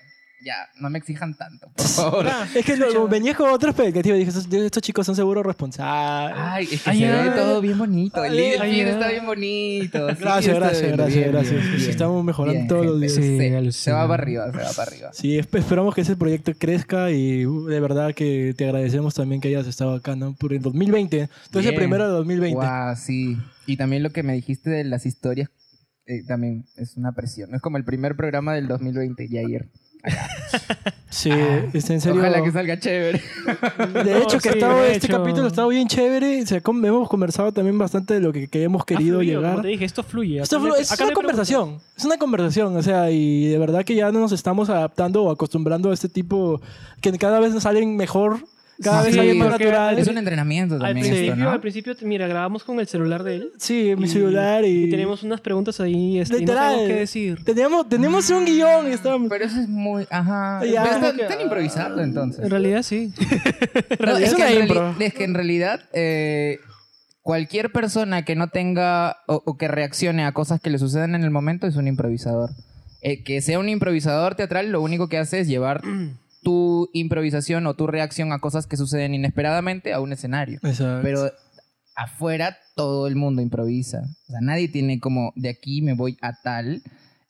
ya, 0.45 0.69
no 0.79 0.89
me 0.91 0.99
exijan 0.99 1.33
tanto, 1.35 1.69
por 1.75 1.85
favor. 1.87 2.25
Es 2.55 2.63
que 2.63 2.77
lo, 2.77 3.07
venías 3.07 3.35
con 3.35 3.49
otra 3.49 3.71
expectativa. 3.71 4.15
Dije, 4.15 4.29
estos, 4.29 4.47
estos 4.53 4.83
chicos 4.83 5.05
son 5.05 5.15
seguros 5.15 5.43
responsables. 5.45 6.37
Ay, 6.39 6.67
es 6.71 6.83
que 6.83 6.89
Ay, 6.91 6.99
se 6.99 7.05
ay. 7.07 7.29
ve 7.29 7.35
todo 7.35 7.61
bien 7.61 7.77
bonito. 7.77 8.23
El 8.23 8.33
Ay, 8.33 8.39
el 8.53 8.61
ay, 8.61 8.71
feed 8.71 8.85
ay. 8.85 8.91
está 8.93 9.07
bien 9.09 9.25
bonito. 9.25 10.09
sí, 10.09 10.15
Gracias, 10.21 10.55
gracias, 10.55 10.81
bien, 10.83 10.95
gracias, 10.97 11.17
bien, 11.17 11.31
gracias. 11.31 11.51
bien, 11.53 11.71
Sí, 11.71 11.77
bien. 11.77 11.89
estamos 11.89 12.23
mejorando 12.23 12.53
Bien, 12.59 12.67
todos 12.67 12.85
los 12.85 12.99
días. 13.01 13.13
Sí, 13.13 13.71
Se, 13.71 13.91
va 13.91 14.07
para 14.07 14.21
arriba, 14.23 14.45
se 14.51 14.57
va 14.59 14.71
para 14.75 14.91
arriba. 14.91 15.09
Sí, 15.13 15.37
esp- 15.37 15.57
esperamos 15.59 15.95
que 15.95 16.01
ese 16.01 16.15
proyecto 16.15 16.53
crezca 16.57 17.09
y 17.11 17.45
uh, 17.45 17.65
de 17.65 17.79
verdad 17.79 18.13
que 18.13 18.53
te 18.55 18.65
agradecemos 18.65 19.15
también 19.15 19.41
que 19.41 19.47
hayas 19.47 19.65
estado 19.67 19.95
acá, 19.95 20.15
¿no? 20.15 20.35
Por 20.35 20.53
el 20.53 20.61
2020. 20.61 21.17
Entonces, 21.21 21.31
el 21.55 21.61
Bien. 21.71 21.75
primero 21.75 22.05
de 22.05 22.11
2020. 22.11 22.55
Guau, 22.55 22.95
sí. 22.95 23.37
Y 23.65 23.77
también 23.77 24.03
lo 24.03 24.11
que 24.11 24.21
me 24.21 24.33
dijiste 24.33 24.69
de 24.69 24.83
las 24.83 25.07
historias 25.07 25.49
eh, 26.05 26.21
también 26.27 26.65
es 26.77 26.97
una 26.97 27.13
presión. 27.13 27.55
Es 27.55 27.61
como 27.61 27.77
el 27.77 27.83
primer 27.83 28.15
programa 28.15 28.53
del 28.53 28.67
2020, 28.67 29.27
Sí, 31.15 31.29
está 31.71 31.93
en 31.93 32.01
serio. 32.01 32.19
Ojalá 32.19 32.43
que 32.43 32.51
salga 32.51 32.77
chévere. 32.77 33.21
De 34.03 34.17
hecho, 34.21 34.37
que 34.37 34.49
sí, 34.49 34.55
estaba, 34.55 34.81
de 34.81 34.91
este 34.91 35.07
hecho. 35.07 35.17
capítulo 35.17 35.45
ha 35.45 35.47
estado 35.47 35.69
bien 35.69 35.87
chévere. 35.87 36.43
O 36.43 36.45
sea, 36.45 36.61
hemos 36.65 37.07
conversado 37.07 37.53
también 37.53 37.77
bastante 37.77 38.15
de 38.15 38.19
lo 38.19 38.33
que, 38.33 38.49
que 38.49 38.63
hemos 38.63 38.83
querido 38.83 39.19
fluido, 39.19 39.39
llegar. 39.39 39.51
Como 39.53 39.61
te 39.61 39.69
dije, 39.69 39.85
esto 39.85 40.03
fluye. 40.03 40.41
Esto 40.41 40.59
no 40.59 40.75
es 40.75 40.99
no 40.99 41.05
una 41.05 41.13
conversación, 41.13 41.77
es 41.95 42.03
una 42.03 42.17
conversación, 42.17 42.75
o 42.75 42.83
sea, 42.83 43.11
y 43.11 43.47
de 43.47 43.57
verdad 43.57 43.85
que 43.85 43.95
ya 43.95 44.11
nos 44.11 44.33
estamos 44.33 44.69
adaptando 44.69 45.23
o 45.23 45.31
acostumbrando 45.31 45.91
a 45.91 45.93
este 45.93 46.09
tipo, 46.09 46.59
que 46.99 47.17
cada 47.17 47.39
vez 47.39 47.53
nos 47.53 47.63
salen 47.63 47.95
mejor, 47.95 48.39
cada 48.83 49.01
Sí, 49.01 49.07
vez 49.07 49.15
salen 49.15 49.37
más 49.37 49.49
naturales. 49.51 50.01
Es 50.01 50.07
un 50.07 50.17
entrenamiento 50.17 50.75
Al 50.75 50.81
también 50.81 51.05
principio, 51.07 51.33
esto, 51.33 51.43
¿no? 51.45 51.51
al 51.51 51.59
principio, 51.61 51.95
mira, 52.01 52.27
grabamos 52.27 52.63
con 52.63 52.79
el 52.79 52.87
celular 52.87 53.23
de 53.23 53.35
él. 53.35 53.51
Sí, 53.57 53.93
mi 53.97 54.05
y- 54.05 54.09
celular 54.09 54.63
y... 54.65 54.83
Y 54.85 54.89
tenemos 54.89 55.23
unas 55.23 55.41
preguntas 55.41 55.79
ahí 55.79 56.19
este, 56.19 56.39
y 56.41 56.45
no 56.45 56.53
qué 56.87 56.93
decir. 56.93 57.43
Teníamos, 57.43 57.87
teníamos 57.89 58.29
un 58.29 58.45
guion 58.45 58.89
y 58.89 58.93
estábamos... 58.93 59.29
Pero 59.29 59.45
eso 59.45 59.59
es 59.61 59.67
muy... 59.69 60.05
Ajá. 60.09 60.61
Ya. 60.65 60.83
Pero 60.83 60.95
están, 60.95 61.15
que- 61.15 61.21
están 61.27 61.41
improvisando 61.41 62.01
entonces. 62.01 62.43
En 62.43 62.49
realidad 62.51 62.83
sí. 62.83 63.13
No, 63.99 64.17
Es 64.17 64.29
es, 64.29 64.35
que 64.35 64.47
en 64.55 64.61
impro. 64.63 64.93
reali- 64.93 65.01
es 65.05 65.13
que 65.13 65.23
en 65.23 65.33
realidad 65.33 65.81
eh, 65.93 66.59
cualquier 67.21 67.71
persona 67.71 68.23
que 68.25 68.35
no 68.35 68.49
tenga 68.49 69.17
o, 69.27 69.41
o 69.45 69.57
que 69.57 69.67
reaccione 69.67 70.25
a 70.25 70.31
cosas 70.33 70.59
que 70.61 70.69
le 70.69 70.77
suceden 70.79 71.15
en 71.15 71.23
el 71.23 71.31
momento 71.31 71.65
es 71.67 71.75
un 71.75 71.87
improvisador. 71.87 72.49
Eh, 73.01 73.23
que 73.23 73.41
sea 73.41 73.59
un 73.59 73.69
improvisador 73.69 74.35
teatral 74.35 74.71
lo 74.71 74.81
único 74.81 75.07
que 75.09 75.17
hace 75.17 75.39
es 75.39 75.47
llevar 75.47 75.81
tu 76.45 76.91
improvisación 76.93 77.65
o 77.65 77.73
tu 77.73 77.87
reacción 77.87 78.31
a 78.31 78.37
cosas 78.37 78.67
que 78.67 78.77
suceden 78.77 79.15
inesperadamente 79.15 79.93
a 79.93 79.99
un 79.99 80.13
escenario. 80.13 80.59
Exacto. 80.61 81.01
Pero 81.01 81.31
afuera 81.95 82.55
todo 82.75 83.07
el 83.07 83.15
mundo 83.15 83.41
improvisa. 83.41 84.03
O 84.27 84.31
sea, 84.31 84.41
nadie 84.41 84.67
tiene 84.67 84.99
como 84.99 85.33
de 85.35 85.49
aquí 85.49 85.81
me 85.81 85.95
voy 85.95 86.17
a 86.21 86.39
tal. 86.43 86.83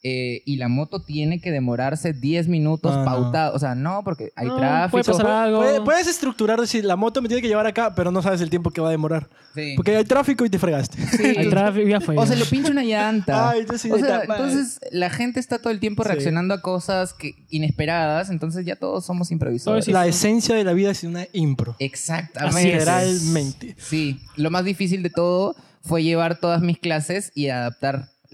Eh, 0.07 0.43
y 0.45 0.57
la 0.57 0.67
moto 0.67 1.01
tiene 1.01 1.41
que 1.41 1.49
demorarse 1.49 2.13
10 2.13 2.47
minutos 2.47 2.91
Ah, 2.93 2.99
no. 2.99 3.05
pautado. 3.05 3.55
O 3.55 3.59
sea, 3.59 3.73
no, 3.73 4.03
porque 4.03 4.31
hay 4.35 4.45
No, 4.45 4.57
tráfico. 4.57 4.91
puede 4.91 5.03
pasar 5.03 5.25
algo. 5.25 5.57
Puede- 5.57 5.81
puedes 5.81 6.05
estructurar, 6.05 6.61
decir, 6.61 6.85
la 6.85 6.95
moto 6.95 7.23
me 7.23 7.27
tiene 7.27 7.41
que 7.41 7.47
llevar 7.47 7.65
acá, 7.65 7.95
pero 7.95 8.11
no 8.11 8.21
sabes 8.21 8.39
el 8.41 8.51
tiempo 8.51 8.69
que 8.69 8.81
va 8.81 8.89
a 8.89 8.91
demorar. 8.91 9.27
Sí. 9.55 9.73
Porque 9.75 9.95
hay 9.95 10.03
tráfico 10.03 10.45
y 10.45 10.49
te 10.51 10.59
fregaste. 10.59 10.97
El 11.41 11.49
tráfico 11.49 11.87
ya 11.87 11.99
fue. 12.01 12.15
O 12.17 12.25
se 12.27 12.35
lo 12.35 12.45
pincha 12.45 12.69
una 12.71 12.83
llanta. 12.83 13.49
Ay, 13.49 13.65
yo 13.67 13.77
sí, 13.79 13.89
o 13.89 13.97
sea, 13.97 14.19
de 14.19 14.27
ta- 14.27 14.33
entonces 14.35 14.79
la 14.91 15.09
gente 15.09 15.39
está 15.39 15.57
todo 15.57 15.71
el 15.71 15.79
tiempo 15.79 16.03
Sí. 16.03 16.09
reaccionando 16.09 16.53
a 16.53 16.61
cosas 16.61 17.13
que, 17.13 17.31
inesperadas, 17.49 18.29
entonces 18.29 18.63
ya 18.63 18.75
todos 18.75 19.03
somos 19.05 19.31
improvisadores. 19.31 19.87
La 19.87 20.05
esencia 20.05 20.53
de 20.55 20.63
la 20.63 20.73
vida 20.73 20.91
es 20.91 21.03
una 21.03 21.25
impro. 21.33 21.75
Exactamente. 21.79 22.73
Literalmente. 22.73 23.75
Sí, 23.79 24.19
lo 24.35 24.51
más 24.51 24.65
difícil 24.65 25.01
de 25.01 25.09
todo 25.09 25.55
fue 25.81 26.03
llevar 26.03 26.39
todas 26.39 26.61
mis 26.61 26.77
clases 26.77 27.31
y 27.33 27.47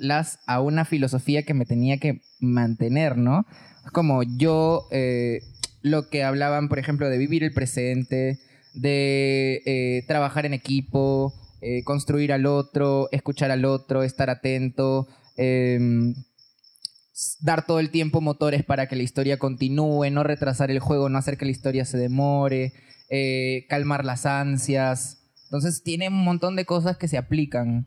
adaptarlas 0.02 0.40
a 0.48 0.62
una 0.62 0.86
filosofía 0.86 1.44
que 1.44 1.54
me 1.54 1.66
tenía 1.66 1.98
que 1.98 2.22
mantener, 2.40 3.18
¿no? 3.18 3.46
Como 3.94 4.24
yo, 4.24 4.88
eh, 4.92 5.42
lo 5.82 6.10
que 6.10 6.24
hablaban, 6.24 6.70
por 6.70 6.80
ejemplo, 6.80 7.10
de 7.10 7.18
vivir 7.18 7.44
el 7.44 7.54
presente, 7.54 8.40
de 8.74 9.62
eh, 9.66 10.04
trabajar 10.08 10.46
en 10.46 10.54
equipo, 10.54 11.34
eh, 11.62 11.84
construir 11.84 12.32
al 12.34 12.46
otro, 12.46 13.10
escuchar 13.12 13.52
al 13.52 13.66
otro, 13.66 14.04
estar 14.04 14.30
atento, 14.30 15.08
em, 15.38 16.14
dar 17.42 17.66
todo 17.66 17.80
el 17.80 17.92
tiempo 17.92 18.22
motores 18.22 18.64
para 18.64 18.88
que 18.88 18.96
la 18.96 19.04
historia 19.04 19.38
continúe, 19.38 20.10
no 20.12 20.24
retrasar 20.24 20.72
el 20.72 20.80
juego, 20.80 21.10
no 21.10 21.18
hacer 21.18 21.38
que 21.38 21.46
la 21.46 21.52
historia 21.52 21.86
se 21.86 21.98
demore, 21.98 22.74
calmar 23.68 24.06
las 24.06 24.26
ansias. 24.26 25.18
Entonces 25.46 25.84
tiene 25.84 26.08
un 26.08 26.24
montón 26.24 26.56
de 26.56 26.66
cosas 26.66 26.98
que 26.98 27.10
se 27.10 27.18
aplican 27.18 27.86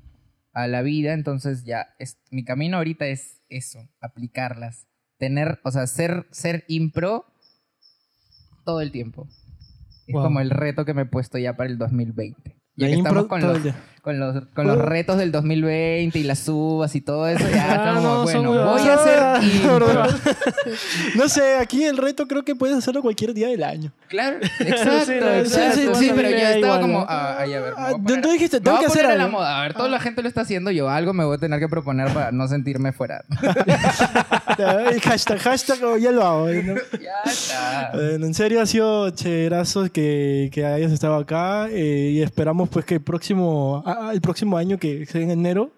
a 0.55 0.66
la 0.68 0.82
vida, 0.82 1.12
entonces 1.12 1.64
ya 1.64 1.94
es, 1.98 2.18
mi 2.30 2.44
camino 2.44 2.76
ahorita 2.78 3.07
es 3.07 3.42
eso, 3.48 3.80
aplicarlas. 4.00 4.86
Tener, 5.18 5.61
o 5.64 5.70
sea, 5.70 5.86
ser, 5.86 6.26
ser 6.30 6.64
impro 6.68 7.26
todo 8.64 8.80
el 8.80 8.90
tiempo. 8.90 9.28
Es 10.07 10.14
Wow. 10.14 10.22
como 10.24 10.40
el 10.40 10.50
reto 10.50 10.84
que 10.84 10.94
me 10.94 11.02
he 11.02 11.07
puesto 11.07 11.38
ya 11.38 11.57
para 11.57 11.70
el 11.70 11.78
2020. 11.78 12.57
Ya 12.76 12.86
La 12.86 12.92
que 12.92 12.98
impro 12.98 13.20
estamos 13.22 13.26
con 13.28 13.40
los. 13.40 13.74
Con 14.05 14.20
los, 14.20 14.44
con 14.55 14.66
los 14.66 14.76
retos 14.76 15.16
del 15.16 15.32
2020 15.32 16.18
y 16.18 16.24
las 16.24 16.46
uvas 16.46 16.94
y 16.94 17.00
todo 17.00 17.26
eso, 17.26 17.42
ya 17.50 17.64
Ah, 17.70 17.74
estamos, 17.74 18.02
no, 18.02 18.22
bueno, 18.24 18.72
voy 18.72 18.82
a 18.82 18.94
hacer 18.94 19.42
impro. 19.57 19.86
No 21.16 21.28
sé, 21.28 21.57
aquí 21.57 21.84
el 21.84 21.96
reto 21.96 22.26
creo 22.26 22.44
que 22.44 22.55
puedes 22.55 22.76
hacerlo 22.76 23.00
cualquier 23.02 23.32
día 23.32 23.48
del 23.48 23.62
año. 23.62 23.92
Claro, 24.09 24.36
exacto, 24.61 25.07
Sí, 25.07 25.12
no, 25.20 25.30
exacto. 25.30 25.74
sí, 25.74 25.88
Sí, 25.94 26.05
sí, 26.07 26.12
pero 26.14 26.28
yo 26.30 26.36
estaba 26.36 26.80
como, 26.80 27.07
ah, 27.09 27.36
ay, 27.38 27.55
a 27.55 27.61
ver, 27.61 27.74
voy 27.98 28.14
Ah, 28.14 28.32
dijiste, 28.32 28.61
tengo 28.61 28.78
que 28.78 28.86
hacer 28.86 29.07
algo. 29.07 29.28
moda. 29.30 29.59
A 29.59 29.62
ver, 29.62 29.74
toda 29.74 29.88
la 29.88 30.00
gente 30.00 30.20
lo 30.22 30.28
está 30.28 30.42
haciendo, 30.42 30.70
yo 30.70 30.90
algo 30.90 31.14
me 31.14 31.24
voy 31.24 31.36
a 31.36 31.38
tener 31.38 31.59
que 31.59 31.68
proponer 31.68 32.12
para 32.12 32.30
no 32.32 32.46
sentirme 32.48 32.92
fuera. 32.92 33.24
El 34.59 35.00
hashtag, 35.00 35.38
hashtag, 35.38 35.82
oh, 35.84 35.96
ya 35.96 36.11
lo 36.12 36.22
hago. 36.22 36.48
¿no? 36.48 36.74
ya 37.00 37.30
está. 37.30 37.90
Bueno, 37.94 38.26
en 38.26 38.34
serio 38.34 38.61
ha 38.61 38.66
sido 38.66 39.11
chéverazo 39.11 39.90
que, 39.90 40.50
que 40.52 40.64
hayas 40.64 40.92
estado 40.92 41.16
acá 41.16 41.68
eh, 41.70 42.11
y 42.12 42.22
esperamos 42.22 42.68
pues 42.68 42.84
que 42.84 42.94
el 42.94 43.00
próximo, 43.02 43.82
ah, 43.99 44.12
el 44.12 44.20
próximo 44.20 44.57
año, 44.57 44.78
que 44.78 45.07
sea 45.07 45.20
en 45.20 45.30
enero, 45.30 45.70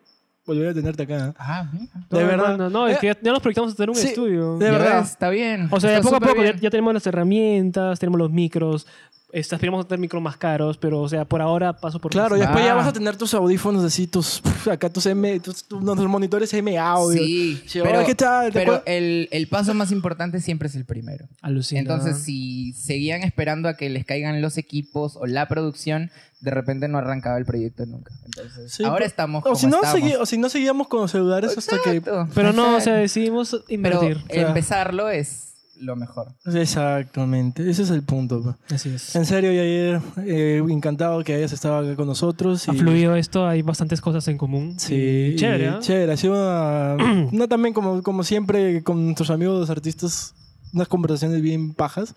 volver 0.47 0.69
a 0.69 0.75
tenerte 0.75 1.03
acá. 1.05 1.29
¿eh? 1.29 1.33
Ah, 1.39 1.69
mira. 1.73 1.93
De 2.11 2.21
No, 2.23 2.27
verdad. 2.27 2.71
no, 2.71 2.87
es 2.89 2.97
Eh, 2.97 2.99
que 3.01 3.07
ya, 3.09 3.17
ya 3.21 3.33
nos 3.33 3.41
proyectamos 3.41 3.73
a 3.73 3.77
tener 3.77 3.91
un 3.91 3.97
sí, 3.97 4.09
estudio. 4.09 4.59
de 4.59 4.71
verdad. 4.71 5.01
está 5.03 5.29
bien. 5.31 5.69
O 5.71 5.81
sea, 5.81 5.91
de 5.91 5.97
Está 5.97 6.09
poco 6.11 6.25
a 6.25 6.29
poco 6.29 6.43
ya 6.45 6.71
tenemos 6.71 6.95
las 6.95 7.07
herramientas, 7.07 7.99
tenemos 7.99 8.19
los 8.19 8.31
micros. 8.31 8.87
Aspiramos 9.33 9.85
a 9.85 9.89
tener 9.89 9.99
micros 10.01 10.23
más 10.23 10.37
caros, 10.37 10.79
pero, 10.79 11.01
o 11.01 11.09
sea, 11.09 11.25
por 11.25 11.43
ahora 11.43 11.75
paso 11.75 12.01
por 12.01 12.11
Claro, 12.13 12.37
y 12.37 12.41
después 12.41 12.65
ya 12.65 12.75
vas 12.75 12.87
a 12.87 12.93
tener 12.93 13.17
tus 13.17 13.35
audífonos 13.35 13.85
así, 13.85 14.07
tus, 14.07 14.41
acá 14.71 14.89
tus 14.89 15.05
M, 15.07 15.41
tus, 15.41 15.65
tus- 15.65 15.83
monitores 15.83 16.55
M 16.55 16.79
audio. 16.79 17.23
Sí, 17.23 17.61
Sí, 17.67 17.81
pero, 17.83 18.05
¿qué 18.07 18.15
tal? 18.15 18.53
¿Te 18.53 18.61
pero 18.61 18.83
el, 18.87 19.29
el 19.33 19.49
paso 19.49 19.75
más 19.75 19.91
importante 19.93 20.41
siempre 20.41 20.69
es 20.69 20.77
el 20.77 20.85
primero. 20.85 21.27
Alucina. 21.43 21.81
Entonces, 21.81 22.19
si 22.19 22.73
seguían 22.75 23.25
esperando 23.25 23.69
a 23.69 23.75
que 23.77 23.91
les 23.91 24.05
caigan 24.07 24.41
los 24.41 24.57
equipos 24.59 25.17
o 25.17 25.27
la 25.27 25.49
producción, 25.49 26.11
de 26.41 26.51
repente 26.53 26.87
no 26.89 26.99
arrancaba 26.99 27.37
el 27.37 27.45
proyecto 27.45 27.85
nunca. 27.85 28.15
Entonces, 28.25 28.73
Sí, 28.73 28.85
ahora 28.85 28.97
pero- 28.99 29.07
estamos 29.07 29.41
o 29.41 29.43
como 29.43 29.57
si, 29.57 29.67
no 29.67 29.81
o 30.21 30.25
si 30.27 30.39
no 30.39 30.49
seguíamos 30.49 30.87
con 30.89 31.01
los 31.03 31.11
celulares 31.11 31.59
hasta 31.59 31.77
que... 31.83 31.97
Exacto, 31.97 32.29
Pero 32.35 32.53
no, 32.53 32.63
o 32.77 32.81
sea, 32.81 32.95
exacto. 32.95 33.01
decidimos 33.01 33.51
Pero 33.51 33.65
invertir. 33.75 34.25
empezarlo 34.29 35.11
es 35.11 35.46
lo 35.81 35.97
mejor. 35.97 36.29
Exactamente, 36.45 37.69
ese 37.69 37.83
es 37.83 37.91
el 37.91 38.03
punto. 38.03 38.57
Así 38.71 38.91
es. 38.91 39.15
En 39.15 39.27
serio, 39.27 39.53
Yair, 39.53 40.01
eh, 40.27 40.63
encantado 40.69 41.23
que 41.25 41.35
hayas 41.35 41.53
estado 41.53 41.79
acá 41.79 41.97
con 41.97 42.07
nosotros. 42.07 42.69
Ha 42.69 42.75
fluido 42.75 43.17
esto, 43.17 43.47
hay 43.47 43.63
bastantes 43.63 44.01
cosas 44.01 44.27
en 44.29 44.39
común. 44.39 44.79
Sí, 44.79 45.33
Y 45.35 45.37
Chévere, 45.37 45.65
y 45.65 45.69
¿ah? 45.69 45.79
Chévere, 45.81 46.13
ha 46.13 46.17
sido 46.17 46.35
una, 46.35 47.29
una 47.33 47.49
también 47.49 47.75
como, 47.75 48.03
como 48.03 48.25
siempre 48.25 48.83
con 48.83 49.05
nuestros 49.05 49.31
amigos 49.31 49.61
los 49.61 49.71
artistas, 49.71 50.35
unas 50.73 50.89
conversaciones 50.89 51.41
bien 51.41 51.75
pajas 51.75 52.15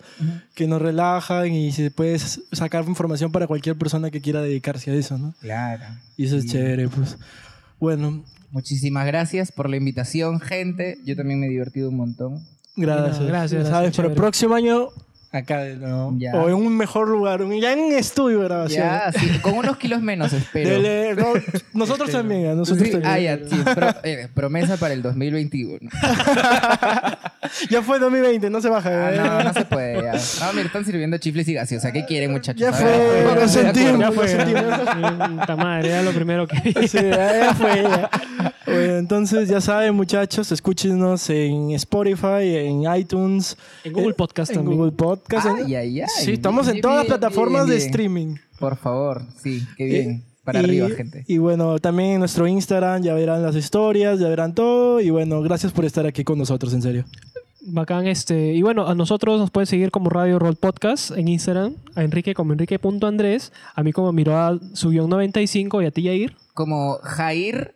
que 0.54 0.66
nos 0.66 0.82
relajan 0.82 1.52
y 1.52 1.72
se 1.72 1.90
puede 1.90 2.18
sacar 2.18 2.84
información 2.86 3.32
para 3.32 3.46
cualquier 3.46 3.76
persona 3.76 4.10
que 4.10 4.20
quiera 4.20 4.42
dedicarse 4.42 4.90
a 4.90 4.94
eso, 4.94 5.16
¿no? 5.18 5.34
Claro. 5.40 5.84
Y 6.16 6.26
eso 6.26 6.36
es 6.36 6.46
chévere, 6.46 6.88
pues. 6.88 7.16
Bueno, 7.78 8.22
Muchísimas 8.52 9.06
gracias 9.06 9.52
por 9.52 9.70
la 9.70 9.76
invitación, 9.76 10.40
gente. 10.40 10.98
Yo 11.04 11.14
también 11.14 11.38
me 11.38 11.46
he 11.46 11.50
divertido 11.50 11.88
un 11.88 11.96
montón. 11.96 12.44
Gracias. 12.80 13.20
No, 13.20 13.26
gracias, 13.26 13.68
¿Sabes? 13.68 13.92
Pero 13.96 14.08
el 14.08 14.14
próximo 14.14 14.54
año, 14.54 14.88
acá 15.32 15.58
de 15.58 15.76
nuevo. 15.76 16.14
Ya. 16.18 16.34
O 16.34 16.48
en 16.48 16.54
un 16.54 16.76
mejor 16.76 17.08
lugar. 17.08 17.40
Ya 17.60 17.72
en 17.72 17.78
un 17.80 17.92
estudio 17.92 18.38
de 18.40 18.44
grabación. 18.46 18.82
Ya, 18.84 19.12
sí, 19.12 19.38
con 19.40 19.54
unos 19.54 19.76
kilos 19.76 20.00
menos, 20.02 20.32
espero. 20.32 20.70
Dele- 20.70 21.14
no, 21.14 21.32
nosotros 21.74 22.10
también, 22.10 22.46
¿eh? 22.46 22.54
nosotros 22.54 22.84
Sí, 22.86 22.92
también. 22.92 23.12
ah, 23.12 23.18
ya, 23.18 23.38
sí, 23.38 23.56
pro- 23.74 23.94
eh, 24.02 24.28
promesa 24.34 24.76
para 24.76 24.94
el 24.94 25.02
2021. 25.02 25.78
Ya 27.68 27.82
fue 27.82 27.98
2020, 27.98 28.48
no 28.50 28.60
se 28.60 28.68
baja. 28.68 28.90
Ah, 29.08 29.12
¿eh? 29.14 29.16
no, 29.16 29.42
no 29.42 29.52
se 29.52 29.64
puede 29.64 29.94
ya. 30.02 30.12
No, 30.12 30.52
mira, 30.52 30.66
están 30.66 30.84
sirviendo 30.84 31.18
chifles 31.18 31.48
y 31.48 31.54
gaseosa. 31.54 31.90
¿Qué 31.92 32.04
quieren, 32.04 32.30
muchachos? 32.32 32.60
Ya 32.60 32.72
fue, 32.72 32.84
ver, 32.86 33.40
lo 33.40 33.48
sentimos. 33.48 33.98
Ya 33.98 34.12
fue. 34.12 34.24
Lo 34.34 34.44
sentimos. 34.44 35.56
Madre, 35.58 35.88
era 35.88 36.02
lo 36.02 36.12
primero 36.12 36.46
que 36.46 36.60
vi. 36.60 36.86
Sí, 36.88 36.98
ya 37.02 37.54
fue. 37.54 37.82
ya. 37.82 38.10
Bueno, 38.70 38.96
entonces 38.96 39.48
ya 39.48 39.60
saben, 39.60 39.94
muchachos, 39.94 40.50
escúchenos 40.52 41.28
en 41.30 41.70
Spotify, 41.72 42.56
en 42.56 42.82
iTunes, 42.96 43.56
En 43.84 43.92
Google 43.92 44.10
eh, 44.10 44.14
Podcast 44.14 44.50
en 44.52 44.56
también. 44.58 44.78
Google 44.78 44.92
Podcast. 44.92 45.46
en- 45.46 45.66
Ay, 45.66 45.74
ay, 45.74 46.00
ay. 46.02 46.06
Sí, 46.24 46.32
estamos 46.32 46.66
en 46.68 46.74
Bien, 46.74 46.82
todas 46.82 46.96
las 46.98 47.06
plataformas 47.06 47.66
bien, 47.66 47.78
de 47.78 47.84
streaming. 47.86 48.34
Por 48.58 48.76
favor, 48.76 49.22
sí, 49.42 49.62
qué 49.76 49.84
bien. 49.84 50.24
Para 50.44 50.60
Y- 50.60 50.64
arriba, 50.64 50.88
gente. 50.96 51.24
Y 51.28 51.38
bueno, 51.38 51.78
también 51.78 52.10
en 52.12 52.18
nuestro 52.20 52.46
Instagram 52.46 53.02
ya 53.02 53.14
verán 53.14 53.42
las 53.42 53.54
historias, 53.56 54.18
ya 54.18 54.28
verán 54.28 54.54
todo. 54.54 55.00
Y 55.00 55.10
bueno, 55.10 55.42
gracias 55.42 55.72
por 55.72 55.84
estar 55.84 56.06
aquí 56.06 56.24
con 56.24 56.38
nosotros, 56.38 56.72
en 56.72 56.82
serio. 56.82 57.04
Bacán, 57.62 58.06
este. 58.06 58.54
Y 58.54 58.62
bueno, 58.62 58.86
a 58.88 58.94
nosotros 58.94 59.38
nos 59.38 59.50
pueden 59.50 59.66
seguir 59.66 59.90
como 59.90 60.08
Radio 60.08 60.38
Roll 60.38 60.56
Podcast 60.56 61.10
en 61.10 61.28
Instagram, 61.28 61.74
a 61.94 62.02
Enrique 62.02 62.32
como 62.32 62.52
Enrique.andrés, 62.54 63.52
a 63.74 63.82
mí 63.82 63.92
como 63.92 64.12
Miroa 64.12 64.58
subió 64.72 65.06
95 65.06 65.82
y 65.82 65.86
a 65.86 65.90
ti 65.90 66.02
Yair. 66.02 66.34
Como 66.54 66.94
Jair 67.02 67.74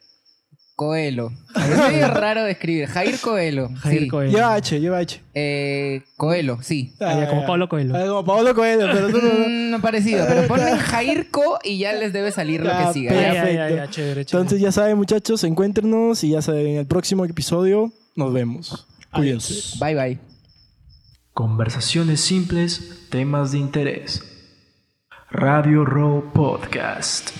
Coelho. 0.77 1.31
Es 1.55 1.79
medio 1.93 2.09
raro 2.09 2.43
de 2.45 2.51
escribir. 2.53 2.87
Jair 2.89 3.19
Coelho. 3.21 3.69
Jair 3.81 4.01
sí. 4.03 4.09
Coelho. 4.09 4.33
Lleva 4.33 4.55
H, 4.55 4.81
lleva 4.81 4.99
H. 4.99 5.21
Eh, 5.35 6.03
Coelho, 6.17 6.59
sí. 6.63 6.93
Ah, 7.01 7.15
ya, 7.21 7.29
como 7.29 7.47
Pablo 7.47 7.69
Coelho. 7.69 7.95
Ah, 7.97 8.07
como 8.07 8.25
Pablo 8.25 8.55
Coelho, 8.55 8.87
pero 8.93 9.09
tú 9.11 9.19
no- 9.23 9.49
Mm, 9.49 9.71
No 9.71 9.81
parecido, 9.81 10.25
pero 10.29 10.47
ponle 10.49 10.77
Jair 10.79 11.31
Co 11.31 11.59
y 11.65 11.79
ya 11.79 11.93
les 11.93 12.13
debe 12.13 12.31
salir 12.33 12.61
lo 12.61 12.67
Ya, 12.71 12.87
que 12.89 12.93
siga. 12.93 13.13
Ya, 13.15 13.21
¿ya? 13.21 13.33
ya, 13.33 13.35
ya, 13.35 13.43
perfecto. 13.45 13.77
ya, 13.77 13.91
chévere, 13.91 13.91
chévere. 13.91 14.21
Entonces 14.21 14.61
ya 14.61 14.73
saben, 14.73 14.97
muchachos, 14.97 15.43
encuéntrenos 15.45 16.23
y 16.25 16.31
ya 16.31 16.43
saben, 16.43 16.67
en 16.67 16.77
el 16.77 16.87
próximo 16.87 17.25
episodio 17.25 17.93
nos 18.17 18.33
vemos. 18.33 18.87
Cuídense. 19.13 19.79
Bye, 19.85 19.95
bye. 19.95 20.19
Conversaciones 21.33 22.21
simples, 22.21 23.07
temas 23.11 23.53
de 23.53 23.59
interés. 23.59 24.23
Radio 25.31 25.85
Row 25.85 26.31
Podcast. 26.33 27.31